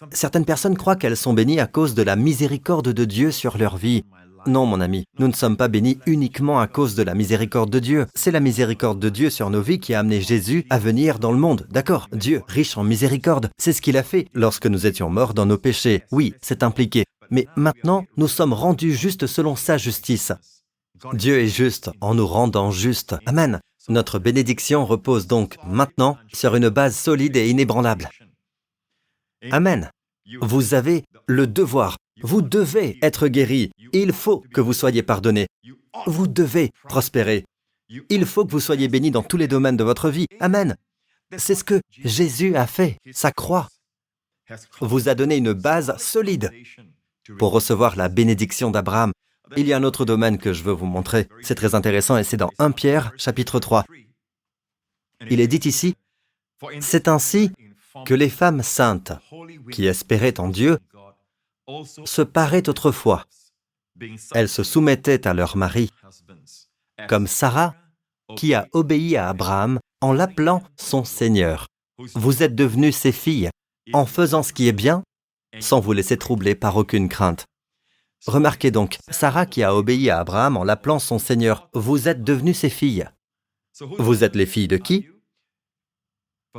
⁇Certaines 0.10 0.44
personnes 0.44 0.76
croient 0.76 0.96
qu'elles 0.96 1.16
sont 1.16 1.32
bénies 1.32 1.60
à 1.60 1.66
cause 1.66 1.94
de 1.94 2.02
la 2.02 2.16
miséricorde 2.16 2.88
de 2.88 3.04
Dieu 3.04 3.30
sur 3.30 3.56
leur 3.56 3.76
vie. 3.76 4.04
Non, 4.46 4.66
mon 4.66 4.80
ami, 4.80 5.04
nous 5.18 5.28
ne 5.28 5.32
sommes 5.32 5.56
pas 5.56 5.68
bénis 5.68 5.98
uniquement 6.06 6.60
à 6.60 6.66
cause 6.66 6.94
de 6.94 7.02
la 7.02 7.14
miséricorde 7.14 7.70
de 7.70 7.78
Dieu. 7.78 8.06
C'est 8.14 8.30
la 8.30 8.40
miséricorde 8.40 9.00
de 9.00 9.08
Dieu 9.08 9.30
sur 9.30 9.50
nos 9.50 9.62
vies 9.62 9.80
qui 9.80 9.94
a 9.94 10.00
amené 10.00 10.20
Jésus 10.20 10.66
à 10.70 10.78
venir 10.78 11.18
dans 11.18 11.32
le 11.32 11.38
monde. 11.38 11.66
D'accord 11.70 12.08
Dieu, 12.12 12.42
riche 12.46 12.76
en 12.76 12.84
miséricorde, 12.84 13.50
c'est 13.58 13.72
ce 13.72 13.82
qu'il 13.82 13.96
a 13.96 14.02
fait 14.02 14.28
lorsque 14.34 14.66
nous 14.66 14.86
étions 14.86 15.10
morts 15.10 15.34
dans 15.34 15.46
nos 15.46 15.58
péchés. 15.58 16.04
Oui, 16.12 16.34
c'est 16.42 16.62
impliqué. 16.62 17.04
Mais 17.30 17.46
maintenant, 17.56 18.04
nous 18.16 18.28
sommes 18.28 18.52
rendus 18.52 18.94
justes 18.94 19.26
selon 19.26 19.56
sa 19.56 19.78
justice. 19.78 20.32
Dieu 21.12 21.38
est 21.38 21.48
juste 21.48 21.90
en 22.00 22.14
nous 22.14 22.26
rendant 22.26 22.70
justes. 22.70 23.16
Amen. 23.26 23.60
Notre 23.88 24.18
bénédiction 24.18 24.84
repose 24.84 25.26
donc 25.26 25.56
maintenant 25.66 26.16
sur 26.32 26.56
une 26.56 26.68
base 26.68 26.96
solide 26.96 27.36
et 27.36 27.48
inébranlable. 27.48 28.08
Amen. 29.50 29.90
Vous 30.40 30.74
avez 30.74 31.04
le 31.26 31.46
devoir, 31.46 31.96
vous 32.22 32.42
devez 32.42 32.98
être 33.02 33.28
guéri, 33.28 33.70
il 33.92 34.12
faut 34.12 34.42
que 34.52 34.60
vous 34.60 34.72
soyez 34.72 35.02
pardonné, 35.02 35.46
vous 36.06 36.26
devez 36.26 36.72
prospérer, 36.88 37.44
il 38.10 38.26
faut 38.26 38.44
que 38.44 38.52
vous 38.52 38.60
soyez 38.60 38.88
béni 38.88 39.10
dans 39.10 39.22
tous 39.22 39.36
les 39.36 39.48
domaines 39.48 39.76
de 39.76 39.84
votre 39.84 40.10
vie. 40.10 40.26
Amen. 40.40 40.76
C'est 41.36 41.54
ce 41.54 41.64
que 41.64 41.80
Jésus 41.90 42.56
a 42.56 42.66
fait, 42.66 42.98
sa 43.12 43.30
croix 43.30 43.68
vous 44.80 45.08
a 45.08 45.14
donné 45.14 45.36
une 45.36 45.52
base 45.52 45.96
solide 45.98 46.52
pour 47.38 47.52
recevoir 47.52 47.96
la 47.96 48.08
bénédiction 48.08 48.70
d'Abraham 48.70 49.12
il 49.56 49.66
y 49.66 49.72
a 49.72 49.76
un 49.76 49.84
autre 49.84 50.04
domaine 50.04 50.38
que 50.38 50.52
je 50.52 50.64
veux 50.64 50.72
vous 50.72 50.86
montrer. 50.86 51.28
C'est 51.42 51.54
très 51.54 51.74
intéressant 51.74 52.16
et 52.16 52.24
c'est 52.24 52.36
dans 52.36 52.50
1 52.58 52.72
Pierre 52.72 53.12
chapitre 53.16 53.60
3. 53.60 53.84
Il 55.30 55.40
est 55.40 55.46
dit 55.46 55.68
ici, 55.68 55.94
c'est 56.80 57.08
ainsi 57.08 57.52
que 58.04 58.14
les 58.14 58.30
femmes 58.30 58.62
saintes 58.62 59.12
qui 59.72 59.86
espéraient 59.86 60.40
en 60.40 60.48
Dieu 60.48 60.78
se 62.04 62.22
paraient 62.22 62.68
autrefois. 62.68 63.26
Elles 64.34 64.48
se 64.48 64.62
soumettaient 64.62 65.26
à 65.26 65.34
leur 65.34 65.56
mari, 65.56 65.90
comme 67.08 67.26
Sarah 67.26 67.74
qui 68.36 68.54
a 68.54 68.68
obéi 68.72 69.16
à 69.16 69.28
Abraham 69.28 69.78
en 70.00 70.12
l'appelant 70.12 70.62
son 70.76 71.04
Seigneur. 71.04 71.66
Vous 72.14 72.42
êtes 72.42 72.54
devenus 72.54 72.96
ses 72.96 73.12
filles 73.12 73.50
en 73.92 74.04
faisant 74.06 74.42
ce 74.42 74.52
qui 74.52 74.68
est 74.68 74.72
bien 74.72 75.02
sans 75.60 75.80
vous 75.80 75.92
laisser 75.92 76.18
troubler 76.18 76.54
par 76.54 76.76
aucune 76.76 77.08
crainte. 77.08 77.46
Remarquez 78.26 78.70
donc, 78.70 78.98
Sarah 79.10 79.46
qui 79.46 79.62
a 79.62 79.74
obéi 79.74 80.10
à 80.10 80.18
Abraham 80.18 80.56
en 80.56 80.64
l'appelant 80.64 80.98
son 80.98 81.18
Seigneur, 81.18 81.68
vous 81.72 82.08
êtes 82.08 82.24
devenues 82.24 82.54
ses 82.54 82.70
filles. 82.70 83.08
Vous 83.98 84.24
êtes 84.24 84.36
les 84.36 84.46
filles 84.46 84.68
de 84.68 84.76
qui? 84.76 85.06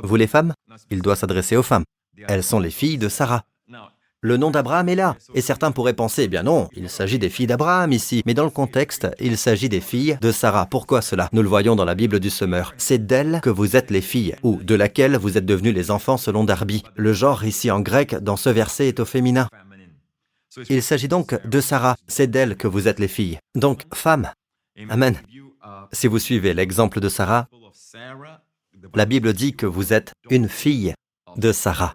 Vous 0.02 0.16
les 0.16 0.26
femmes? 0.26 0.54
Il 0.90 1.02
doit 1.02 1.16
s'adresser 1.16 1.56
aux 1.56 1.62
femmes. 1.62 1.84
Elles 2.26 2.42
sont 2.42 2.60
les 2.60 2.70
filles 2.70 2.98
de 2.98 3.08
Sarah. 3.08 3.44
Le 4.20 4.36
nom 4.36 4.50
d'Abraham 4.50 4.88
est 4.88 4.96
là, 4.96 5.16
et 5.34 5.40
certains 5.40 5.70
pourraient 5.70 5.92
penser, 5.92 6.24
eh 6.24 6.28
bien 6.28 6.42
non, 6.42 6.68
il 6.74 6.90
s'agit 6.90 7.20
des 7.20 7.28
filles 7.28 7.46
d'Abraham 7.46 7.92
ici, 7.92 8.20
mais 8.26 8.34
dans 8.34 8.42
le 8.42 8.50
contexte, 8.50 9.06
il 9.20 9.38
s'agit 9.38 9.68
des 9.68 9.80
filles 9.80 10.18
de 10.20 10.32
Sarah. 10.32 10.66
Pourquoi 10.66 11.02
cela? 11.02 11.28
Nous 11.32 11.40
le 11.40 11.48
voyons 11.48 11.76
dans 11.76 11.84
la 11.84 11.94
Bible 11.94 12.18
du 12.18 12.28
Semeur. 12.28 12.74
C'est 12.78 13.06
d'elle 13.06 13.40
que 13.44 13.50
vous 13.50 13.76
êtes 13.76 13.92
les 13.92 14.00
filles, 14.00 14.34
ou 14.42 14.56
de 14.56 14.74
laquelle 14.74 15.16
vous 15.16 15.38
êtes 15.38 15.46
devenus 15.46 15.72
les 15.72 15.92
enfants 15.92 16.16
selon 16.16 16.42
Darby. 16.42 16.82
Le 16.96 17.12
genre 17.12 17.44
ici 17.44 17.70
en 17.70 17.78
grec 17.78 18.16
dans 18.16 18.36
ce 18.36 18.50
verset 18.50 18.88
est 18.88 18.98
au 18.98 19.04
féminin. 19.04 19.48
Il 20.68 20.82
s'agit 20.82 21.06
donc 21.06 21.40
de 21.46 21.60
Sarah, 21.60 21.96
c'est 22.08 22.28
d'elle 22.28 22.56
que 22.56 22.66
vous 22.66 22.88
êtes 22.88 22.98
les 22.98 23.06
filles. 23.06 23.38
Donc, 23.54 23.84
femme. 23.94 24.32
Amen. 24.90 25.16
si 25.92 26.08
vous 26.08 26.18
suivez 26.18 26.54
l'exemple 26.54 26.98
de 26.98 27.08
Sarah, 27.08 27.46
la 28.94 29.04
Bible 29.04 29.32
dit 29.32 29.54
que 29.54 29.66
vous 29.66 29.92
êtes 29.92 30.12
une 30.30 30.48
fille 30.48 30.94
de 31.36 31.52
Sarah. 31.52 31.94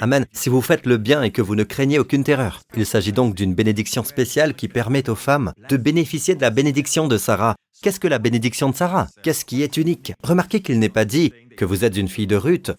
Amen. 0.00 0.26
Si 0.32 0.48
vous 0.48 0.60
faites 0.60 0.86
le 0.86 0.98
bien 0.98 1.22
et 1.22 1.30
que 1.30 1.40
vous 1.40 1.54
ne 1.54 1.64
craignez 1.64 1.98
aucune 1.98 2.22
terreur. 2.22 2.60
Il 2.76 2.84
s'agit 2.84 3.12
donc 3.12 3.34
d'une 3.34 3.54
bénédiction 3.54 4.04
spéciale 4.04 4.54
qui 4.54 4.68
permet 4.68 5.08
aux 5.08 5.14
femmes 5.14 5.52
de 5.68 5.76
bénéficier 5.76 6.34
de 6.34 6.42
la 6.42 6.50
bénédiction 6.50 7.08
de 7.08 7.16
Sarah. 7.16 7.56
Qu'est-ce 7.82 8.00
que 8.00 8.08
la 8.08 8.18
bénédiction 8.18 8.68
de 8.68 8.76
Sarah? 8.76 9.08
Qu'est-ce 9.22 9.44
qui 9.44 9.62
est 9.62 9.76
unique? 9.76 10.12
Remarquez 10.22 10.60
qu'il 10.60 10.78
n'est 10.78 10.88
pas 10.88 11.04
dit 11.04 11.32
que 11.56 11.64
vous 11.64 11.84
êtes 11.84 11.96
une 11.96 12.08
fille 12.08 12.26
de 12.26 12.36
Ruth, 12.36 12.72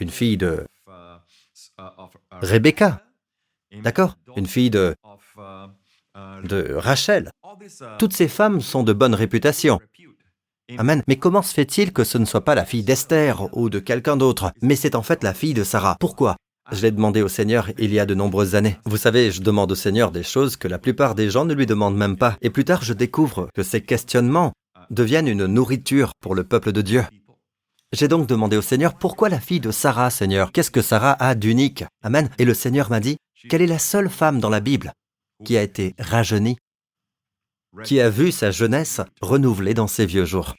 une 0.00 0.10
fille 0.10 0.38
de 0.38 0.66
Rebecca, 2.40 3.04
d'accord? 3.82 4.16
Une 4.36 4.46
fille 4.46 4.70
de 4.70 4.96
Rachel. 6.14 7.30
Toutes 7.98 8.12
ces 8.12 8.28
femmes 8.28 8.60
sont 8.60 8.82
de 8.82 8.92
bonne 8.92 9.14
réputation. 9.14 9.80
Amen. 10.78 11.02
Mais 11.08 11.16
comment 11.16 11.42
se 11.42 11.54
fait-il 11.54 11.92
que 11.92 12.04
ce 12.04 12.18
ne 12.18 12.24
soit 12.24 12.44
pas 12.44 12.54
la 12.54 12.64
fille 12.64 12.82
d'Esther 12.82 13.48
ou 13.56 13.70
de 13.70 13.78
quelqu'un 13.78 14.16
d'autre, 14.16 14.52
mais 14.62 14.76
c'est 14.76 14.94
en 14.94 15.02
fait 15.02 15.24
la 15.24 15.34
fille 15.34 15.54
de 15.54 15.64
Sarah 15.64 15.96
Pourquoi? 16.00 16.36
Je 16.72 16.82
l'ai 16.82 16.92
demandé 16.92 17.22
au 17.22 17.28
Seigneur 17.28 17.70
il 17.78 17.92
y 17.92 17.98
a 17.98 18.06
de 18.06 18.14
nombreuses 18.14 18.54
années. 18.54 18.76
Vous 18.84 18.96
savez, 18.96 19.32
je 19.32 19.42
demande 19.42 19.72
au 19.72 19.74
Seigneur 19.74 20.12
des 20.12 20.22
choses 20.22 20.56
que 20.56 20.68
la 20.68 20.78
plupart 20.78 21.14
des 21.14 21.28
gens 21.28 21.44
ne 21.44 21.54
lui 21.54 21.66
demandent 21.66 21.96
même 21.96 22.16
pas. 22.16 22.36
Et 22.42 22.50
plus 22.50 22.64
tard, 22.64 22.82
je 22.82 22.92
découvre 22.92 23.48
que 23.54 23.62
ces 23.62 23.80
questionnements 23.80 24.52
deviennent 24.90 25.28
une 25.28 25.46
nourriture 25.46 26.12
pour 26.20 26.34
le 26.34 26.44
peuple 26.44 26.72
de 26.72 26.82
Dieu. 26.82 27.04
J'ai 27.92 28.06
donc 28.06 28.28
demandé 28.28 28.56
au 28.56 28.62
Seigneur, 28.62 28.94
pourquoi 28.94 29.28
la 29.28 29.40
fille 29.40 29.58
de 29.58 29.72
Sarah, 29.72 30.10
Seigneur? 30.10 30.52
Qu'est-ce 30.52 30.70
que 30.70 30.82
Sarah 30.82 31.16
a 31.18 31.34
d'unique? 31.34 31.84
Amen. 32.04 32.28
Et 32.38 32.44
le 32.44 32.54
Seigneur 32.54 32.88
m'a 32.88 33.00
dit, 33.00 33.16
quelle 33.48 33.62
est 33.62 33.66
la 33.66 33.80
seule 33.80 34.08
femme 34.08 34.38
dans 34.38 34.50
la 34.50 34.60
Bible 34.60 34.92
qui 35.44 35.56
a 35.56 35.62
été 35.62 35.94
rajeunie, 35.98 36.56
qui 37.84 38.00
a 38.00 38.10
vu 38.10 38.32
sa 38.32 38.50
jeunesse 38.50 39.00
renouvelée 39.20 39.74
dans 39.74 39.86
ses 39.86 40.06
vieux 40.06 40.24
jours 40.24 40.54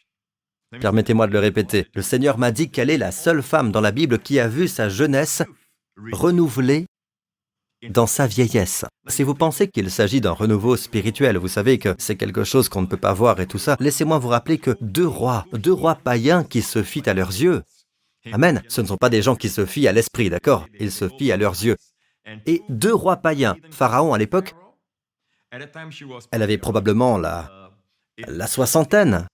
Permettez-moi 0.80 1.28
de 1.28 1.34
le 1.34 1.40
répéter. 1.40 1.88
Le 1.94 2.02
Seigneur 2.02 2.38
m'a 2.38 2.52
dit 2.52 2.70
qu'elle 2.70 2.90
est 2.90 2.98
la 2.98 3.12
seule 3.12 3.42
femme 3.42 3.72
dans 3.74 3.82
la 3.82 3.92
Bible 3.92 4.20
qui 4.20 4.40
a 4.40 4.48
vu 4.48 4.70
sa 4.70 4.88
jeunesse 4.88 5.44
renouvelée 6.14 6.86
dans 7.90 8.08
sa 8.08 8.26
vieillesse. 8.26 8.86
Si 9.08 9.24
vous 9.24 9.34
pensez 9.34 9.68
qu'il 9.68 9.92
s'agit 9.92 10.22
d'un 10.22 10.32
renouveau 10.32 10.78
spirituel, 10.78 11.38
vous 11.38 11.50
savez 11.50 11.78
que 11.78 11.94
c'est 11.98 12.16
quelque 12.16 12.46
chose 12.46 12.70
qu'on 12.70 12.82
ne 12.82 12.88
peut 12.88 12.96
pas 12.96 13.14
voir 13.14 13.42
et 13.42 13.48
tout 13.48 13.58
ça, 13.58 13.76
laissez-moi 13.80 14.18
vous 14.20 14.30
rappeler 14.30 14.60
que 14.60 14.78
deux 14.80 15.08
rois, 15.08 15.46
deux 15.52 15.74
rois 15.74 15.96
païens 15.96 16.44
qui 16.46 16.62
se 16.62 16.84
fient 16.84 17.10
à 17.10 17.14
leurs 17.14 17.32
yeux, 17.32 17.64
Amen, 18.32 18.62
ce 18.68 18.82
ne 18.82 18.88
sont 18.88 18.98
pas 18.98 19.10
des 19.10 19.22
gens 19.22 19.36
qui 19.36 19.50
se 19.50 19.66
fient 19.66 19.88
à 19.88 19.92
l'esprit, 19.92 20.30
d'accord? 20.30 20.68
Ils 20.80 20.92
se 20.92 21.10
fient 21.10 21.32
à 21.32 21.38
leurs 21.38 21.64
yeux. 21.64 21.76
Et 22.46 22.62
deux 22.70 22.94
rois 22.94 23.18
païens, 23.18 23.56
Pharaon 23.72 24.14
à 24.14 24.18
l'époque, 24.18 24.54
elle 26.32 26.42
avait 26.42 26.58
probablement 26.58 27.18
la, 27.18 27.72
la 28.28 28.48
soixantaine, 28.48 29.28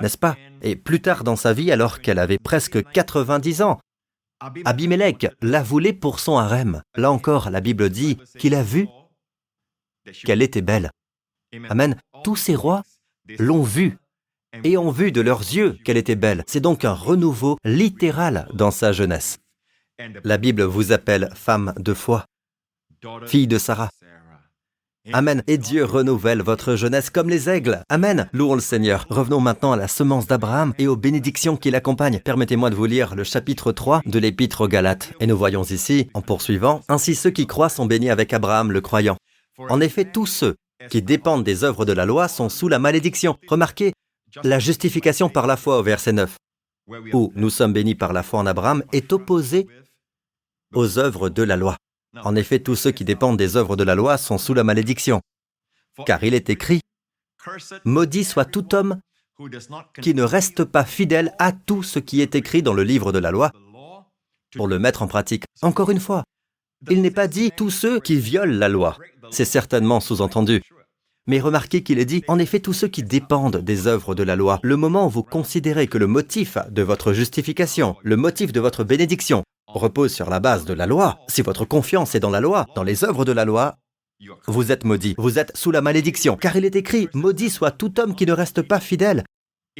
n'est-ce 0.00 0.18
pas? 0.18 0.36
Et 0.62 0.76
plus 0.76 1.00
tard 1.00 1.24
dans 1.24 1.36
sa 1.36 1.52
vie, 1.52 1.70
alors 1.70 2.00
qu'elle 2.00 2.18
avait 2.18 2.38
presque 2.38 2.82
90 2.90 3.62
ans, 3.62 3.78
Abimelech 4.64 5.28
l'a 5.40 5.62
voulait 5.62 5.92
pour 5.92 6.18
son 6.20 6.36
harem. 6.36 6.82
Là 6.96 7.10
encore, 7.10 7.50
la 7.50 7.60
Bible 7.60 7.88
dit 7.88 8.18
qu'il 8.38 8.54
a 8.54 8.62
vu 8.62 8.88
qu'elle 10.24 10.42
était 10.42 10.62
belle. 10.62 10.90
Amen. 11.68 11.96
Tous 12.24 12.36
ces 12.36 12.54
rois 12.54 12.82
l'ont 13.38 13.62
vue 13.62 13.96
et 14.64 14.76
ont 14.76 14.90
vu 14.90 15.12
de 15.12 15.20
leurs 15.20 15.40
yeux 15.40 15.78
qu'elle 15.84 15.96
était 15.96 16.16
belle. 16.16 16.44
C'est 16.46 16.60
donc 16.60 16.84
un 16.84 16.92
renouveau 16.92 17.58
littéral 17.64 18.48
dans 18.52 18.70
sa 18.70 18.92
jeunesse. 18.92 19.38
La 20.24 20.36
Bible 20.36 20.62
vous 20.62 20.92
appelle 20.92 21.30
femme 21.34 21.72
de 21.78 21.94
foi, 21.94 22.26
fille 23.26 23.46
de 23.46 23.58
Sarah. 23.58 23.90
Amen. 25.12 25.42
Et 25.46 25.58
Dieu 25.58 25.84
renouvelle 25.84 26.40
votre 26.40 26.76
jeunesse 26.76 27.10
comme 27.10 27.28
les 27.28 27.50
aigles. 27.50 27.82
Amen. 27.90 28.28
Louons 28.32 28.54
le 28.54 28.60
Seigneur. 28.62 29.06
Revenons 29.10 29.40
maintenant 29.40 29.72
à 29.72 29.76
la 29.76 29.86
semence 29.86 30.26
d'Abraham 30.26 30.72
et 30.78 30.86
aux 30.86 30.96
bénédictions 30.96 31.58
qui 31.58 31.70
l'accompagnent. 31.70 32.20
Permettez-moi 32.20 32.70
de 32.70 32.74
vous 32.74 32.86
lire 32.86 33.14
le 33.14 33.22
chapitre 33.22 33.70
3 33.70 34.00
de 34.06 34.18
l'Épître 34.18 34.62
aux 34.62 34.68
Galates. 34.68 35.12
Et 35.20 35.26
nous 35.26 35.36
voyons 35.36 35.62
ici, 35.62 36.08
en 36.14 36.22
poursuivant, 36.22 36.80
Ainsi 36.88 37.14
ceux 37.14 37.30
qui 37.30 37.46
croient 37.46 37.68
sont 37.68 37.84
bénis 37.84 38.08
avec 38.08 38.32
Abraham 38.32 38.72
le 38.72 38.80
croyant. 38.80 39.18
En 39.58 39.80
effet, 39.80 40.06
tous 40.06 40.26
ceux 40.26 40.56
qui 40.88 41.02
dépendent 41.02 41.44
des 41.44 41.64
œuvres 41.64 41.84
de 41.84 41.92
la 41.92 42.06
loi 42.06 42.26
sont 42.26 42.48
sous 42.48 42.68
la 42.68 42.78
malédiction. 42.78 43.36
Remarquez 43.46 43.92
la 44.42 44.58
justification 44.58 45.28
par 45.28 45.46
la 45.46 45.58
foi 45.58 45.78
au 45.78 45.82
verset 45.82 46.12
9, 46.12 46.34
où 47.12 47.30
nous 47.36 47.50
sommes 47.50 47.74
bénis 47.74 47.94
par 47.94 48.14
la 48.14 48.22
foi 48.22 48.40
en 48.40 48.46
Abraham, 48.46 48.82
est 48.92 49.12
opposée 49.12 49.66
aux 50.74 50.98
œuvres 50.98 51.28
de 51.28 51.42
la 51.42 51.56
loi. 51.56 51.76
En 52.22 52.36
effet, 52.36 52.60
tous 52.60 52.76
ceux 52.76 52.92
qui 52.92 53.04
dépendent 53.04 53.38
des 53.38 53.56
œuvres 53.56 53.76
de 53.76 53.84
la 53.84 53.94
loi 53.94 54.18
sont 54.18 54.38
sous 54.38 54.54
la 54.54 54.64
malédiction. 54.64 55.20
Car 56.06 56.22
il 56.24 56.34
est 56.34 56.50
écrit, 56.50 56.80
Maudit 57.84 58.24
soit 58.24 58.44
tout 58.44 58.74
homme 58.74 59.00
qui 60.00 60.14
ne 60.14 60.22
reste 60.22 60.64
pas 60.64 60.84
fidèle 60.84 61.34
à 61.38 61.52
tout 61.52 61.82
ce 61.82 61.98
qui 61.98 62.20
est 62.20 62.34
écrit 62.34 62.62
dans 62.62 62.74
le 62.74 62.84
livre 62.84 63.12
de 63.12 63.18
la 63.18 63.30
loi 63.30 63.50
pour 64.56 64.68
le 64.68 64.78
mettre 64.78 65.02
en 65.02 65.08
pratique. 65.08 65.44
Encore 65.62 65.90
une 65.90 66.00
fois, 66.00 66.22
il 66.90 67.02
n'est 67.02 67.10
pas 67.10 67.28
dit 67.28 67.50
tous 67.56 67.70
ceux 67.70 68.00
qui 68.00 68.16
violent 68.16 68.58
la 68.58 68.68
loi. 68.68 68.96
C'est 69.30 69.44
certainement 69.44 70.00
sous-entendu. 70.00 70.62
Mais 71.26 71.40
remarquez 71.40 71.82
qu'il 71.82 71.98
est 71.98 72.04
dit, 72.04 72.22
en 72.28 72.38
effet, 72.38 72.60
tous 72.60 72.74
ceux 72.74 72.88
qui 72.88 73.02
dépendent 73.02 73.56
des 73.56 73.86
œuvres 73.86 74.14
de 74.14 74.22
la 74.22 74.36
loi. 74.36 74.60
Le 74.62 74.76
moment 74.76 75.06
où 75.06 75.10
vous 75.10 75.22
considérez 75.22 75.86
que 75.86 75.96
le 75.96 76.06
motif 76.06 76.58
de 76.70 76.82
votre 76.82 77.14
justification, 77.14 77.96
le 78.02 78.16
motif 78.16 78.52
de 78.52 78.60
votre 78.60 78.84
bénédiction, 78.84 79.42
repose 79.78 80.12
sur 80.12 80.30
la 80.30 80.40
base 80.40 80.64
de 80.64 80.72
la 80.72 80.86
loi, 80.86 81.18
si 81.28 81.42
votre 81.42 81.64
confiance 81.64 82.14
est 82.14 82.20
dans 82.20 82.30
la 82.30 82.40
loi, 82.40 82.66
dans 82.74 82.82
les 82.82 83.04
œuvres 83.04 83.24
de 83.24 83.32
la 83.32 83.44
loi, 83.44 83.76
vous 84.46 84.72
êtes 84.72 84.84
maudit, 84.84 85.14
vous 85.18 85.38
êtes 85.38 85.56
sous 85.56 85.70
la 85.70 85.80
malédiction, 85.80 86.36
car 86.36 86.56
il 86.56 86.64
est 86.64 86.76
écrit, 86.76 87.08
maudit 87.14 87.50
soit 87.50 87.72
tout 87.72 88.00
homme 88.00 88.14
qui 88.14 88.26
ne 88.26 88.32
reste 88.32 88.62
pas 88.62 88.80
fidèle 88.80 89.24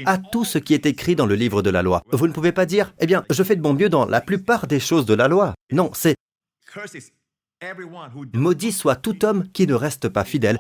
à 0.07 0.19
tout 0.19 0.45
ce 0.45 0.59
qui 0.59 0.75
est 0.75 0.87
écrit 0.87 1.15
dans 1.15 1.27
le 1.27 1.37
livre 1.37 1.63
de 1.63 1.71
la 1.71 1.83
loi. 1.83 2.03
Vous 2.11 2.27
ne 2.27 2.33
pouvez 2.33 2.53
pas 2.53 2.67
dire, 2.67 2.93
eh 2.99 3.07
bien, 3.07 3.25
je 3.31 3.43
fais 3.43 3.57
de 3.57 3.63
mon 3.63 3.75
mieux 3.75 3.89
dans 3.89 4.07
la 4.07 4.21
plupart 4.21 4.67
des 4.67 4.81
choses 4.81 5.07
de 5.07 5.15
la 5.15 5.29
loi. 5.29 5.55
Non, 5.73 5.91
c'est 5.95 6.17
maudit 8.35 8.73
soit 8.73 8.97
tout 8.97 9.25
homme 9.25 9.49
qui 9.53 9.67
ne 9.67 9.75
reste 9.75 10.09
pas 10.09 10.25
fidèle 10.25 10.59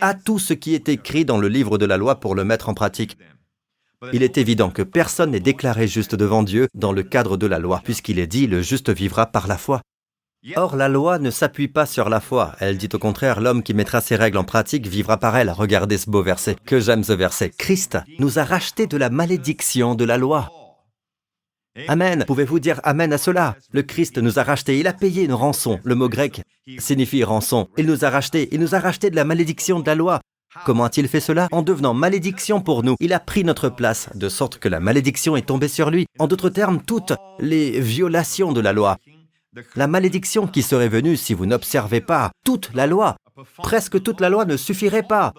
à 0.00 0.14
tout 0.14 0.38
ce 0.38 0.54
qui 0.54 0.74
est 0.74 0.88
écrit 0.88 1.24
dans 1.24 1.38
le 1.38 1.48
livre 1.48 1.78
de 1.78 1.86
la 1.86 1.96
loi 1.96 2.20
pour 2.20 2.34
le 2.34 2.44
mettre 2.44 2.68
en 2.68 2.74
pratique. 2.74 3.18
Il 4.12 4.22
est 4.22 4.36
évident 4.38 4.70
que 4.70 4.82
personne 4.82 5.30
n'est 5.30 5.40
déclaré 5.40 5.88
juste 5.88 6.14
devant 6.14 6.42
Dieu 6.42 6.68
dans 6.74 6.92
le 6.92 7.02
cadre 7.02 7.36
de 7.36 7.46
la 7.46 7.58
loi, 7.58 7.80
puisqu'il 7.82 8.18
est 8.18 8.26
dit 8.26 8.46
le 8.46 8.60
juste 8.60 8.90
vivra 8.90 9.26
par 9.26 9.46
la 9.46 9.56
foi. 9.56 9.80
Or, 10.54 10.76
la 10.76 10.88
loi 10.88 11.18
ne 11.18 11.30
s'appuie 11.30 11.66
pas 11.66 11.86
sur 11.86 12.08
la 12.08 12.20
foi. 12.20 12.54
Elle 12.60 12.76
dit 12.76 12.88
au 12.92 12.98
contraire, 12.98 13.40
l'homme 13.40 13.62
qui 13.62 13.74
mettra 13.74 14.00
ses 14.00 14.14
règles 14.14 14.38
en 14.38 14.44
pratique 14.44 14.86
vivra 14.86 15.16
par 15.16 15.36
elles. 15.36 15.50
Regardez 15.50 15.98
ce 15.98 16.08
beau 16.08 16.22
verset. 16.22 16.56
Que 16.64 16.78
j'aime 16.78 17.02
ce 17.02 17.12
verset. 17.12 17.50
Christ 17.50 17.98
nous 18.18 18.38
a 18.38 18.44
rachetés 18.44 18.86
de 18.86 18.96
la 18.96 19.10
malédiction 19.10 19.94
de 19.94 20.04
la 20.04 20.18
loi. 20.18 20.50
Amen. 21.88 22.24
Pouvez-vous 22.26 22.60
dire 22.60 22.80
Amen 22.84 23.12
à 23.12 23.18
cela? 23.18 23.56
Le 23.72 23.82
Christ 23.82 24.18
nous 24.18 24.38
a 24.38 24.42
rachetés, 24.42 24.78
il 24.78 24.86
a 24.86 24.92
payé 24.92 25.24
une 25.24 25.34
rançon. 25.34 25.80
Le 25.84 25.94
mot 25.94 26.08
grec 26.08 26.42
signifie 26.78 27.24
rançon. 27.24 27.68
Il 27.76 27.86
nous 27.86 28.04
a 28.04 28.10
rachetés, 28.10 28.48
il 28.52 28.60
nous 28.60 28.74
a 28.74 28.78
rachetés 28.78 29.10
de 29.10 29.16
la 29.16 29.24
malédiction 29.24 29.80
de 29.80 29.86
la 29.86 29.94
loi. 29.94 30.20
Comment 30.64 30.84
a-t-il 30.84 31.08
fait 31.08 31.20
cela 31.20 31.48
En 31.52 31.62
devenant 31.62 31.94
malédiction 31.94 32.60
pour 32.60 32.82
nous. 32.82 32.96
Il 33.00 33.12
a 33.12 33.20
pris 33.20 33.44
notre 33.44 33.68
place, 33.68 34.08
de 34.14 34.28
sorte 34.28 34.58
que 34.58 34.68
la 34.68 34.80
malédiction 34.80 35.36
est 35.36 35.46
tombée 35.46 35.68
sur 35.68 35.90
lui. 35.90 36.06
En 36.18 36.26
d'autres 36.26 36.50
termes, 36.50 36.80
toutes 36.82 37.12
les 37.38 37.80
violations 37.80 38.52
de 38.52 38.60
la 38.60 38.72
loi. 38.72 38.96
La 39.74 39.86
malédiction 39.86 40.46
qui 40.46 40.62
serait 40.62 40.88
venue 40.88 41.16
si 41.16 41.34
vous 41.34 41.46
n'observez 41.46 42.00
pas 42.00 42.30
toute 42.44 42.74
la 42.74 42.86
loi. 42.86 43.16
Presque 43.58 44.02
toute 44.02 44.20
la 44.20 44.28
loi 44.28 44.44
ne 44.44 44.56
suffirait 44.56 45.02
pas. 45.02 45.32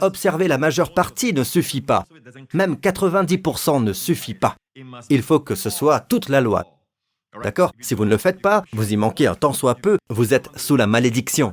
Observer 0.00 0.48
la 0.48 0.58
majeure 0.58 0.94
partie 0.94 1.32
ne 1.32 1.44
suffit 1.44 1.80
pas. 1.80 2.04
Même 2.52 2.74
90% 2.74 3.82
ne 3.82 3.92
suffit 3.92 4.34
pas. 4.34 4.56
Il 5.08 5.22
faut 5.22 5.40
que 5.40 5.54
ce 5.54 5.70
soit 5.70 6.00
toute 6.00 6.28
la 6.28 6.40
loi. 6.40 6.64
D'accord? 7.42 7.72
Si 7.80 7.94
vous 7.94 8.04
ne 8.04 8.10
le 8.10 8.18
faites 8.18 8.42
pas, 8.42 8.64
vous 8.72 8.92
y 8.92 8.96
manquez 8.96 9.26
un 9.26 9.34
tant 9.34 9.52
soit 9.52 9.76
peu, 9.76 9.98
vous 10.08 10.34
êtes 10.34 10.48
sous 10.56 10.76
la 10.76 10.86
malédiction. 10.86 11.52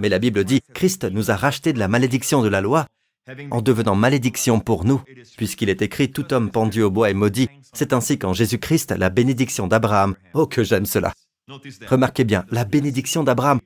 Mais 0.00 0.08
la 0.08 0.18
Bible 0.18 0.44
dit, 0.44 0.60
Christ 0.74 1.04
nous 1.04 1.30
a 1.30 1.36
racheté 1.36 1.72
de 1.72 1.78
la 1.78 1.88
malédiction 1.88 2.42
de 2.42 2.48
la 2.48 2.60
loi 2.60 2.86
en 3.50 3.60
devenant 3.60 3.96
malédiction 3.96 4.60
pour 4.60 4.84
nous, 4.84 5.02
puisqu'il 5.36 5.68
est 5.68 5.82
écrit 5.82 6.10
tout 6.10 6.32
homme 6.32 6.50
pendu 6.50 6.82
au 6.82 6.90
bois 6.90 7.10
est 7.10 7.14
maudit. 7.14 7.48
C'est 7.72 7.92
ainsi 7.92 8.18
qu'en 8.18 8.32
Jésus-Christ, 8.32 8.92
la 8.92 9.10
bénédiction 9.10 9.66
d'Abraham. 9.66 10.14
Oh 10.34 10.46
que 10.46 10.62
j'aime 10.62 10.86
cela. 10.86 11.12
Remarquez 11.88 12.24
bien, 12.24 12.44
la 12.50 12.64
bénédiction 12.64 13.24
d'Abraham. 13.24 13.60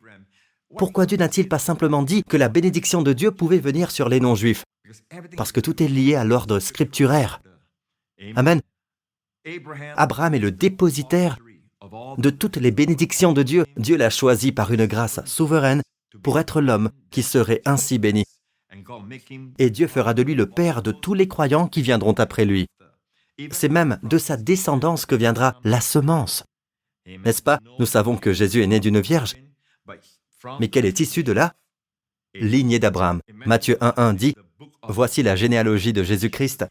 Pourquoi 0.77 1.07
Dieu 1.07 1.19
n'a-t-il 1.19 1.49
pas 1.49 1.59
simplement 1.59 2.03
dit 2.03 2.23
que 2.23 2.37
la 2.37 2.49
bénédiction 2.49 3.03
de 3.03 3.13
Dieu 3.13 3.33
pouvait 3.33 3.59
venir 3.59 3.91
sur 3.91 4.09
les 4.09 4.21
non-juifs? 4.21 4.65
Parce 5.37 5.53
que 5.53 5.61
tout 5.61 5.83
est 5.83 5.89
lié 5.89 6.15
à 6.15 6.25
l'ordre 6.25 6.59
scripturaire. 6.59 7.43
Amen. 8.37 8.61
Abraham 9.97 10.35
est 10.35 10.41
le 10.41 10.53
dépositaire 10.53 11.39
de 12.19 12.31
toutes 12.31 12.57
les 12.57 12.71
bénédictions 12.71 13.33
de 13.33 13.43
Dieu. 13.43 13.65
Dieu 13.77 13.97
l'a 13.97 14.11
choisi 14.11 14.53
par 14.53 14.73
une 14.73 14.87
grâce 14.87 15.21
souveraine 15.25 15.83
pour 16.23 16.39
être 16.39 16.61
l'homme 16.61 16.91
qui 17.11 17.23
serait 17.23 17.63
ainsi 17.65 17.99
béni. 17.99 18.25
Et 19.59 19.71
Dieu 19.71 19.87
fera 19.87 20.15
de 20.15 20.23
lui 20.23 20.35
le 20.35 20.47
Père 20.47 20.83
de 20.83 20.93
tous 20.93 21.15
les 21.15 21.29
croyants 21.29 21.69
qui 21.69 21.83
viendront 21.83 22.13
après 22.13 22.45
lui. 22.45 22.67
C'est 23.51 23.69
même 23.69 23.99
de 24.03 24.19
sa 24.19 24.37
descendance 24.37 25.07
que 25.07 25.15
viendra 25.15 25.59
la 25.65 25.81
semence. 25.81 26.45
N'est-ce 27.07 27.43
pas? 27.43 27.59
Nous 27.79 27.87
savons 27.87 28.17
que 28.17 28.33
Jésus 28.33 28.63
est 28.63 28.67
né 28.67 28.81
d'une 28.81 29.01
vierge. 29.01 29.37
Mais 30.61 30.69
qu'elle 30.69 30.87
est 30.87 31.01
issue 31.01 31.25
de 31.25 31.33
la 31.33 31.55
lignée 32.35 32.79
d'Abraham. 32.79 33.21
Matthieu 33.47 33.77
1.1 33.81 34.15
dit, 34.15 34.35
Voici 34.89 35.23
la 35.23 35.37
généalogie 35.37 35.93
de 35.93 36.03
Jésus-Christ. 36.03 36.67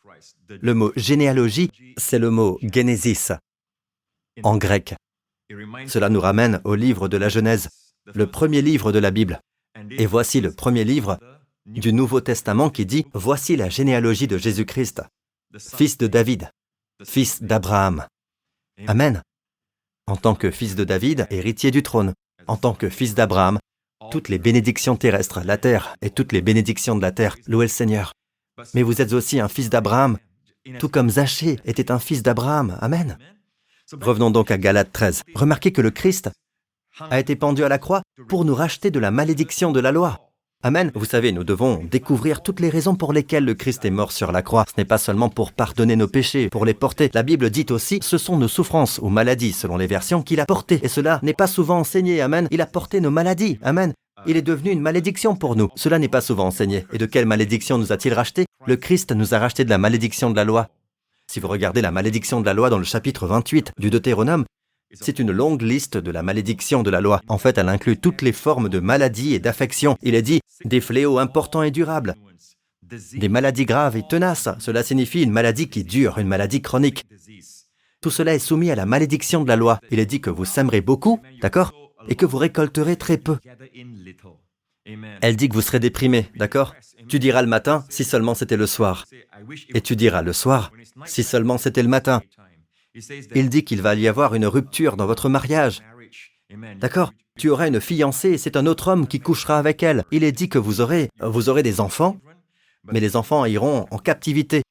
Le 0.47 0.73
mot 0.73 0.91
généalogie, 0.95 1.71
c'est 1.97 2.19
le 2.19 2.29
mot 2.29 2.59
Genesis 2.61 3.31
en 4.43 4.57
grec. 4.57 4.95
Cela 5.87 6.09
nous 6.09 6.21
ramène 6.21 6.61
au 6.63 6.75
livre 6.75 7.07
de 7.07 7.17
la 7.17 7.29
Genèse, 7.29 7.69
le 8.13 8.27
premier 8.27 8.61
livre 8.61 8.91
de 8.91 8.99
la 8.99 9.11
Bible. 9.11 9.41
Et 9.91 10.05
voici 10.05 10.41
le 10.41 10.51
premier 10.51 10.83
livre 10.83 11.19
du 11.65 11.93
Nouveau 11.93 12.21
Testament 12.21 12.69
qui 12.69 12.85
dit, 12.85 13.05
Voici 13.13 13.55
la 13.55 13.69
généalogie 13.69 14.27
de 14.27 14.37
Jésus-Christ, 14.37 15.03
fils 15.57 15.97
de 15.97 16.07
David, 16.07 16.49
fils 17.05 17.41
d'Abraham. 17.41 18.05
Amen. 18.87 19.21
En 20.07 20.15
tant 20.15 20.35
que 20.35 20.51
fils 20.51 20.75
de 20.75 20.83
David, 20.83 21.27
héritier 21.29 21.71
du 21.71 21.83
trône, 21.83 22.13
en 22.47 22.57
tant 22.57 22.73
que 22.73 22.89
fils 22.89 23.13
d'Abraham, 23.13 23.59
toutes 24.11 24.29
les 24.29 24.39
bénédictions 24.39 24.95
terrestres, 24.95 25.41
la 25.43 25.57
terre 25.57 25.95
et 26.01 26.09
toutes 26.09 26.31
les 26.31 26.41
bénédictions 26.41 26.95
de 26.95 27.01
la 27.01 27.11
terre, 27.11 27.35
louez 27.47 27.65
le 27.65 27.69
Seigneur. 27.69 28.13
Mais 28.73 28.83
vous 28.83 29.01
êtes 29.01 29.13
aussi 29.13 29.39
un 29.39 29.47
fils 29.47 29.69
d'Abraham, 29.69 30.17
tout 30.79 30.89
comme 30.89 31.09
Zachée 31.09 31.59
était 31.65 31.91
un 31.91 31.99
fils 31.99 32.23
d'Abraham. 32.23 32.77
Amen. 32.81 33.17
Revenons 34.01 34.31
donc 34.31 34.51
à 34.51 34.57
Galates 34.57 34.91
13. 34.91 35.23
Remarquez 35.35 35.71
que 35.71 35.81
le 35.81 35.91
Christ 35.91 36.29
a 37.09 37.19
été 37.19 37.35
pendu 37.35 37.63
à 37.63 37.69
la 37.69 37.77
croix 37.77 38.01
pour 38.27 38.45
nous 38.45 38.55
racheter 38.55 38.91
de 38.91 38.99
la 38.99 39.11
malédiction 39.11 39.71
de 39.71 39.79
la 39.79 39.91
loi. 39.91 40.19
Amen. 40.61 40.91
Vous 40.93 41.05
savez, 41.05 41.31
nous 41.31 41.45
devons 41.45 41.85
découvrir 41.89 42.43
toutes 42.43 42.59
les 42.59 42.67
raisons 42.67 42.95
pour 42.95 43.13
lesquelles 43.13 43.45
le 43.45 43.53
Christ 43.53 43.85
est 43.85 43.91
mort 43.91 44.11
sur 44.11 44.33
la 44.33 44.41
croix. 44.41 44.65
Ce 44.67 44.73
n'est 44.77 44.85
pas 44.85 44.97
seulement 44.97 45.29
pour 45.29 45.53
pardonner 45.53 45.95
nos 45.95 46.09
péchés, 46.09 46.49
pour 46.49 46.65
les 46.65 46.73
porter. 46.73 47.09
La 47.13 47.23
Bible 47.23 47.49
dit 47.49 47.67
aussi, 47.69 47.99
ce 48.01 48.17
sont 48.17 48.37
nos 48.37 48.49
souffrances 48.49 48.99
ou 49.01 49.07
maladies, 49.07 49.53
selon 49.53 49.77
les 49.77 49.87
versions, 49.87 50.21
qu'il 50.21 50.41
a 50.41 50.45
portées. 50.45 50.81
Et 50.83 50.89
cela 50.89 51.21
n'est 51.23 51.33
pas 51.33 51.47
souvent 51.47 51.79
enseigné. 51.79 52.19
Amen. 52.19 52.49
Il 52.51 52.59
a 52.59 52.65
porté 52.65 52.99
nos 52.99 53.09
maladies. 53.09 53.57
Amen. 53.61 53.93
Il 54.27 54.35
est 54.35 54.41
devenu 54.41 54.71
une 54.71 54.81
malédiction 54.81 55.33
pour 55.33 55.55
nous. 55.55 55.69
Cela 55.75 55.97
n'est 55.97 56.09
pas 56.09 56.19
souvent 56.19 56.47
enseigné. 56.47 56.85
Et 56.91 56.97
de 56.97 57.05
quelle 57.05 57.25
malédiction 57.25 57.77
nous 57.77 57.93
a-t-il 57.93 58.13
racheté? 58.13 58.45
Le 58.65 58.75
Christ 58.75 59.13
nous 59.13 59.33
a 59.33 59.39
racheté 59.39 59.63
de 59.63 59.69
la 59.69 59.77
malédiction 59.77 60.29
de 60.29 60.35
la 60.35 60.43
loi. 60.43 60.67
Si 61.31 61.39
vous 61.39 61.47
regardez 61.47 61.81
la 61.81 61.91
malédiction 61.91 62.41
de 62.41 62.45
la 62.45 62.53
loi 62.53 62.69
dans 62.69 62.79
le 62.79 62.83
chapitre 62.83 63.27
28 63.27 63.71
du 63.77 63.89
Deutéronome, 63.89 64.43
c'est 64.93 65.19
une 65.19 65.31
longue 65.31 65.61
liste 65.61 65.97
de 65.97 66.11
la 66.11 66.23
malédiction 66.23 66.83
de 66.83 66.89
la 66.89 67.01
loi. 67.01 67.21
En 67.27 67.37
fait, 67.37 67.57
elle 67.57 67.69
inclut 67.69 67.97
toutes 67.97 68.21
les 68.21 68.31
formes 68.31 68.69
de 68.69 68.79
maladies 68.79 69.33
et 69.33 69.39
d'affections. 69.39 69.97
Il 70.01 70.15
est 70.15 70.21
dit 70.21 70.41
des 70.65 70.81
fléaux 70.81 71.19
importants 71.19 71.63
et 71.63 71.71
durables, 71.71 72.15
des 73.13 73.29
maladies 73.29 73.65
graves 73.65 73.97
et 73.97 74.03
tenaces. 74.07 74.49
Cela 74.59 74.83
signifie 74.83 75.23
une 75.23 75.31
maladie 75.31 75.69
qui 75.69 75.83
dure, 75.83 76.17
une 76.17 76.27
maladie 76.27 76.61
chronique. 76.61 77.05
Tout 78.01 78.09
cela 78.09 78.33
est 78.33 78.39
soumis 78.39 78.71
à 78.71 78.75
la 78.75 78.85
malédiction 78.85 79.43
de 79.43 79.47
la 79.47 79.55
loi. 79.55 79.79
Il 79.91 79.99
est 79.99 80.05
dit 80.05 80.21
que 80.21 80.29
vous 80.29 80.45
sèmerez 80.45 80.81
beaucoup, 80.81 81.19
d'accord 81.41 81.73
Et 82.07 82.15
que 82.15 82.25
vous 82.25 82.37
récolterez 82.37 82.95
très 82.95 83.17
peu. 83.17 83.37
Elle 85.21 85.35
dit 85.35 85.49
que 85.49 85.53
vous 85.53 85.61
serez 85.61 85.79
déprimé, 85.79 86.29
d'accord 86.35 86.73
Tu 87.07 87.19
diras 87.19 87.41
le 87.41 87.47
matin, 87.47 87.85
si 87.89 88.03
seulement 88.03 88.33
c'était 88.33 88.57
le 88.57 88.65
soir. 88.65 89.05
Et 89.75 89.81
tu 89.81 89.95
diras 89.95 90.21
le 90.21 90.33
soir, 90.33 90.71
si 91.05 91.23
seulement 91.23 91.57
c'était 91.57 91.83
le 91.83 91.89
matin. 91.89 92.21
Il 93.35 93.49
dit 93.49 93.63
qu'il 93.63 93.81
va 93.81 93.95
y 93.95 94.07
avoir 94.07 94.35
une 94.35 94.45
rupture 94.45 94.97
dans 94.97 95.05
votre 95.05 95.29
mariage. 95.29 95.81
D'accord 96.79 97.13
Tu 97.37 97.49
auras 97.49 97.67
une 97.67 97.79
fiancée 97.79 98.31
et 98.31 98.37
c'est 98.37 98.57
un 98.57 98.65
autre 98.65 98.87
homme 98.87 99.07
qui 99.07 99.19
couchera 99.19 99.57
avec 99.57 99.83
elle. 99.83 100.03
Il 100.11 100.23
est 100.23 100.31
dit 100.31 100.49
que 100.49 100.57
vous 100.57 100.81
aurez, 100.81 101.09
vous 101.21 101.49
aurez 101.49 101.63
des 101.63 101.79
enfants, 101.79 102.17
mais 102.91 102.99
les 102.99 103.15
enfants 103.15 103.45
iront 103.45 103.85
en 103.91 103.97
captivité. 103.97 104.63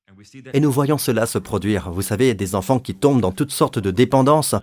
Et 0.53 0.61
nous 0.61 0.73
voyons 0.73 0.99
cela 0.99 1.27
se 1.27 1.39
produire. 1.39 1.91
Vous 1.93 2.03
savez, 2.03 2.35
des 2.35 2.55
enfants 2.55 2.81
qui 2.81 2.95
tombent 2.95 3.21
dans 3.21 3.33
toutes 3.33 3.53
sortes 3.53 3.79
de 3.79 3.93
dépendances, 3.93 4.57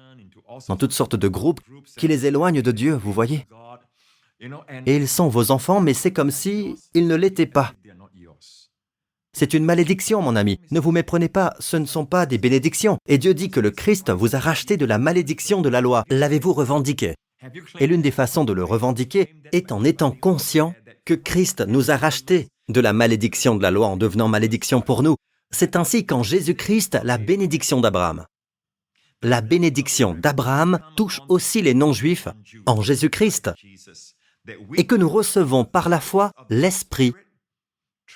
dans 0.67 0.75
toutes 0.75 0.91
sortes 0.91 1.15
de 1.15 1.27
groupes 1.27 1.61
qui 1.97 2.07
les 2.07 2.25
éloignent 2.25 2.61
de 2.61 2.71
Dieu, 2.71 2.93
vous 2.93 3.13
voyez. 3.13 3.47
Et 4.85 4.97
ils 4.97 5.07
sont 5.07 5.29
vos 5.29 5.51
enfants, 5.51 5.79
mais 5.79 5.93
c'est 5.93 6.11
comme 6.11 6.31
si 6.31 6.75
ils 6.93 7.07
ne 7.07 7.15
l'étaient 7.15 7.45
pas. 7.45 7.73
C'est 9.37 9.53
une 9.53 9.65
malédiction, 9.65 10.21
mon 10.21 10.37
ami. 10.37 10.61
Ne 10.71 10.79
vous 10.79 10.93
méprenez 10.93 11.27
pas, 11.27 11.55
ce 11.59 11.75
ne 11.75 11.85
sont 11.85 12.05
pas 12.05 12.25
des 12.25 12.37
bénédictions. 12.37 12.97
Et 13.05 13.17
Dieu 13.17 13.33
dit 13.33 13.49
que 13.49 13.59
le 13.59 13.69
Christ 13.69 14.09
vous 14.09 14.33
a 14.33 14.39
racheté 14.39 14.77
de 14.77 14.85
la 14.85 14.97
malédiction 14.97 15.61
de 15.61 15.67
la 15.67 15.81
loi. 15.81 16.05
L'avez-vous 16.09 16.53
revendiqué? 16.53 17.15
Et 17.81 17.85
l'une 17.85 18.01
des 18.01 18.11
façons 18.11 18.45
de 18.45 18.53
le 18.53 18.63
revendiquer 18.63 19.35
est 19.51 19.73
en 19.73 19.83
étant 19.83 20.11
conscient 20.11 20.73
que 21.03 21.13
Christ 21.13 21.65
nous 21.67 21.91
a 21.91 21.97
racheté 21.97 22.47
de 22.69 22.79
la 22.79 22.93
malédiction 22.93 23.55
de 23.55 23.61
la 23.61 23.71
loi 23.71 23.87
en 23.87 23.97
devenant 23.97 24.29
malédiction 24.29 24.79
pour 24.79 25.03
nous. 25.03 25.17
C'est 25.51 25.75
ainsi 25.75 26.05
qu'en 26.05 26.23
Jésus-Christ, 26.23 26.99
la 27.03 27.17
bénédiction 27.17 27.81
d'Abraham. 27.81 28.23
La 29.21 29.41
bénédiction 29.41 30.13
d'Abraham 30.13 30.79
touche 30.95 31.19
aussi 31.27 31.61
les 31.61 31.73
non-juifs 31.73 32.29
en 32.65 32.81
Jésus-Christ 32.81 33.51
et 34.77 34.85
que 34.85 34.95
nous 34.95 35.09
recevons 35.09 35.65
par 35.65 35.89
la 35.89 35.99
foi 35.99 36.31
l'Esprit 36.49 37.13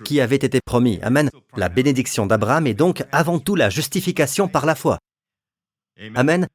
qui 0.05 0.21
avait 0.21 0.35
été 0.35 0.59
promis. 0.65 0.99
Amen. 1.01 1.29
La 1.55 1.69
bénédiction 1.69 2.25
d'Abraham 2.25 2.67
est 2.67 2.73
donc 2.73 3.03
avant 3.11 3.39
tout 3.39 3.55
la 3.55 3.69
justification 3.69 4.47
par 4.47 4.65
la 4.65 4.75
foi. 4.75 4.99
Amen. 6.15 6.47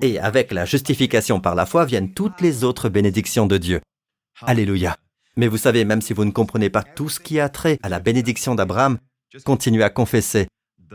Et 0.00 0.18
avec 0.18 0.52
la 0.52 0.64
justification 0.64 1.40
par 1.40 1.54
la 1.54 1.66
foi 1.66 1.84
viennent 1.84 2.12
toutes 2.12 2.40
les 2.40 2.64
autres 2.64 2.88
bénédictions 2.88 3.46
de 3.46 3.58
Dieu. 3.58 3.80
Alléluia. 4.42 4.96
Mais 5.36 5.48
vous 5.48 5.58
savez, 5.58 5.84
même 5.84 6.02
si 6.02 6.12
vous 6.12 6.24
ne 6.24 6.30
comprenez 6.30 6.70
pas 6.70 6.82
tout 6.82 7.08
ce 7.08 7.20
qui 7.20 7.40
a 7.40 7.48
trait 7.48 7.78
à 7.82 7.88
la 7.88 8.00
bénédiction 8.00 8.54
d'Abraham, 8.54 8.98
continuez 9.44 9.82
à 9.82 9.90
confesser. 9.90 10.48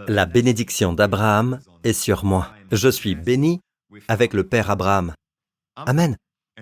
La 0.07 0.25
bénédiction 0.25 0.93
d'Abraham 0.93 1.59
est 1.83 1.93
sur 1.93 2.23
moi. 2.23 2.53
Je 2.71 2.89
suis 2.89 3.15
béni 3.15 3.59
avec 4.07 4.33
le 4.33 4.45
Père 4.47 4.69
Abraham. 4.69 5.13
Amen. 5.75 6.15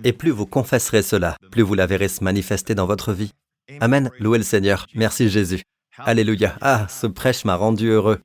Et 0.03 0.13
plus 0.13 0.31
vous 0.31 0.45
confesserez 0.45 1.01
cela, 1.01 1.37
plus 1.51 1.61
vous 1.61 1.73
la 1.73 1.85
verrez 1.85 2.07
se 2.07 2.23
manifester 2.23 2.75
dans 2.75 2.85
votre 2.85 3.13
vie. 3.13 3.31
Amen. 3.79 4.11
Louez 4.19 4.37
le 4.37 4.43
Seigneur. 4.43 4.87
Merci 4.95 5.29
Jésus. 5.29 5.63
Alléluia. 5.97 6.57
Ah, 6.61 6.87
ce 6.89 7.07
prêche 7.07 7.45
m'a 7.45 7.55
rendu 7.55 7.87
heureux. 7.87 8.21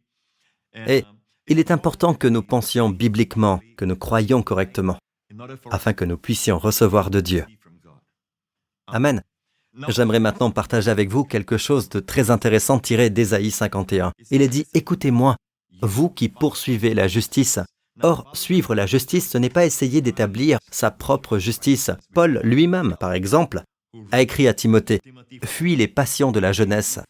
Et 0.87 1.05
il 1.49 1.59
est 1.59 1.71
important 1.71 2.15
que 2.15 2.29
nous 2.29 2.43
pensions 2.43 2.91
bibliquement, 2.91 3.61
que 3.77 3.85
nous 3.85 3.97
croyions 3.97 4.43
correctement, 4.43 4.99
afin 5.71 5.93
que 5.93 6.05
nous 6.05 6.17
puissions 6.17 6.59
recevoir 6.59 7.11
de 7.11 7.21
Dieu. 7.21 7.45
Amen. 8.87 9.23
J'aimerais 9.89 10.21
maintenant 10.21 10.51
partager 10.51 10.91
avec 10.91 11.09
vous 11.09 11.25
quelque 11.25 11.57
chose 11.57 11.89
de 11.89 12.01
très 12.01 12.31
intéressant 12.31 12.79
tiré 12.79 13.09
d'Ésaïe 13.11 13.51
51. 13.51 14.13
Il 14.31 14.43
est 14.43 14.49
dit, 14.49 14.67
Écoutez-moi, 14.75 15.37
vous 15.81 16.11
qui 16.11 16.29
poursuivez 16.29 16.95
la 16.95 17.09
justice. 17.09 17.59
Or, 18.03 18.31
suivre 18.35 18.75
la 18.75 18.87
justice, 18.87 19.31
ce 19.31 19.39
n'est 19.39 19.51
pas 19.51 19.67
essayer 19.67 20.01
d'établir 20.01 20.59
sa 20.71 20.91
propre 20.91 21.39
justice. 21.39 21.91
Paul 22.15 22.41
lui-même, 22.43 22.97
par 23.01 23.13
exemple, 23.13 23.63
a 24.11 24.21
écrit 24.21 24.49
à 24.49 24.55
Timothée, 24.55 25.01
Fuis 25.45 25.77
les 25.77 25.89
passions 25.89 26.33
de 26.33 26.41
la 26.41 26.53
jeunesse 26.53 27.01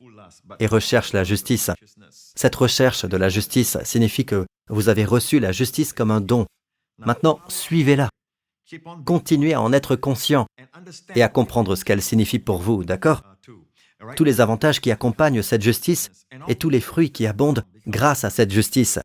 et 0.58 0.66
recherche 0.66 1.12
la 1.12 1.24
justice. 1.24 1.70
Cette 2.10 2.54
recherche 2.54 3.04
de 3.04 3.16
la 3.16 3.28
justice 3.28 3.78
signifie 3.84 4.24
que 4.24 4.46
vous 4.68 4.88
avez 4.88 5.04
reçu 5.04 5.38
la 5.38 5.52
justice 5.52 5.92
comme 5.92 6.10
un 6.10 6.20
don. 6.20 6.46
Maintenant, 6.98 7.40
suivez-la. 7.48 8.08
Continuez 9.04 9.54
à 9.54 9.60
en 9.60 9.72
être 9.72 9.96
conscient 9.96 10.46
et 11.14 11.22
à 11.22 11.28
comprendre 11.28 11.76
ce 11.76 11.84
qu'elle 11.84 12.02
signifie 12.02 12.38
pour 12.38 12.58
vous, 12.58 12.84
d'accord? 12.84 13.22
Tous 14.16 14.24
les 14.24 14.40
avantages 14.40 14.80
qui 14.80 14.90
accompagnent 14.90 15.42
cette 15.42 15.62
justice 15.62 16.10
et 16.48 16.56
tous 16.56 16.70
les 16.70 16.80
fruits 16.80 17.12
qui 17.12 17.26
abondent 17.26 17.64
grâce 17.86 18.24
à 18.24 18.30
cette 18.30 18.50
justice. 18.50 18.98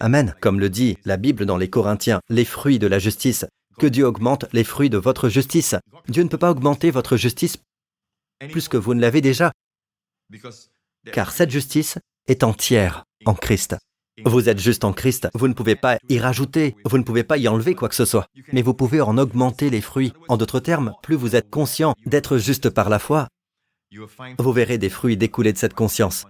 Amen. 0.00 0.34
Comme 0.40 0.60
le 0.60 0.68
dit 0.68 0.98
la 1.04 1.16
Bible 1.16 1.46
dans 1.46 1.56
les 1.56 1.70
Corinthiens, 1.70 2.20
les 2.28 2.44
fruits 2.44 2.78
de 2.78 2.86
la 2.86 2.98
justice, 2.98 3.46
que 3.78 3.86
Dieu 3.86 4.04
augmente 4.04 4.46
les 4.52 4.64
fruits 4.64 4.90
de 4.90 4.98
votre 4.98 5.28
justice. 5.28 5.74
Dieu 6.08 6.22
ne 6.22 6.28
peut 6.28 6.38
pas 6.38 6.50
augmenter 6.50 6.90
votre 6.90 7.16
justice 7.16 7.58
plus 8.50 8.68
que 8.68 8.76
vous 8.76 8.94
ne 8.94 9.00
l'avez 9.00 9.20
déjà, 9.20 9.52
car 11.12 11.32
cette 11.32 11.50
justice 11.50 11.98
est 12.26 12.42
entière 12.42 13.04
en 13.24 13.34
Christ. 13.34 13.76
Vous 14.24 14.48
êtes 14.48 14.58
juste 14.58 14.84
en 14.84 14.92
Christ, 14.92 15.28
vous 15.34 15.48
ne 15.48 15.54
pouvez 15.54 15.74
pas 15.74 15.98
y 16.08 16.18
rajouter, 16.18 16.76
vous 16.84 16.98
ne 16.98 17.02
pouvez 17.02 17.24
pas 17.24 17.38
y 17.38 17.48
enlever 17.48 17.74
quoi 17.74 17.88
que 17.88 17.94
ce 17.94 18.04
soit, 18.04 18.26
mais 18.52 18.62
vous 18.62 18.74
pouvez 18.74 19.00
en 19.00 19.16
augmenter 19.16 19.70
les 19.70 19.80
fruits. 19.80 20.12
En 20.28 20.36
d'autres 20.36 20.60
termes, 20.60 20.92
plus 21.02 21.16
vous 21.16 21.34
êtes 21.34 21.50
conscient 21.50 21.94
d'être 22.04 22.36
juste 22.36 22.68
par 22.68 22.90
la 22.90 22.98
foi, 22.98 23.28
vous 24.38 24.52
verrez 24.52 24.78
des 24.78 24.90
fruits 24.90 25.16
découler 25.16 25.52
de 25.52 25.58
cette 25.58 25.74
conscience. 25.74 26.26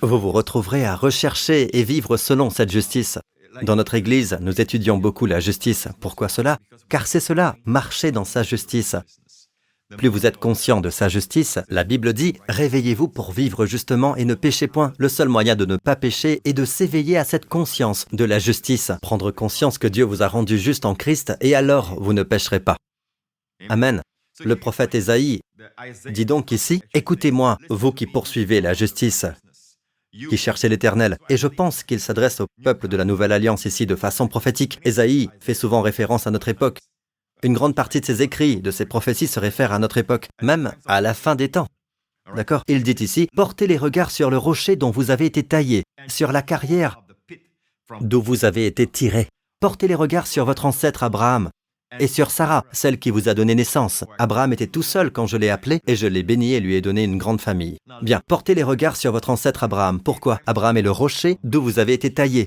Vous 0.00 0.20
vous 0.20 0.30
retrouverez 0.30 0.84
à 0.84 0.96
rechercher 0.96 1.76
et 1.76 1.84
vivre 1.84 2.16
selon 2.16 2.50
cette 2.50 2.70
justice. 2.70 3.18
Dans 3.60 3.76
notre 3.76 3.94
Église, 3.94 4.38
nous 4.40 4.60
étudions 4.60 4.96
beaucoup 4.96 5.26
la 5.26 5.38
justice. 5.38 5.88
Pourquoi 6.00 6.28
cela? 6.28 6.58
Car 6.88 7.06
c'est 7.06 7.20
cela, 7.20 7.56
marcher 7.66 8.10
dans 8.10 8.24
sa 8.24 8.42
justice. 8.42 8.96
Plus 9.98 10.08
vous 10.08 10.24
êtes 10.24 10.38
conscient 10.38 10.80
de 10.80 10.88
sa 10.88 11.10
justice, 11.10 11.58
la 11.68 11.84
Bible 11.84 12.14
dit, 12.14 12.34
réveillez-vous 12.48 13.08
pour 13.08 13.32
vivre 13.32 13.66
justement 13.66 14.16
et 14.16 14.24
ne 14.24 14.34
péchez 14.34 14.68
point. 14.68 14.94
Le 14.96 15.10
seul 15.10 15.28
moyen 15.28 15.54
de 15.54 15.66
ne 15.66 15.76
pas 15.76 15.96
pécher 15.96 16.40
est 16.46 16.54
de 16.54 16.64
s'éveiller 16.64 17.18
à 17.18 17.24
cette 17.24 17.46
conscience 17.46 18.06
de 18.10 18.24
la 18.24 18.38
justice, 18.38 18.90
prendre 19.02 19.30
conscience 19.30 19.76
que 19.76 19.88
Dieu 19.88 20.04
vous 20.04 20.22
a 20.22 20.28
rendu 20.28 20.58
juste 20.58 20.86
en 20.86 20.94
Christ, 20.94 21.34
et 21.42 21.54
alors 21.54 22.00
vous 22.00 22.14
ne 22.14 22.22
pécherez 22.22 22.60
pas. 22.60 22.76
Amen. 23.68 24.00
Le 24.42 24.56
prophète 24.56 24.94
Ésaïe 24.94 25.40
dit 26.10 26.24
donc 26.24 26.52
ici, 26.52 26.82
écoutez-moi, 26.94 27.58
vous 27.68 27.92
qui 27.92 28.06
poursuivez 28.06 28.62
la 28.62 28.72
justice, 28.72 29.26
qui 30.12 30.36
cherchait 30.36 30.68
l'Éternel. 30.68 31.18
Et 31.28 31.36
je 31.36 31.46
pense 31.46 31.82
qu'il 31.82 32.00
s'adresse 32.00 32.40
au 32.40 32.46
peuple 32.62 32.88
de 32.88 32.96
la 32.96 33.04
Nouvelle 33.04 33.32
Alliance 33.32 33.64
ici 33.64 33.86
de 33.86 33.96
façon 33.96 34.28
prophétique. 34.28 34.78
Ésaïe 34.84 35.30
fait 35.40 35.54
souvent 35.54 35.82
référence 35.82 36.26
à 36.26 36.30
notre 36.30 36.48
époque. 36.48 36.78
Une 37.42 37.54
grande 37.54 37.74
partie 37.74 38.00
de 38.00 38.06
ses 38.06 38.22
écrits, 38.22 38.60
de 38.60 38.70
ses 38.70 38.86
prophéties 38.86 39.26
se 39.26 39.40
réfèrent 39.40 39.72
à 39.72 39.78
notre 39.78 39.98
époque, 39.98 40.28
même 40.42 40.72
à 40.86 41.00
la 41.00 41.14
fin 41.14 41.34
des 41.34 41.48
temps. 41.48 41.66
D'accord? 42.36 42.62
Il 42.68 42.82
dit 42.82 43.02
ici, 43.02 43.26
portez 43.34 43.66
les 43.66 43.76
regards 43.76 44.12
sur 44.12 44.30
le 44.30 44.38
rocher 44.38 44.76
dont 44.76 44.90
vous 44.90 45.10
avez 45.10 45.26
été 45.26 45.42
taillé, 45.42 45.82
sur 46.08 46.30
la 46.30 46.42
carrière 46.42 47.02
d'où 48.00 48.22
vous 48.22 48.44
avez 48.44 48.66
été 48.66 48.86
tiré. 48.86 49.28
Portez 49.60 49.88
les 49.88 49.94
regards 49.94 50.26
sur 50.26 50.44
votre 50.44 50.66
ancêtre 50.66 51.02
Abraham 51.02 51.50
et 51.98 52.06
sur 52.06 52.30
Sarah, 52.30 52.64
celle 52.72 52.98
qui 52.98 53.10
vous 53.10 53.28
a 53.28 53.34
donné 53.34 53.54
naissance. 53.54 54.04
Abraham 54.18 54.52
était 54.52 54.66
tout 54.66 54.82
seul 54.82 55.10
quand 55.10 55.26
je 55.26 55.36
l'ai 55.36 55.50
appelé 55.50 55.80
et 55.86 55.96
je 55.96 56.06
l'ai 56.06 56.22
béni 56.22 56.54
et 56.54 56.60
lui 56.60 56.74
ai 56.74 56.80
donné 56.80 57.04
une 57.04 57.18
grande 57.18 57.40
famille. 57.40 57.78
Bien, 58.02 58.20
portez 58.28 58.54
les 58.54 58.62
regards 58.62 58.96
sur 58.96 59.12
votre 59.12 59.30
ancêtre 59.30 59.64
Abraham. 59.64 60.00
Pourquoi? 60.00 60.40
Abraham 60.46 60.76
est 60.76 60.82
le 60.82 60.90
rocher 60.90 61.38
d'où 61.44 61.62
vous 61.62 61.78
avez 61.78 61.92
été 61.92 62.12
taillé. 62.12 62.46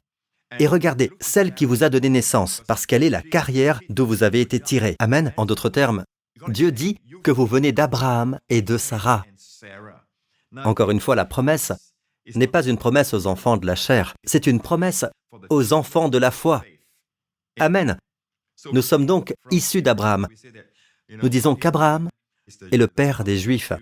Et 0.60 0.68
regardez, 0.68 1.12
celle 1.20 1.54
qui 1.54 1.66
vous 1.66 1.84
a 1.84 1.90
donné 1.90 2.10
naissance, 2.10 2.64
parce 2.68 2.86
qu'elle 2.86 3.04
est 3.04 3.10
la 3.10 3.22
carrière 3.22 3.80
d'où 3.90 4.06
vous 4.06 4.24
avez 4.24 4.42
été 4.42 4.60
tiré. 4.60 4.96
Amen. 5.00 5.34
En 5.38 5.46
d'autres 5.46 5.70
termes, 5.70 6.04
Dieu 6.48 6.72
dit 6.72 6.98
que 7.24 7.32
vous 7.32 7.46
venez 7.46 7.72
d'Abraham 7.72 8.40
et 8.50 8.62
de 8.62 8.78
Sarah. 8.78 9.26
Encore 10.64 10.92
une 10.92 11.00
fois, 11.00 11.16
la 11.16 11.26
promesse 11.26 11.74
n'est 12.36 12.48
pas 12.48 12.66
une 12.66 12.78
promesse 12.78 13.14
aux 13.14 13.28
enfants 13.28 13.58
de 13.58 13.66
la 13.66 13.76
chair, 13.76 14.14
c'est 14.24 14.48
une 14.48 14.60
promesse 14.60 15.06
aux 15.50 15.74
enfants 15.74 16.10
de 16.10 16.18
la 16.18 16.32
foi. 16.32 16.64
Amen. 17.60 17.98
Nous 18.72 18.82
sommes 18.82 19.06
donc 19.06 19.34
issus 19.52 19.82
d'Abraham. 19.82 20.28
Nous 21.10 21.30
disons 21.30 21.56
qu'Abraham 21.56 22.10
est 22.72 22.78
le 22.78 22.88
père 22.88 23.24
des 23.24 23.38
Juifs. 23.38 23.74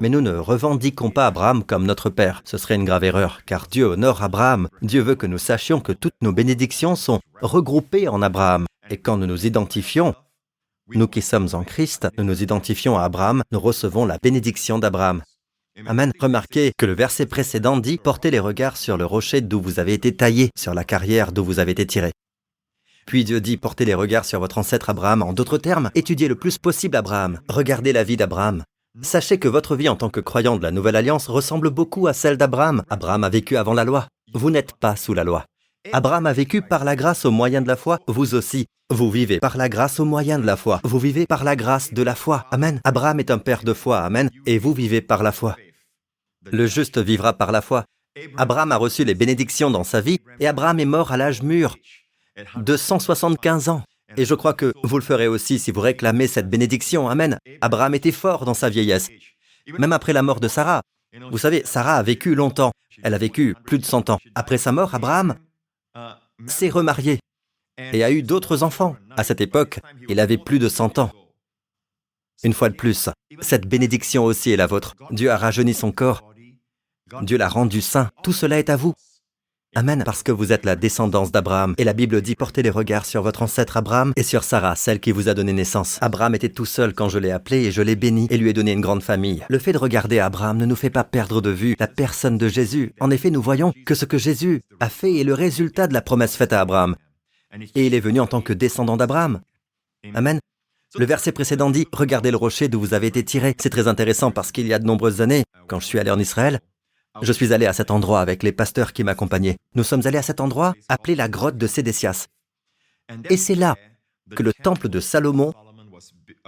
Mais 0.00 0.08
nous 0.08 0.20
ne 0.20 0.34
revendiquons 0.34 1.10
pas 1.10 1.28
Abraham 1.28 1.62
comme 1.62 1.86
notre 1.86 2.10
père. 2.10 2.42
Ce 2.44 2.58
serait 2.58 2.74
une 2.74 2.84
grave 2.84 3.04
erreur, 3.04 3.44
car 3.44 3.68
Dieu 3.68 3.86
honore 3.86 4.22
Abraham. 4.22 4.68
Dieu 4.82 5.00
veut 5.00 5.14
que 5.14 5.26
nous 5.26 5.38
sachions 5.38 5.80
que 5.80 5.92
toutes 5.92 6.20
nos 6.20 6.32
bénédictions 6.32 6.96
sont 6.96 7.20
regroupées 7.40 8.08
en 8.08 8.20
Abraham. 8.20 8.66
Et 8.90 8.98
quand 8.98 9.16
nous 9.16 9.26
nous 9.26 9.46
identifions, 9.46 10.14
nous 10.88 11.06
qui 11.06 11.22
sommes 11.22 11.48
en 11.52 11.62
Christ, 11.62 12.08
nous 12.18 12.24
nous 12.24 12.42
identifions 12.42 12.98
à 12.98 13.04
Abraham, 13.04 13.42
nous 13.52 13.60
recevons 13.60 14.04
la 14.04 14.18
bénédiction 14.18 14.78
d'Abraham. 14.78 15.22
Amen. 15.86 16.12
Remarquez 16.20 16.72
que 16.76 16.86
le 16.86 16.92
verset 16.92 17.26
précédent 17.26 17.76
dit 17.76 17.98
Portez 17.98 18.30
les 18.30 18.38
regards 18.38 18.76
sur 18.76 18.96
le 18.96 19.06
rocher 19.06 19.40
d'où 19.40 19.60
vous 19.60 19.78
avez 19.80 19.94
été 19.94 20.14
taillé, 20.14 20.50
sur 20.56 20.74
la 20.74 20.84
carrière 20.84 21.32
d'où 21.32 21.44
vous 21.44 21.58
avez 21.58 21.72
été 21.72 21.86
tiré. 21.86 22.12
Puis 23.06 23.24
Dieu 23.24 23.40
dit 23.40 23.56
Portez 23.56 23.84
les 23.84 23.94
regards 23.94 24.24
sur 24.24 24.40
votre 24.40 24.58
ancêtre 24.58 24.90
Abraham. 24.90 25.22
En 25.22 25.32
d'autres 25.32 25.58
termes, 25.58 25.90
étudiez 25.94 26.28
le 26.28 26.34
plus 26.34 26.58
possible 26.58 26.96
Abraham. 26.96 27.40
Regardez 27.48 27.92
la 27.92 28.04
vie 28.04 28.16
d'Abraham. 28.16 28.64
Sachez 29.02 29.38
que 29.38 29.48
votre 29.48 29.76
vie 29.76 29.88
en 29.88 29.96
tant 29.96 30.08
que 30.08 30.20
croyant 30.20 30.56
de 30.56 30.62
la 30.62 30.70
Nouvelle 30.70 30.96
Alliance 30.96 31.28
ressemble 31.28 31.70
beaucoup 31.70 32.06
à 32.06 32.12
celle 32.12 32.36
d'Abraham. 32.36 32.82
Abraham 32.88 33.24
a 33.24 33.28
vécu 33.28 33.56
avant 33.56 33.74
la 33.74 33.84
loi. 33.84 34.06
Vous 34.32 34.50
n'êtes 34.50 34.74
pas 34.74 34.96
sous 34.96 35.14
la 35.14 35.24
loi. 35.24 35.46
Abraham 35.92 36.26
a 36.26 36.32
vécu 36.32 36.62
par 36.62 36.84
la 36.84 36.96
grâce 36.96 37.24
au 37.24 37.30
moyen 37.30 37.60
de 37.60 37.68
la 37.68 37.76
foi, 37.76 37.98
vous 38.06 38.34
aussi. 38.34 38.66
Vous 38.90 39.10
vivez 39.10 39.38
par 39.38 39.56
la 39.56 39.68
grâce 39.68 39.98
au 39.98 40.04
moyen 40.04 40.38
de 40.38 40.46
la 40.46 40.56
foi. 40.56 40.80
Vous 40.84 40.98
vivez 40.98 41.26
par 41.26 41.42
la 41.42 41.56
grâce 41.56 41.92
de 41.92 42.02
la 42.02 42.14
foi. 42.14 42.46
Amen. 42.50 42.80
Abraham 42.84 43.18
est 43.18 43.30
un 43.30 43.38
père 43.38 43.64
de 43.64 43.72
foi. 43.72 43.98
Amen. 44.00 44.30
Et 44.46 44.58
vous 44.58 44.72
vivez 44.72 45.00
par 45.00 45.22
la 45.22 45.32
foi. 45.32 45.56
Le 46.50 46.66
juste 46.66 46.98
vivra 46.98 47.32
par 47.32 47.50
la 47.50 47.62
foi. 47.62 47.84
Abraham 48.36 48.72
a 48.72 48.76
reçu 48.76 49.04
les 49.04 49.14
bénédictions 49.14 49.70
dans 49.70 49.84
sa 49.84 50.00
vie 50.00 50.20
et 50.38 50.46
Abraham 50.46 50.78
est 50.78 50.84
mort 50.84 51.10
à 51.10 51.16
l'âge 51.16 51.42
mûr 51.42 51.76
de 52.56 52.76
175 52.76 53.68
ans. 53.68 53.82
Et 54.16 54.24
je 54.24 54.34
crois 54.34 54.54
que 54.54 54.72
vous 54.82 54.98
le 54.98 55.04
ferez 55.04 55.28
aussi 55.28 55.58
si 55.58 55.70
vous 55.70 55.80
réclamez 55.80 56.26
cette 56.26 56.48
bénédiction. 56.48 57.08
Amen. 57.08 57.38
Abraham 57.60 57.94
était 57.94 58.12
fort 58.12 58.44
dans 58.44 58.54
sa 58.54 58.68
vieillesse. 58.68 59.08
Même 59.78 59.92
après 59.92 60.12
la 60.12 60.22
mort 60.22 60.40
de 60.40 60.48
Sarah. 60.48 60.82
Vous 61.30 61.38
savez, 61.38 61.62
Sarah 61.64 61.96
a 61.96 62.02
vécu 62.02 62.34
longtemps. 62.34 62.72
Elle 63.02 63.14
a 63.14 63.18
vécu 63.18 63.54
plus 63.64 63.78
de 63.78 63.84
100 63.84 64.10
ans. 64.10 64.18
Après 64.34 64.58
sa 64.58 64.72
mort, 64.72 64.94
Abraham 64.94 65.36
s'est 66.46 66.68
remarié 66.68 67.20
et 67.78 68.04
a 68.04 68.10
eu 68.10 68.22
d'autres 68.22 68.62
enfants. 68.62 68.96
À 69.16 69.24
cette 69.24 69.40
époque, 69.40 69.80
il 70.08 70.20
avait 70.20 70.38
plus 70.38 70.58
de 70.58 70.68
100 70.68 70.98
ans. 70.98 71.10
Une 72.42 72.52
fois 72.52 72.68
de 72.68 72.74
plus, 72.74 73.08
cette 73.40 73.66
bénédiction 73.66 74.24
aussi 74.24 74.50
est 74.50 74.56
la 74.56 74.66
vôtre. 74.66 74.94
Dieu 75.10 75.30
a 75.30 75.36
rajeuni 75.36 75.72
son 75.72 75.92
corps. 75.92 76.34
Dieu 77.22 77.38
l'a 77.38 77.48
rendu 77.48 77.80
saint. 77.80 78.10
Tout 78.22 78.32
cela 78.32 78.58
est 78.58 78.70
à 78.70 78.76
vous. 78.76 78.94
Amen, 79.76 80.04
parce 80.06 80.22
que 80.22 80.30
vous 80.30 80.52
êtes 80.52 80.64
la 80.64 80.76
descendance 80.76 81.32
d'Abraham. 81.32 81.74
Et 81.78 81.84
la 81.84 81.94
Bible 81.94 82.22
dit, 82.22 82.36
portez 82.36 82.62
les 82.62 82.70
regards 82.70 83.04
sur 83.04 83.22
votre 83.22 83.42
ancêtre 83.42 83.76
Abraham 83.76 84.12
et 84.14 84.22
sur 84.22 84.44
Sarah, 84.44 84.76
celle 84.76 85.00
qui 85.00 85.10
vous 85.10 85.28
a 85.28 85.34
donné 85.34 85.52
naissance. 85.52 85.98
Abraham 86.00 86.36
était 86.36 86.48
tout 86.48 86.64
seul 86.64 86.94
quand 86.94 87.08
je 87.08 87.18
l'ai 87.18 87.32
appelé 87.32 87.64
et 87.64 87.72
je 87.72 87.82
l'ai 87.82 87.96
béni 87.96 88.28
et 88.30 88.36
lui 88.36 88.50
ai 88.50 88.52
donné 88.52 88.70
une 88.70 88.80
grande 88.80 89.02
famille. 89.02 89.44
Le 89.48 89.58
fait 89.58 89.72
de 89.72 89.78
regarder 89.78 90.20
Abraham 90.20 90.58
ne 90.58 90.66
nous 90.66 90.76
fait 90.76 90.90
pas 90.90 91.02
perdre 91.02 91.40
de 91.40 91.50
vue 91.50 91.74
la 91.80 91.88
personne 91.88 92.38
de 92.38 92.46
Jésus. 92.46 92.94
En 93.00 93.10
effet, 93.10 93.30
nous 93.30 93.42
voyons 93.42 93.72
que 93.84 93.96
ce 93.96 94.04
que 94.04 94.16
Jésus 94.16 94.62
a 94.78 94.88
fait 94.88 95.16
est 95.16 95.24
le 95.24 95.34
résultat 95.34 95.88
de 95.88 95.94
la 95.94 96.02
promesse 96.02 96.36
faite 96.36 96.52
à 96.52 96.60
Abraham. 96.60 96.94
Et 97.74 97.86
il 97.86 97.94
est 97.94 98.00
venu 98.00 98.20
en 98.20 98.28
tant 98.28 98.42
que 98.42 98.52
descendant 98.52 98.96
d'Abraham. 98.96 99.40
Amen. 100.14 100.38
Le 100.96 101.06
verset 101.06 101.32
précédent 101.32 101.70
dit, 101.70 101.88
regardez 101.92 102.30
le 102.30 102.36
rocher 102.36 102.68
d'où 102.68 102.78
vous 102.78 102.94
avez 102.94 103.08
été 103.08 103.24
tiré. 103.24 103.56
C'est 103.60 103.70
très 103.70 103.88
intéressant 103.88 104.30
parce 104.30 104.52
qu'il 104.52 104.68
y 104.68 104.72
a 104.72 104.78
de 104.78 104.86
nombreuses 104.86 105.20
années, 105.20 105.42
quand 105.66 105.80
je 105.80 105.86
suis 105.86 105.98
allé 105.98 106.12
en 106.12 106.20
Israël, 106.20 106.60
je 107.22 107.32
suis 107.32 107.52
allé 107.52 107.66
à 107.66 107.72
cet 107.72 107.90
endroit 107.90 108.20
avec 108.20 108.42
les 108.42 108.52
pasteurs 108.52 108.92
qui 108.92 109.04
m'accompagnaient. 109.04 109.56
Nous 109.74 109.84
sommes 109.84 110.06
allés 110.06 110.18
à 110.18 110.22
cet 110.22 110.40
endroit 110.40 110.74
appelé 110.88 111.14
la 111.14 111.28
grotte 111.28 111.56
de 111.56 111.66
Sédécias. 111.66 112.26
Et 113.30 113.36
c'est 113.36 113.54
là 113.54 113.76
que 114.34 114.42
le 114.42 114.52
temple 114.52 114.88
de 114.88 115.00
Salomon 115.00 115.52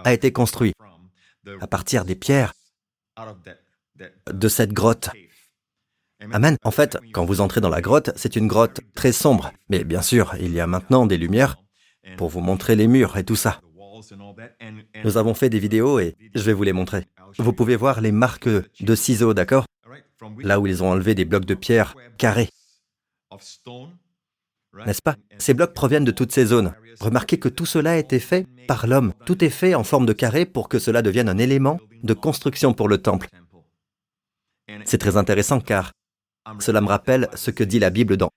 a 0.05 0.13
été 0.13 0.33
construit, 0.33 0.73
à 1.61 1.67
partir 1.67 2.05
des 2.05 2.15
pierres 2.17 2.53
de 4.33 4.49
cette 4.49 4.73
grotte. 4.73 5.11
Amen. 6.33 6.57
En 6.65 6.71
fait, 6.71 6.99
quand 7.13 7.25
vous 7.25 7.41
entrez 7.41 7.61
dans 7.61 7.69
la 7.69 7.83
grotte, 7.83 8.11
c'est 8.17 8.37
une 8.37 8.47
grotte 8.47 8.81
très 8.95 9.13
sombre. 9.13 9.53
Mais 9.69 9.85
bien 9.85 10.03
sûr, 10.03 10.35
il 10.41 10.53
y 10.53 10.61
a 10.61 10.67
maintenant 10.67 11.07
des 11.07 11.19
lumières 11.19 11.57
pour 12.17 12.29
vous 12.29 12.41
montrer 12.41 12.75
les 12.75 12.87
murs 12.87 13.17
et 13.17 13.25
tout 13.25 13.37
ça. 13.37 13.61
Nous 15.05 15.17
avons 15.17 15.35
fait 15.35 15.51
des 15.51 15.59
vidéos 15.59 15.99
et 15.99 16.17
je 16.35 16.43
vais 16.43 16.53
vous 16.53 16.63
les 16.63 16.73
montrer. 16.73 17.07
Vous 17.39 17.53
pouvez 17.53 17.77
voir 17.77 18.01
les 18.01 18.13
marques 18.13 18.49
de 18.49 18.95
ciseaux, 18.95 19.35
d'accord? 19.35 19.67
Là 20.39 20.61
où 20.61 20.67
ils 20.67 20.83
ont 20.83 20.91
enlevé 20.91 21.15
des 21.15 21.25
blocs 21.25 21.45
de 21.45 21.55
pierre 21.55 21.95
carrés. 22.19 22.51
N'est-ce 24.85 25.03
pas? 25.03 25.17
Ces 25.39 25.55
blocs 25.55 25.73
proviennent 25.73 26.05
de 26.05 26.11
toutes 26.11 26.33
ces 26.33 26.47
zones. 26.47 26.75
Remarquez 27.01 27.39
que 27.39 27.49
tout 27.49 27.67
cela 27.67 27.93
a 27.93 27.97
été 27.97 28.19
fait 28.19 28.47
par 28.67 28.87
l'homme. 28.87 29.13
Tout 29.25 29.45
est 29.45 29.51
fait 29.51 29.75
en 29.75 29.85
forme 29.85 30.07
de 30.07 30.13
carré 30.13 30.47
pour 30.47 30.69
que 30.69 30.79
cela 30.79 31.03
devienne 31.03 31.29
un 31.29 31.39
élément 31.39 31.81
de 32.03 32.15
construction 32.15 32.75
pour 32.75 32.89
le 32.89 32.99
temple. 32.99 33.29
C'est 34.85 34.99
très 34.99 35.17
intéressant 35.17 35.61
car 35.61 35.93
cela 36.61 36.81
me 36.81 36.89
rappelle 36.89 37.29
ce 37.35 37.51
que 37.51 37.65
dit 37.65 37.79
la 37.79 37.91
Bible 37.91 38.17
dans 38.17 38.31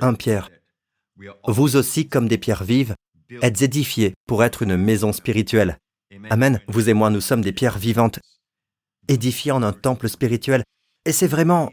1 0.00 0.14
Pierre. 0.14 0.50
Vous 1.46 1.76
aussi, 1.76 2.08
comme 2.08 2.28
des 2.28 2.38
pierres 2.38 2.64
vives, 2.64 2.94
êtes 3.42 3.62
édifiés 3.62 4.14
pour 4.26 4.44
être 4.44 4.62
une 4.62 4.76
maison 4.76 5.12
spirituelle. 5.12 5.78
Amen. 6.30 6.60
Vous 6.68 6.88
et 6.88 6.94
moi, 6.94 7.10
nous 7.10 7.20
sommes 7.20 7.42
des 7.42 7.52
pierres 7.52 7.78
vivantes 7.78 8.20
édifiant 9.08 9.62
un 9.62 9.72
temple 9.72 10.08
spirituel. 10.08 10.62
Et 11.04 11.12
c'est 11.12 11.26
vraiment 11.26 11.70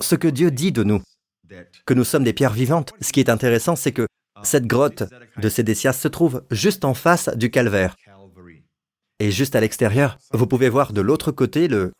ce 0.00 0.14
que 0.14 0.28
Dieu 0.28 0.50
dit 0.50 0.72
de 0.72 0.84
nous, 0.84 1.02
que 1.84 1.94
nous 1.94 2.04
sommes 2.04 2.24
des 2.24 2.32
pierres 2.32 2.52
vivantes. 2.52 2.92
Ce 3.00 3.12
qui 3.12 3.20
est 3.20 3.28
intéressant, 3.30 3.76
c'est 3.76 3.92
que 3.92 4.06
cette 4.42 4.66
grotte 4.66 5.04
de 5.36 5.48
Sédécias 5.48 5.92
se 5.92 6.08
trouve 6.08 6.44
juste 6.50 6.84
en 6.84 6.94
face 6.94 7.28
du 7.36 7.50
calvaire. 7.50 7.96
Et 9.18 9.30
juste 9.30 9.56
à 9.56 9.60
l'extérieur, 9.60 10.18
vous 10.32 10.46
pouvez 10.46 10.68
voir 10.68 10.92
de 10.92 11.00
l'autre 11.00 11.32
côté 11.32 11.68
le 11.68 11.92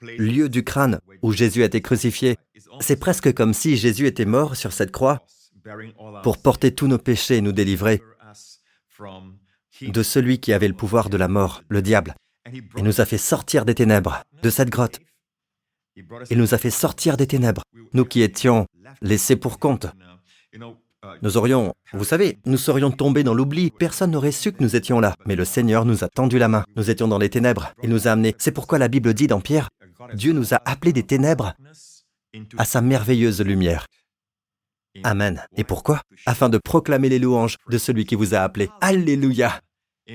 lieu 0.00 0.48
du 0.48 0.64
crâne 0.64 1.00
où 1.22 1.32
Jésus 1.32 1.62
a 1.62 1.66
été 1.66 1.80
crucifié. 1.80 2.36
C'est 2.80 2.96
presque 2.96 3.32
comme 3.34 3.54
si 3.54 3.76
Jésus 3.76 4.06
était 4.06 4.24
mort 4.24 4.56
sur 4.56 4.72
cette 4.72 4.90
croix 4.90 5.22
pour 6.22 6.40
porter 6.40 6.74
tous 6.74 6.86
nos 6.86 6.98
péchés 6.98 7.36
et 7.36 7.40
nous 7.40 7.52
délivrer 7.52 8.02
de 9.82 10.02
celui 10.02 10.40
qui 10.40 10.52
avait 10.52 10.68
le 10.68 10.74
pouvoir 10.74 11.10
de 11.10 11.16
la 11.16 11.28
mort, 11.28 11.62
le 11.68 11.82
diable. 11.82 12.14
Il 12.52 12.84
nous 12.84 13.00
a 13.00 13.04
fait 13.04 13.18
sortir 13.18 13.64
des 13.64 13.74
ténèbres, 13.74 14.22
de 14.42 14.50
cette 14.50 14.70
grotte. 14.70 15.00
Il 16.30 16.38
nous 16.38 16.54
a 16.54 16.58
fait 16.58 16.70
sortir 16.70 17.16
des 17.16 17.26
ténèbres, 17.26 17.62
nous 17.92 18.04
qui 18.04 18.22
étions 18.22 18.66
laissés 19.00 19.36
pour 19.36 19.58
compte. 19.58 19.86
Nous 21.22 21.36
aurions, 21.36 21.74
vous 21.92 22.04
savez, 22.04 22.38
nous 22.46 22.56
serions 22.56 22.90
tombés 22.90 23.24
dans 23.24 23.34
l'oubli, 23.34 23.70
personne 23.70 24.12
n'aurait 24.12 24.32
su 24.32 24.52
que 24.52 24.62
nous 24.62 24.74
étions 24.74 25.00
là. 25.00 25.14
Mais 25.26 25.36
le 25.36 25.44
Seigneur 25.44 25.84
nous 25.84 26.02
a 26.02 26.08
tendu 26.08 26.38
la 26.38 26.48
main, 26.48 26.64
nous 26.76 26.90
étions 26.90 27.08
dans 27.08 27.18
les 27.18 27.30
ténèbres, 27.30 27.72
il 27.82 27.90
nous 27.90 28.08
a 28.08 28.12
amenés. 28.12 28.34
C'est 28.38 28.52
pourquoi 28.52 28.78
la 28.78 28.88
Bible 28.88 29.14
dit 29.14 29.26
dans 29.26 29.40
Pierre, 29.40 29.68
Dieu 30.14 30.32
nous 30.32 30.54
a 30.54 30.62
appelés 30.64 30.92
des 30.92 31.02
ténèbres 31.02 31.54
à 32.56 32.64
sa 32.64 32.80
merveilleuse 32.80 33.42
lumière. 33.42 33.86
Amen. 35.02 35.44
Et 35.56 35.64
pourquoi? 35.64 36.02
Afin 36.26 36.48
de 36.48 36.58
proclamer 36.58 37.08
les 37.08 37.18
louanges 37.18 37.56
de 37.68 37.78
celui 37.78 38.06
qui 38.06 38.14
vous 38.14 38.34
a 38.34 38.38
appelé. 38.38 38.68
Alléluia. 38.80 39.60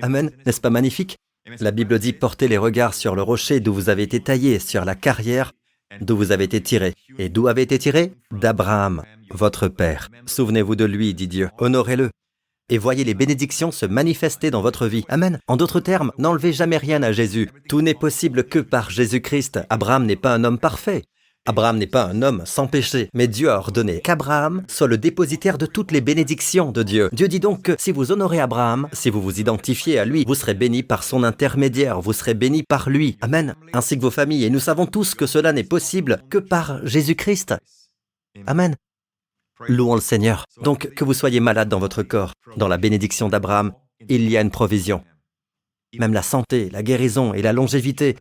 Amen. 0.01 0.31
N'est-ce 0.45 0.61
pas 0.61 0.69
magnifique? 0.69 1.17
La 1.59 1.71
Bible 1.71 1.99
dit 1.99 2.13
portez 2.13 2.47
les 2.47 2.57
regards 2.57 2.93
sur 2.93 3.15
le 3.15 3.21
rocher 3.21 3.59
d'où 3.59 3.73
vous 3.73 3.89
avez 3.89 4.03
été 4.03 4.19
taillé, 4.19 4.59
sur 4.59 4.85
la 4.85 4.95
carrière 4.95 5.53
d'où 6.01 6.15
vous 6.15 6.31
avez 6.31 6.45
été 6.45 6.61
tiré. 6.61 6.93
Et 7.17 7.29
d'où 7.29 7.47
avez 7.47 7.63
été 7.63 7.77
tiré 7.79 8.13
D'Abraham, 8.31 9.03
votre 9.31 9.67
père. 9.67 10.09
Souvenez-vous 10.25 10.75
de 10.75 10.85
lui, 10.85 11.13
dit 11.13 11.27
Dieu, 11.27 11.49
honorez-le. 11.57 12.09
Et 12.71 12.77
voyez 12.77 13.03
les 13.03 13.15
bénédictions 13.15 13.71
se 13.71 13.87
manifester 13.87 14.51
dans 14.51 14.61
votre 14.61 14.85
vie. 14.85 15.03
Amen. 15.09 15.39
En 15.47 15.57
d'autres 15.57 15.79
termes, 15.79 16.11
n'enlevez 16.19 16.53
jamais 16.53 16.77
rien 16.77 17.01
à 17.01 17.11
Jésus. 17.11 17.49
Tout 17.67 17.81
n'est 17.81 17.95
possible 17.95 18.43
que 18.43 18.59
par 18.59 18.91
Jésus-Christ. 18.91 19.59
Abraham 19.69 20.05
n'est 20.05 20.15
pas 20.15 20.35
un 20.35 20.43
homme 20.43 20.59
parfait. 20.59 21.03
Abraham 21.45 21.77
n'est 21.77 21.87
pas 21.87 22.05
un 22.05 22.21
homme 22.21 22.43
sans 22.45 22.67
péché, 22.67 23.09
mais 23.13 23.27
Dieu 23.27 23.49
a 23.49 23.57
ordonné 23.57 24.01
qu'Abraham 24.01 24.63
soit 24.67 24.87
le 24.87 24.97
dépositaire 24.97 25.57
de 25.57 25.65
toutes 25.65 25.91
les 25.91 26.01
bénédictions 26.01 26.71
de 26.71 26.83
Dieu. 26.83 27.09
Dieu 27.11 27.27
dit 27.27 27.39
donc 27.39 27.63
que 27.63 27.75
si 27.79 27.91
vous 27.91 28.11
honorez 28.11 28.39
Abraham, 28.39 28.87
si 28.93 29.09
vous 29.09 29.21
vous 29.21 29.39
identifiez 29.39 29.97
à 29.97 30.05
lui, 30.05 30.25
vous 30.27 30.35
serez 30.35 30.53
béni 30.53 30.83
par 30.83 31.03
son 31.03 31.23
intermédiaire, 31.23 32.01
vous 32.01 32.13
serez 32.13 32.33
béni 32.33 32.63
par 32.63 32.89
lui. 32.89 33.17
Amen. 33.21 33.55
Ainsi 33.73 33.97
que 33.97 34.01
vos 34.01 34.11
familles. 34.11 34.45
Et 34.45 34.49
nous 34.49 34.59
savons 34.59 34.85
tous 34.85 35.15
que 35.15 35.25
cela 35.25 35.53
n'est 35.53 35.63
possible 35.63 36.21
que 36.29 36.37
par 36.37 36.85
Jésus-Christ. 36.85 37.55
Amen. 38.45 38.75
Louons 39.67 39.95
le 39.95 40.01
Seigneur. 40.01 40.45
Donc, 40.63 40.93
que 40.93 41.03
vous 41.03 41.13
soyez 41.13 41.39
malade 41.39 41.67
dans 41.67 41.79
votre 41.79 42.03
corps, 42.03 42.33
dans 42.55 42.67
la 42.67 42.77
bénédiction 42.77 43.27
d'Abraham, 43.27 43.73
il 44.07 44.29
y 44.29 44.37
a 44.37 44.41
une 44.41 44.51
provision. 44.51 45.03
Même 45.97 46.13
la 46.13 46.21
santé, 46.21 46.69
la 46.69 46.83
guérison 46.83 47.33
et 47.33 47.41
la 47.41 47.51
longévité. 47.51 48.15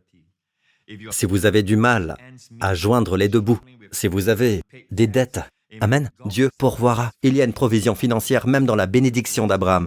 Si 1.11 1.27
vous 1.27 1.47
avez 1.47 1.63
du 1.63 1.77
mal 1.77 2.17
à 2.61 2.75
joindre 2.75 3.17
les 3.17 3.29
deux 3.29 3.41
bouts, 3.41 3.61
si 3.93 4.09
vous 4.09 4.29
avez 4.29 4.63
des 4.91 5.07
dettes, 5.07 5.41
Amen, 5.81 6.11
Dieu 6.25 6.51
pourvoira. 6.59 7.13
Il 7.23 7.37
y 7.37 7.43
a 7.43 7.45
une 7.45 7.53
provision 7.53 7.95
financière 7.95 8.47
même 8.47 8.65
dans 8.65 8.75
la 8.75 8.87
bénédiction 8.87 9.47
d'Abraham. 9.47 9.87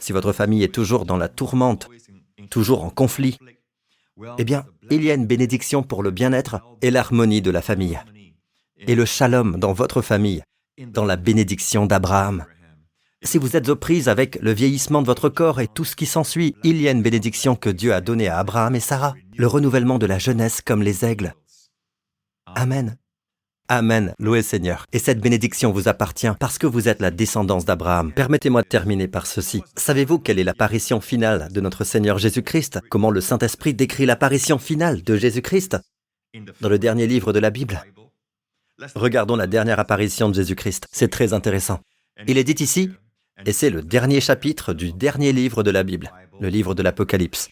Si 0.00 0.12
votre 0.12 0.32
famille 0.32 0.64
est 0.64 0.74
toujours 0.74 1.04
dans 1.04 1.16
la 1.16 1.28
tourmente, 1.28 1.88
toujours 2.50 2.84
en 2.84 2.90
conflit, 2.90 3.38
eh 4.38 4.44
bien, 4.44 4.66
il 4.90 5.04
y 5.04 5.10
a 5.10 5.14
une 5.14 5.26
bénédiction 5.26 5.82
pour 5.82 6.02
le 6.02 6.10
bien-être 6.10 6.60
et 6.82 6.90
l'harmonie 6.90 7.40
de 7.40 7.50
la 7.50 7.62
famille 7.62 8.00
et 8.86 8.94
le 8.94 9.04
shalom 9.04 9.58
dans 9.58 9.72
votre 9.72 10.02
famille, 10.02 10.42
dans 10.86 11.04
la 11.04 11.16
bénédiction 11.16 11.86
d'Abraham. 11.86 12.44
Si 13.22 13.36
vous 13.36 13.54
êtes 13.54 13.68
aux 13.68 13.76
prises 13.76 14.08
avec 14.08 14.38
le 14.40 14.52
vieillissement 14.52 15.02
de 15.02 15.06
votre 15.06 15.28
corps 15.28 15.60
et 15.60 15.68
tout 15.68 15.84
ce 15.84 15.94
qui 15.94 16.06
s'ensuit, 16.06 16.54
il 16.64 16.80
y 16.80 16.88
a 16.88 16.90
une 16.90 17.02
bénédiction 17.02 17.54
que 17.54 17.68
Dieu 17.68 17.92
a 17.92 18.00
donnée 18.00 18.28
à 18.28 18.38
Abraham 18.38 18.74
et 18.74 18.80
Sarah, 18.80 19.14
le 19.36 19.46
renouvellement 19.46 19.98
de 19.98 20.06
la 20.06 20.18
jeunesse 20.18 20.62
comme 20.62 20.82
les 20.82 21.04
aigles. 21.04 21.34
Amen. 22.46 22.96
Amen, 23.68 24.14
louez 24.18 24.42
Seigneur. 24.42 24.86
Et 24.92 24.98
cette 24.98 25.20
bénédiction 25.20 25.70
vous 25.70 25.86
appartient 25.86 26.32
parce 26.40 26.56
que 26.56 26.66
vous 26.66 26.88
êtes 26.88 27.00
la 27.00 27.10
descendance 27.10 27.66
d'Abraham. 27.66 28.10
Permettez-moi 28.12 28.62
de 28.62 28.68
terminer 28.68 29.06
par 29.06 29.26
ceci. 29.26 29.62
Savez-vous 29.76 30.18
quelle 30.18 30.38
est 30.38 30.44
l'apparition 30.44 31.00
finale 31.00 31.52
de 31.52 31.60
notre 31.60 31.84
Seigneur 31.84 32.18
Jésus-Christ? 32.18 32.80
Comment 32.88 33.10
le 33.10 33.20
Saint-Esprit 33.20 33.74
décrit 33.74 34.06
l'apparition 34.06 34.58
finale 34.58 35.02
de 35.02 35.16
Jésus-Christ? 35.16 35.76
Dans 36.60 36.68
le 36.70 36.78
dernier 36.78 37.06
livre 37.06 37.32
de 37.32 37.38
la 37.38 37.50
Bible, 37.50 37.82
Regardons 38.94 39.36
la 39.36 39.46
dernière 39.46 39.78
apparition 39.78 40.30
de 40.30 40.34
Jésus-Christ. 40.34 40.86
C'est 40.90 41.10
très 41.10 41.34
intéressant. 41.34 41.80
Il 42.26 42.38
est 42.38 42.44
dit 42.44 42.62
ici, 42.62 42.90
et 43.46 43.52
c'est 43.52 43.70
le 43.70 43.82
dernier 43.82 44.20
chapitre 44.20 44.74
du 44.74 44.92
dernier 44.92 45.32
livre 45.32 45.62
de 45.62 45.70
la 45.70 45.82
Bible, 45.82 46.12
le 46.40 46.48
livre 46.48 46.74
de 46.74 46.82
l'Apocalypse. 46.82 47.48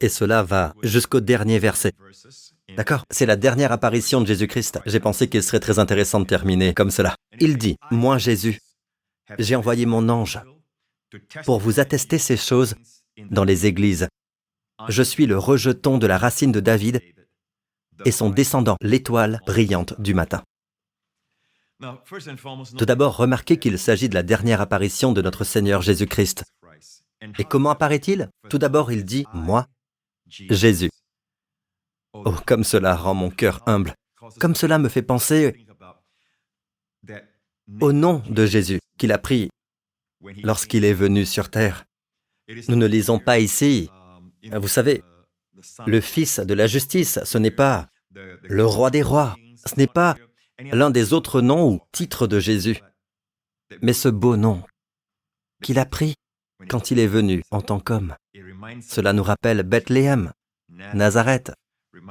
Et 0.00 0.08
cela 0.08 0.42
va 0.42 0.74
jusqu'au 0.82 1.20
dernier 1.20 1.58
verset. 1.58 1.92
D'accord? 2.76 3.04
C'est 3.10 3.26
la 3.26 3.36
dernière 3.36 3.72
apparition 3.72 4.20
de 4.20 4.26
Jésus-Christ. 4.26 4.80
J'ai 4.86 5.00
pensé 5.00 5.28
qu'il 5.28 5.42
serait 5.42 5.60
très 5.60 5.78
intéressant 5.78 6.20
de 6.20 6.26
terminer 6.26 6.74
comme 6.74 6.90
cela. 6.90 7.16
Il 7.40 7.58
dit, 7.58 7.76
Moi 7.90 8.18
Jésus, 8.18 8.60
j'ai 9.38 9.56
envoyé 9.56 9.86
mon 9.86 10.08
ange 10.08 10.40
pour 11.44 11.58
vous 11.58 11.80
attester 11.80 12.18
ces 12.18 12.36
choses 12.36 12.74
dans 13.30 13.44
les 13.44 13.66
églises. 13.66 14.08
Je 14.88 15.02
suis 15.02 15.26
le 15.26 15.38
rejeton 15.38 15.98
de 15.98 16.06
la 16.06 16.18
racine 16.18 16.52
de 16.52 16.60
David 16.60 17.00
et 18.04 18.12
son 18.12 18.30
descendant, 18.30 18.76
l'étoile 18.80 19.40
brillante 19.46 20.00
du 20.00 20.14
matin. 20.14 20.42
Tout 21.80 22.84
d'abord, 22.86 23.16
remarquez 23.16 23.58
qu'il 23.58 23.78
s'agit 23.78 24.08
de 24.08 24.14
la 24.14 24.22
dernière 24.22 24.60
apparition 24.60 25.12
de 25.12 25.22
notre 25.22 25.44
Seigneur 25.44 25.82
Jésus-Christ. 25.82 26.44
Et 27.38 27.44
comment 27.44 27.70
apparaît-il? 27.70 28.30
Tout 28.48 28.58
d'abord, 28.58 28.92
il 28.92 29.04
dit⁇ 29.04 29.22
Moi, 29.32 29.66
Jésus⁇ 30.26 30.86
Oh, 32.12 32.34
comme 32.46 32.64
cela 32.64 32.96
rend 32.96 33.14
mon 33.14 33.30
cœur 33.30 33.62
humble. 33.66 33.94
Comme 34.40 34.54
cela 34.54 34.78
me 34.78 34.88
fait 34.88 35.02
penser 35.02 35.66
au 37.80 37.92
nom 37.92 38.22
de 38.28 38.46
Jésus 38.46 38.80
qu'il 38.98 39.12
a 39.12 39.18
pris 39.18 39.50
lorsqu'il 40.42 40.84
est 40.84 40.94
venu 40.94 41.24
sur 41.24 41.50
terre. 41.50 41.84
Nous 42.68 42.76
ne 42.76 42.86
lisons 42.86 43.18
pas 43.18 43.38
ici, 43.38 43.90
vous 44.52 44.68
savez, 44.68 45.02
le 45.86 46.00
Fils 46.00 46.40
de 46.40 46.54
la 46.54 46.66
justice, 46.66 47.20
ce 47.24 47.38
n'est 47.38 47.50
pas 47.50 47.88
le 48.42 48.64
roi 48.64 48.90
des 48.90 49.02
rois, 49.02 49.36
ce 49.64 49.76
n'est 49.76 49.86
pas 49.86 50.16
l'un 50.58 50.90
des 50.90 51.12
autres 51.12 51.40
noms 51.40 51.72
ou 51.72 51.80
titres 51.92 52.26
de 52.26 52.40
Jésus, 52.40 52.80
mais 53.82 53.92
ce 53.92 54.08
beau 54.08 54.36
nom 54.36 54.62
qu'il 55.62 55.78
a 55.78 55.86
pris 55.86 56.14
quand 56.68 56.90
il 56.90 56.98
est 56.98 57.06
venu 57.06 57.42
en 57.50 57.60
tant 57.60 57.80
qu'homme. 57.80 58.14
Cela 58.82 59.12
nous 59.12 59.22
rappelle 59.22 59.62
Bethléem, 59.62 60.32
Nazareth, 60.94 61.52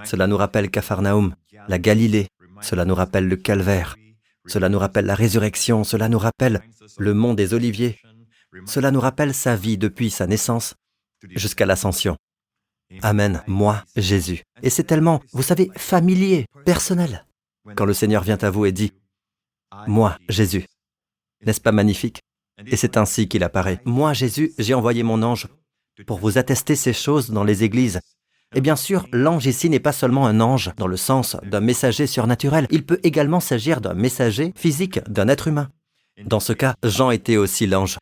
cela 0.03 0.27
nous 0.27 0.37
rappelle 0.37 0.69
Capharnaüm, 0.69 1.35
la 1.67 1.79
Galilée, 1.79 2.27
cela 2.61 2.85
nous 2.85 2.95
rappelle 2.95 3.27
le 3.27 3.35
calvaire, 3.35 3.95
cela 4.45 4.69
nous 4.69 4.79
rappelle 4.79 5.05
la 5.05 5.15
résurrection, 5.15 5.83
cela 5.83 6.09
nous 6.09 6.19
rappelle 6.19 6.61
le 6.97 7.13
mont 7.13 7.33
des 7.33 7.53
Oliviers, 7.53 7.99
cela 8.65 8.91
nous 8.91 8.99
rappelle 8.99 9.33
sa 9.33 9.55
vie 9.55 9.77
depuis 9.77 10.09
sa 10.09 10.27
naissance 10.27 10.75
jusqu'à 11.29 11.65
l'ascension. 11.65 12.17
Amen, 13.01 13.43
moi, 13.47 13.83
Jésus. 13.97 14.43
Et 14.63 14.69
c'est 14.69 14.85
tellement, 14.85 15.21
vous 15.33 15.43
savez, 15.43 15.69
familier, 15.75 16.45
personnel, 16.65 17.25
quand 17.75 17.85
le 17.85 17.93
Seigneur 17.93 18.23
vient 18.23 18.37
à 18.41 18.49
vous 18.49 18.65
et 18.65 18.71
dit, 18.71 18.93
moi, 19.87 20.17
Jésus. 20.29 20.65
N'est-ce 21.45 21.61
pas 21.61 21.71
magnifique? 21.71 22.21
Et 22.65 22.75
c'est 22.75 22.97
ainsi 22.97 23.27
qu'il 23.27 23.43
apparaît. 23.43 23.81
Moi, 23.85 24.13
Jésus, 24.13 24.53
j'ai 24.57 24.73
envoyé 24.73 25.03
mon 25.03 25.21
ange 25.21 25.47
pour 26.05 26.17
vous 26.17 26.37
attester 26.37 26.75
ces 26.75 26.93
choses 26.93 27.29
dans 27.29 27.43
les 27.43 27.63
églises. 27.63 27.99
Et 28.55 28.61
bien 28.61 28.75
sûr, 28.75 29.07
l'ange 29.11 29.45
ici 29.45 29.69
n'est 29.69 29.79
pas 29.79 29.91
seulement 29.91 30.25
un 30.25 30.39
ange 30.39 30.71
dans 30.77 30.87
le 30.87 30.97
sens 30.97 31.35
d'un 31.43 31.59
messager 31.59 32.07
surnaturel, 32.07 32.67
il 32.71 32.85
peut 32.85 32.99
également 33.03 33.41
s'agir 33.41 33.81
d'un 33.81 33.93
messager 33.93 34.53
physique, 34.55 34.99
d'un 35.09 35.27
être 35.27 35.47
humain. 35.47 35.69
Dans 36.23 36.39
ce 36.39 36.53
cas, 36.53 36.75
Jean 36.83 37.11
était 37.11 37.37
aussi 37.37 37.67
l'ange 37.67 37.97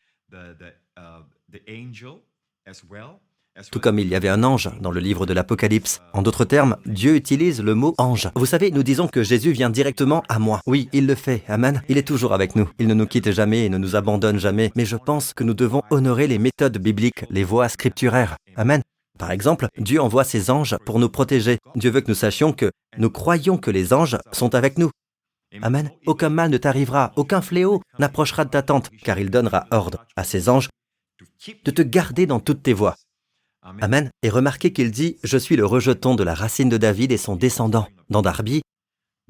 tout 3.71 3.79
comme 3.79 3.99
il 3.99 4.07
y 4.07 4.15
avait 4.15 4.29
un 4.29 4.43
ange 4.43 4.69
dans 4.81 4.91
le 4.91 4.99
livre 4.99 5.25
de 5.25 5.33
l'Apocalypse. 5.33 6.01
En 6.13 6.21
d'autres 6.21 6.45
termes, 6.45 6.77
Dieu 6.85 7.15
utilise 7.15 7.61
le 7.61 7.75
mot 7.75 7.93
ange. 7.97 8.29
Vous 8.35 8.45
savez, 8.45 8.71
nous 8.71 8.83
disons 8.83 9.07
que 9.07 9.23
Jésus 9.23 9.51
vient 9.51 9.69
directement 9.69 10.23
à 10.29 10.39
moi. 10.39 10.61
Oui, 10.65 10.89
il 10.93 11.07
le 11.07 11.15
fait. 11.15 11.43
Amen. 11.47 11.81
Il 11.87 11.97
est 11.97 12.07
toujours 12.07 12.33
avec 12.33 12.55
nous. 12.55 12.69
Il 12.79 12.87
ne 12.87 12.93
nous 12.93 13.07
quitte 13.07 13.31
jamais 13.31 13.65
et 13.65 13.69
ne 13.69 13.77
nous 13.77 13.95
abandonne 13.95 14.39
jamais. 14.39 14.71
Mais 14.75 14.85
je 14.85 14.97
pense 14.97 15.33
que 15.33 15.43
nous 15.43 15.53
devons 15.53 15.83
honorer 15.89 16.27
les 16.27 16.39
méthodes 16.39 16.77
bibliques, 16.77 17.25
les 17.29 17.43
voies 17.43 17.69
scripturaires. 17.69 18.35
Amen. 18.55 18.81
Par 19.17 19.31
exemple, 19.31 19.67
Dieu 19.77 20.01
envoie 20.01 20.25
ses 20.25 20.49
anges 20.49 20.77
pour 20.85 20.99
nous 20.99 21.09
protéger. 21.09 21.57
Dieu 21.75 21.89
veut 21.89 22.01
que 22.01 22.09
nous 22.09 22.15
sachions 22.15 22.51
que 22.51 22.71
nous 22.97 23.09
croyons 23.09 23.57
que 23.57 23.71
les 23.71 23.93
anges 23.93 24.17
sont 24.33 24.55
avec 24.55 24.77
nous. 24.77 24.91
Amen. 25.61 25.89
Aucun 26.05 26.29
mal 26.29 26.49
ne 26.49 26.57
t'arrivera, 26.57 27.13
aucun 27.15 27.41
fléau 27.41 27.81
n'approchera 27.99 28.43
de 28.43 28.49
ta 28.49 28.61
tente, 28.61 28.89
car 29.03 29.17
il 29.19 29.29
donnera 29.29 29.67
ordre 29.71 30.05
à 30.17 30.25
ses 30.25 30.49
anges 30.49 30.67
de 31.63 31.71
te 31.71 31.81
garder 31.81 32.25
dans 32.25 32.41
toutes 32.41 32.63
tes 32.63 32.73
voies. 32.73 32.95
Amen. 33.65 34.11
Et 34.21 34.29
remarquez 34.29 34.71
qu'il 34.71 34.91
dit, 34.91 35.17
je 35.23 35.37
suis 35.39 35.55
le 35.55 35.65
rejeton 35.65 36.13
de 36.13 36.23
la 36.23 36.35
racine 36.35 36.69
de 36.69 36.77
David 36.77 37.11
et 37.11 37.17
son 37.17 37.35
descendant. 37.35 37.87
Dans 38.11 38.21
Darby, 38.21 38.61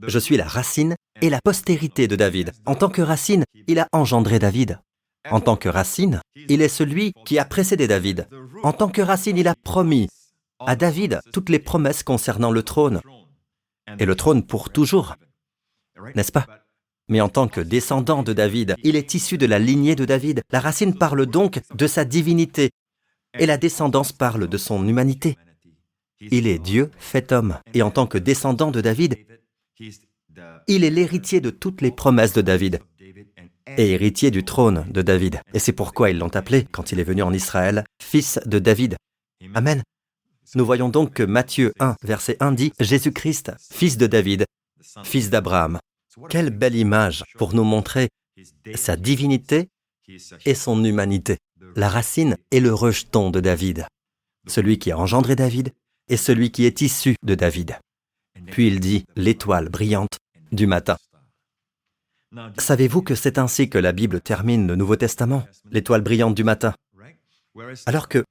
je 0.06 0.20
suis 0.20 0.36
la 0.36 0.46
racine 0.46 0.96
et 1.22 1.30
la 1.30 1.40
postérité 1.42 2.10
de 2.10 2.18
David. 2.18 2.52
En 2.66 2.76
tant 2.76 2.90
que 2.90 3.02
racine, 3.02 3.46
il 3.68 3.80
a 3.80 3.88
engendré 3.94 4.38
David. 4.38 4.80
En 5.32 5.40
tant 5.40 5.56
que 5.56 5.70
racine, 5.70 6.20
il 6.50 6.62
est 6.62 6.68
celui 6.68 7.14
qui 7.26 7.40
a 7.40 7.46
précédé 7.46 7.88
David. 7.88 8.28
En 8.64 8.74
tant 8.74 8.90
que 8.90 9.02
racine, 9.02 9.38
il 9.38 9.48
a 9.48 9.56
promis 9.56 10.10
à 10.60 10.76
David 10.76 11.22
toutes 11.32 11.50
les 11.50 11.60
promesses 11.60 12.04
concernant 12.04 12.52
le 12.52 12.62
trône. 12.62 13.00
Et 14.00 14.06
le 14.06 14.16
trône 14.16 14.46
pour 14.46 14.70
toujours. 14.70 15.16
N'est-ce 16.16 16.34
pas? 16.34 16.46
Mais 17.08 17.22
en 17.22 17.30
tant 17.30 17.48
que 17.48 17.62
descendant 17.62 18.22
de 18.22 18.34
David, 18.34 18.76
il 18.84 18.96
est 18.98 19.14
issu 19.14 19.38
de 19.38 19.46
la 19.46 19.60
lignée 19.60 19.96
de 19.96 20.06
David. 20.06 20.42
La 20.52 20.60
racine 20.60 20.98
parle 20.98 21.26
donc 21.26 21.62
de 21.74 21.88
sa 21.88 22.04
divinité, 22.04 22.72
et 23.40 23.46
la 23.46 23.58
descendance 23.58 24.12
parle 24.12 24.48
de 24.48 24.58
son 24.58 24.88
humanité. 24.88 25.38
Il 26.20 26.48
est 26.48 26.60
Dieu 26.60 26.92
fait 26.98 27.32
homme, 27.32 27.60
et 27.74 27.82
en 27.82 27.92
tant 27.92 28.08
que 28.08 28.18
descendant 28.18 28.72
de 28.72 28.82
David, 28.82 29.16
il 30.68 30.84
est 30.84 30.90
l'héritier 30.90 31.42
de 31.42 31.50
toutes 31.50 31.82
les 31.82 31.92
promesses 31.92 32.34
de 32.34 32.42
David 32.42 32.80
et 33.78 33.92
héritier 33.92 34.32
du 34.32 34.44
trône 34.44 34.86
de 34.90 35.02
David. 35.02 35.42
Et 35.54 35.60
c'est 35.60 35.74
pourquoi 35.74 36.10
ils 36.10 36.18
l'ont 36.18 36.36
appelé, 36.36 36.68
quand 36.72 36.92
il 36.92 37.00
est 37.00 37.04
venu 37.04 37.24
en 37.24 37.34
Israël, 37.34 37.84
fils 38.02 38.40
de 38.46 38.60
David. 38.60 38.96
Amen. 39.54 39.82
Nous 40.54 40.66
voyons 40.66 40.90
donc 40.90 41.14
que 41.14 41.24
Matthieu 41.24 41.74
1, 41.80 41.96
verset 42.04 42.38
1 42.40 42.52
dit 42.52 42.72
Jésus-Christ, 42.80 43.52
fils 43.60 43.98
de 43.98 44.08
David, 44.08 44.46
fils 45.04 45.30
d'Abraham. 45.30 45.80
Quelle 46.30 46.52
belle 46.52 46.76
image 46.76 47.24
pour 47.38 47.54
nous 47.54 47.64
montrer 47.64 48.10
sa 48.76 48.96
divinité 48.96 49.68
et 50.46 50.56
son 50.56 50.84
humanité. 50.84 51.38
La 51.78 51.90
racine 51.90 52.38
est 52.52 52.62
le 52.62 52.74
rejeton 52.74 53.32
de 53.32 53.42
David, 53.42 53.86
celui 54.48 54.80
qui 54.80 54.94
a 54.94 54.98
engendré 54.98 55.36
David 55.36 55.74
et 56.08 56.16
celui 56.16 56.50
qui 56.50 56.64
est 56.64 56.80
issu 56.80 57.18
de 57.22 57.36
David. 57.36 57.78
Puis 58.48 58.68
il 58.68 58.80
dit 58.80 59.04
l'étoile 59.18 59.68
brillante 59.68 60.18
du 60.54 60.68
matin. 60.68 60.96
Savez-vous 62.58 63.02
que 63.02 63.14
c'est 63.14 63.38
ainsi 63.38 63.70
que 63.70 63.78
la 63.78 63.92
Bible 63.92 64.22
termine 64.22 64.68
le 64.68 64.78
Nouveau 64.78 64.96
Testament, 64.96 65.46
l'étoile 65.70 66.02
brillante 66.02 66.34
du 66.34 66.46
matin? 66.46 66.74
Alors 67.86 68.08
que 68.08 68.24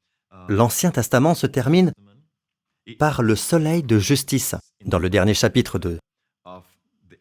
l'Ancien 0.49 0.91
Testament 0.91 1.35
se 1.35 1.47
termine 1.47 1.93
par 2.99 3.23
le 3.23 3.37
soleil 3.37 3.83
de 3.83 3.99
justice. 3.99 4.55
Dans 4.87 4.99
le 4.99 5.11
dernier 5.11 5.35
chapitre 5.35 5.79
de 5.79 5.99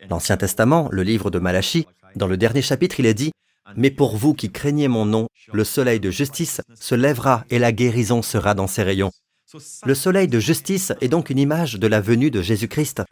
l'Ancien 0.10 0.38
Testament, 0.38 0.88
le 0.90 1.04
livre 1.04 1.30
de 1.32 1.40
Malachie, 1.40 1.86
dans 2.16 2.28
le 2.28 2.38
dernier 2.38 2.62
chapitre, 2.62 3.02
il 3.02 3.08
est 3.08 3.14
dit, 3.14 3.32
Mais 3.76 3.92
pour 3.92 4.18
vous 4.18 4.34
qui 4.34 4.52
craignez 4.52 4.88
mon 4.88 5.06
nom, 5.06 5.28
le 5.52 5.64
soleil 5.64 6.00
de 6.00 6.12
justice 6.12 6.62
se 6.76 6.96
lèvera 6.96 7.46
et 7.50 7.60
la 7.60 7.72
guérison 7.72 8.22
sera 8.22 8.54
dans 8.54 8.68
ses 8.68 8.84
rayons. 8.84 9.12
Le 9.86 9.96
soleil 9.96 10.28
de 10.28 10.40
justice 10.40 10.94
est 11.02 11.08
donc 11.08 11.30
une 11.30 11.40
image 11.40 11.76
de 11.76 11.88
la 11.88 12.02
venue 12.02 12.32
de 12.32 12.42
Jésus-Christ. 12.42 13.04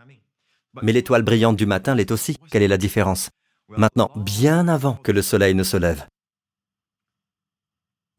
Mais 0.81 0.91
l'étoile 0.91 1.23
brillante 1.23 1.57
du 1.57 1.65
matin 1.65 1.95
l'est 1.95 2.11
aussi. 2.11 2.37
Quelle 2.49 2.63
est 2.63 2.67
la 2.67 2.77
différence? 2.77 3.29
Maintenant, 3.69 4.11
bien 4.15 4.67
avant 4.67 4.95
que 4.95 5.11
le 5.11 5.21
soleil 5.21 5.55
ne 5.55 5.63
se 5.63 5.77
lève. 5.77 6.05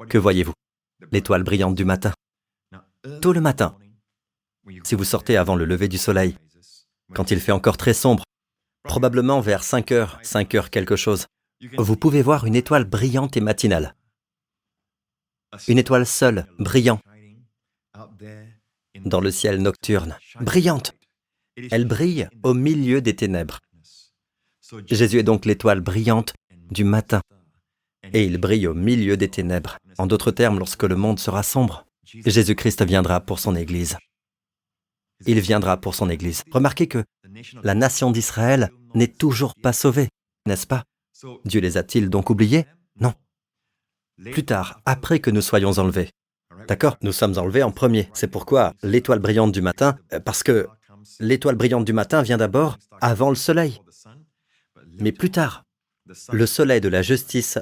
Que 0.09 0.19
voyez-vous? 0.19 0.55
L'étoile 1.11 1.43
brillante 1.43 1.75
du 1.75 1.85
matin. 1.85 2.13
Tôt 3.21 3.33
le 3.33 3.41
matin, 3.41 3.77
si 4.85 4.95
vous 4.95 5.05
sortez 5.05 5.37
avant 5.37 5.57
le 5.57 5.65
lever 5.65 5.89
du 5.89 5.99
soleil, 5.99 6.37
quand 7.15 7.31
il 7.31 7.41
fait 7.41 7.53
encore 7.53 7.77
très 7.77 7.95
sombre, 7.95 8.25
probablement 8.85 9.41
vers 9.41 9.65
5 9.65 9.91
heures, 9.93 10.19
5 10.23 10.55
heures 10.55 10.71
quelque 10.71 10.97
chose, 10.97 11.27
vous 11.79 11.97
pouvez 11.97 12.23
voir 12.23 12.47
une 12.47 12.55
étoile 12.55 12.85
brillante 12.85 13.37
et 13.37 13.41
matinale. 13.41 13.95
Une 15.69 15.79
étoile 15.79 16.07
seule, 16.07 16.47
brillante, 16.59 17.03
dans 19.05 19.21
le 19.21 19.31
ciel 19.31 19.61
nocturne, 19.61 20.17
brillante. 20.41 20.95
Elle 21.71 21.85
brille 21.85 22.29
au 22.43 22.55
milieu 22.55 23.03
des 23.03 23.15
ténèbres. 23.15 23.61
Jésus 24.87 25.19
est 25.19 25.23
donc 25.23 25.45
l'étoile 25.45 25.81
brillante 25.81 26.33
du 26.71 26.85
matin, 26.85 27.21
et 28.13 28.25
il 28.25 28.39
brille 28.39 28.67
au 28.67 28.75
milieu 28.75 29.17
des 29.17 29.29
ténèbres. 29.29 29.77
En 29.99 30.07
d'autres 30.07 30.31
termes, 30.31 30.59
lorsque 30.59 30.85
le 30.85 30.97
monde 30.97 31.19
sera 31.19 31.43
sombre, 31.43 31.87
Jésus-Christ 32.05 32.83
viendra 32.85 33.21
pour 33.21 33.39
son 33.39 33.55
Église. 33.55 33.99
Il 35.27 35.41
viendra 35.41 35.77
pour 35.77 35.95
son 35.95 36.09
Église. 36.09 36.43
Remarquez 36.51 36.89
que 36.89 37.05
la 37.63 37.75
nation 37.75 38.11
d'Israël 38.11 38.73
n'est 38.95 39.13
toujours 39.13 39.55
pas 39.55 39.73
sauvée, 39.73 40.09
n'est-ce 40.47 40.67
pas? 40.67 40.85
Dieu 41.45 41.61
les 41.61 41.77
a-t-il 41.77 42.11
donc 42.11 42.31
oubliés 42.31 42.67
Non. 43.01 43.15
Plus 44.31 44.45
tard, 44.45 44.81
après 44.85 45.21
que 45.21 45.31
nous 45.31 45.43
soyons 45.43 45.73
enlevés. 45.79 46.11
D'accord 46.69 46.97
Nous 47.03 47.13
sommes 47.13 47.39
enlevés 47.39 47.63
en 47.63 47.73
premier. 47.73 48.09
C'est 48.13 48.29
pourquoi 48.29 48.73
l'étoile 48.83 49.19
brillante 49.19 49.53
du 49.53 49.63
matin, 49.63 49.99
euh, 50.13 50.21
parce 50.21 50.43
que 50.43 50.69
l'étoile 51.19 51.57
brillante 51.57 51.85
du 51.85 51.93
matin 51.93 52.23
vient 52.23 52.37
d'abord 52.37 52.79
avant 53.01 53.31
le 53.31 53.37
soleil. 53.37 53.81
Mais 55.01 55.13
plus 55.13 55.31
tard, 55.31 55.65
le 56.33 56.47
soleil 56.47 56.81
de 56.81 56.89
la 56.89 57.03
justice 57.03 57.59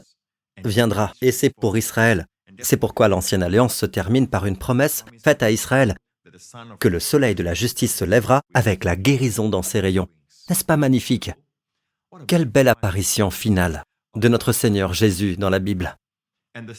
viendra, 0.65 1.13
et 1.23 1.33
c'est 1.33 1.51
pour 1.51 1.79
Israël. 1.79 2.27
C'est 2.61 2.77
pourquoi 2.77 3.09
l'ancienne 3.09 3.43
alliance 3.43 3.75
se 3.75 3.87
termine 3.87 4.29
par 4.29 4.47
une 4.47 4.59
promesse 4.59 5.05
faite 5.23 5.43
à 5.43 5.51
Israël, 5.51 5.97
que 6.79 6.89
le 6.89 7.01
soleil 7.01 7.35
de 7.35 7.43
la 7.43 7.55
justice 7.55 7.95
se 7.95 8.05
lèvera 8.05 8.43
avec 8.55 8.85
la 8.85 8.97
guérison 8.97 9.49
dans 9.49 9.63
ses 9.63 9.81
rayons. 9.81 10.09
N'est-ce 10.49 10.65
pas 10.65 10.77
magnifique? 10.77 11.31
Quelle 12.27 12.45
belle 12.45 12.69
apparition 12.69 13.31
finale 13.31 13.85
de 14.17 14.29
notre 14.29 14.53
Seigneur 14.53 14.93
Jésus 14.93 15.37
dans 15.37 15.51
la 15.51 15.61
Bible. 15.61 15.97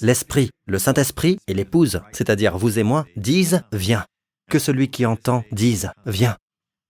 L'Esprit, 0.02 0.50
le 0.66 0.80
Saint-Esprit 0.80 1.38
et 1.48 1.54
l'épouse, 1.54 2.02
c'est-à-dire 2.12 2.58
vous 2.58 2.78
et 2.78 2.84
moi, 2.84 3.06
disent 3.16 3.64
Viens. 3.72 4.06
Que 4.50 4.60
celui 4.60 4.90
qui 4.90 5.06
entend 5.06 5.46
dise 5.52 5.92
Viens. 6.06 6.38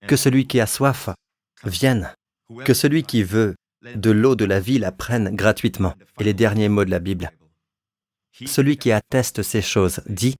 Que 0.08 0.16
celui 0.16 0.48
qui 0.48 0.60
a 0.60 0.66
soif 0.66 1.10
vienne. 1.64 2.14
Que 2.66 2.74
celui 2.74 3.04
qui 3.04 3.22
veut 3.22 3.56
de 3.84 4.10
l'eau 4.10 4.36
de 4.36 4.46
la 4.46 4.60
vie 4.60 4.80
la 4.80 4.92
prenne 4.92 5.36
gratuitement. 5.36 5.94
Et 6.20 6.24
les 6.24 6.34
derniers 6.34 6.70
mots 6.70 6.86
de 6.86 6.90
la 6.90 7.00
Bible. 7.00 7.32
Celui 8.48 8.78
qui 8.78 8.92
atteste 8.92 9.44
ces 9.44 9.62
choses 9.62 10.02
dit 10.08 10.36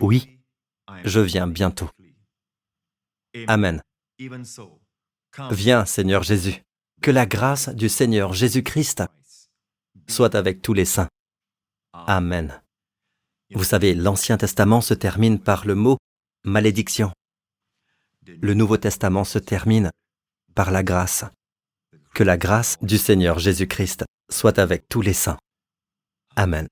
Oui, 0.00 0.38
je 1.04 1.20
viens 1.20 1.46
bientôt. 1.46 1.88
Amen. 3.46 3.80
Viens, 5.50 5.86
Seigneur 5.86 6.22
Jésus. 6.22 6.62
Que 7.02 7.10
la 7.10 7.26
grâce 7.26 7.68
du 7.68 7.88
Seigneur 7.88 8.32
Jésus-Christ 8.32 9.02
soit 10.06 10.36
avec 10.36 10.62
tous 10.62 10.72
les 10.72 10.84
saints. 10.84 11.08
Amen. 11.92 12.62
Vous 13.52 13.64
savez, 13.64 13.96
l'Ancien 13.96 14.38
Testament 14.38 14.80
se 14.80 14.94
termine 14.94 15.40
par 15.40 15.66
le 15.66 15.74
mot 15.74 15.98
malédiction. 16.44 17.10
Le 18.24 18.54
Nouveau 18.54 18.76
Testament 18.76 19.24
se 19.24 19.40
termine 19.40 19.90
par 20.54 20.70
la 20.70 20.84
grâce. 20.84 21.24
Que 22.14 22.22
la 22.22 22.36
grâce 22.36 22.78
du 22.82 22.98
Seigneur 22.98 23.40
Jésus-Christ 23.40 24.04
soit 24.30 24.60
avec 24.60 24.88
tous 24.88 25.02
les 25.02 25.12
saints. 25.12 25.38
Amen. 26.36 26.68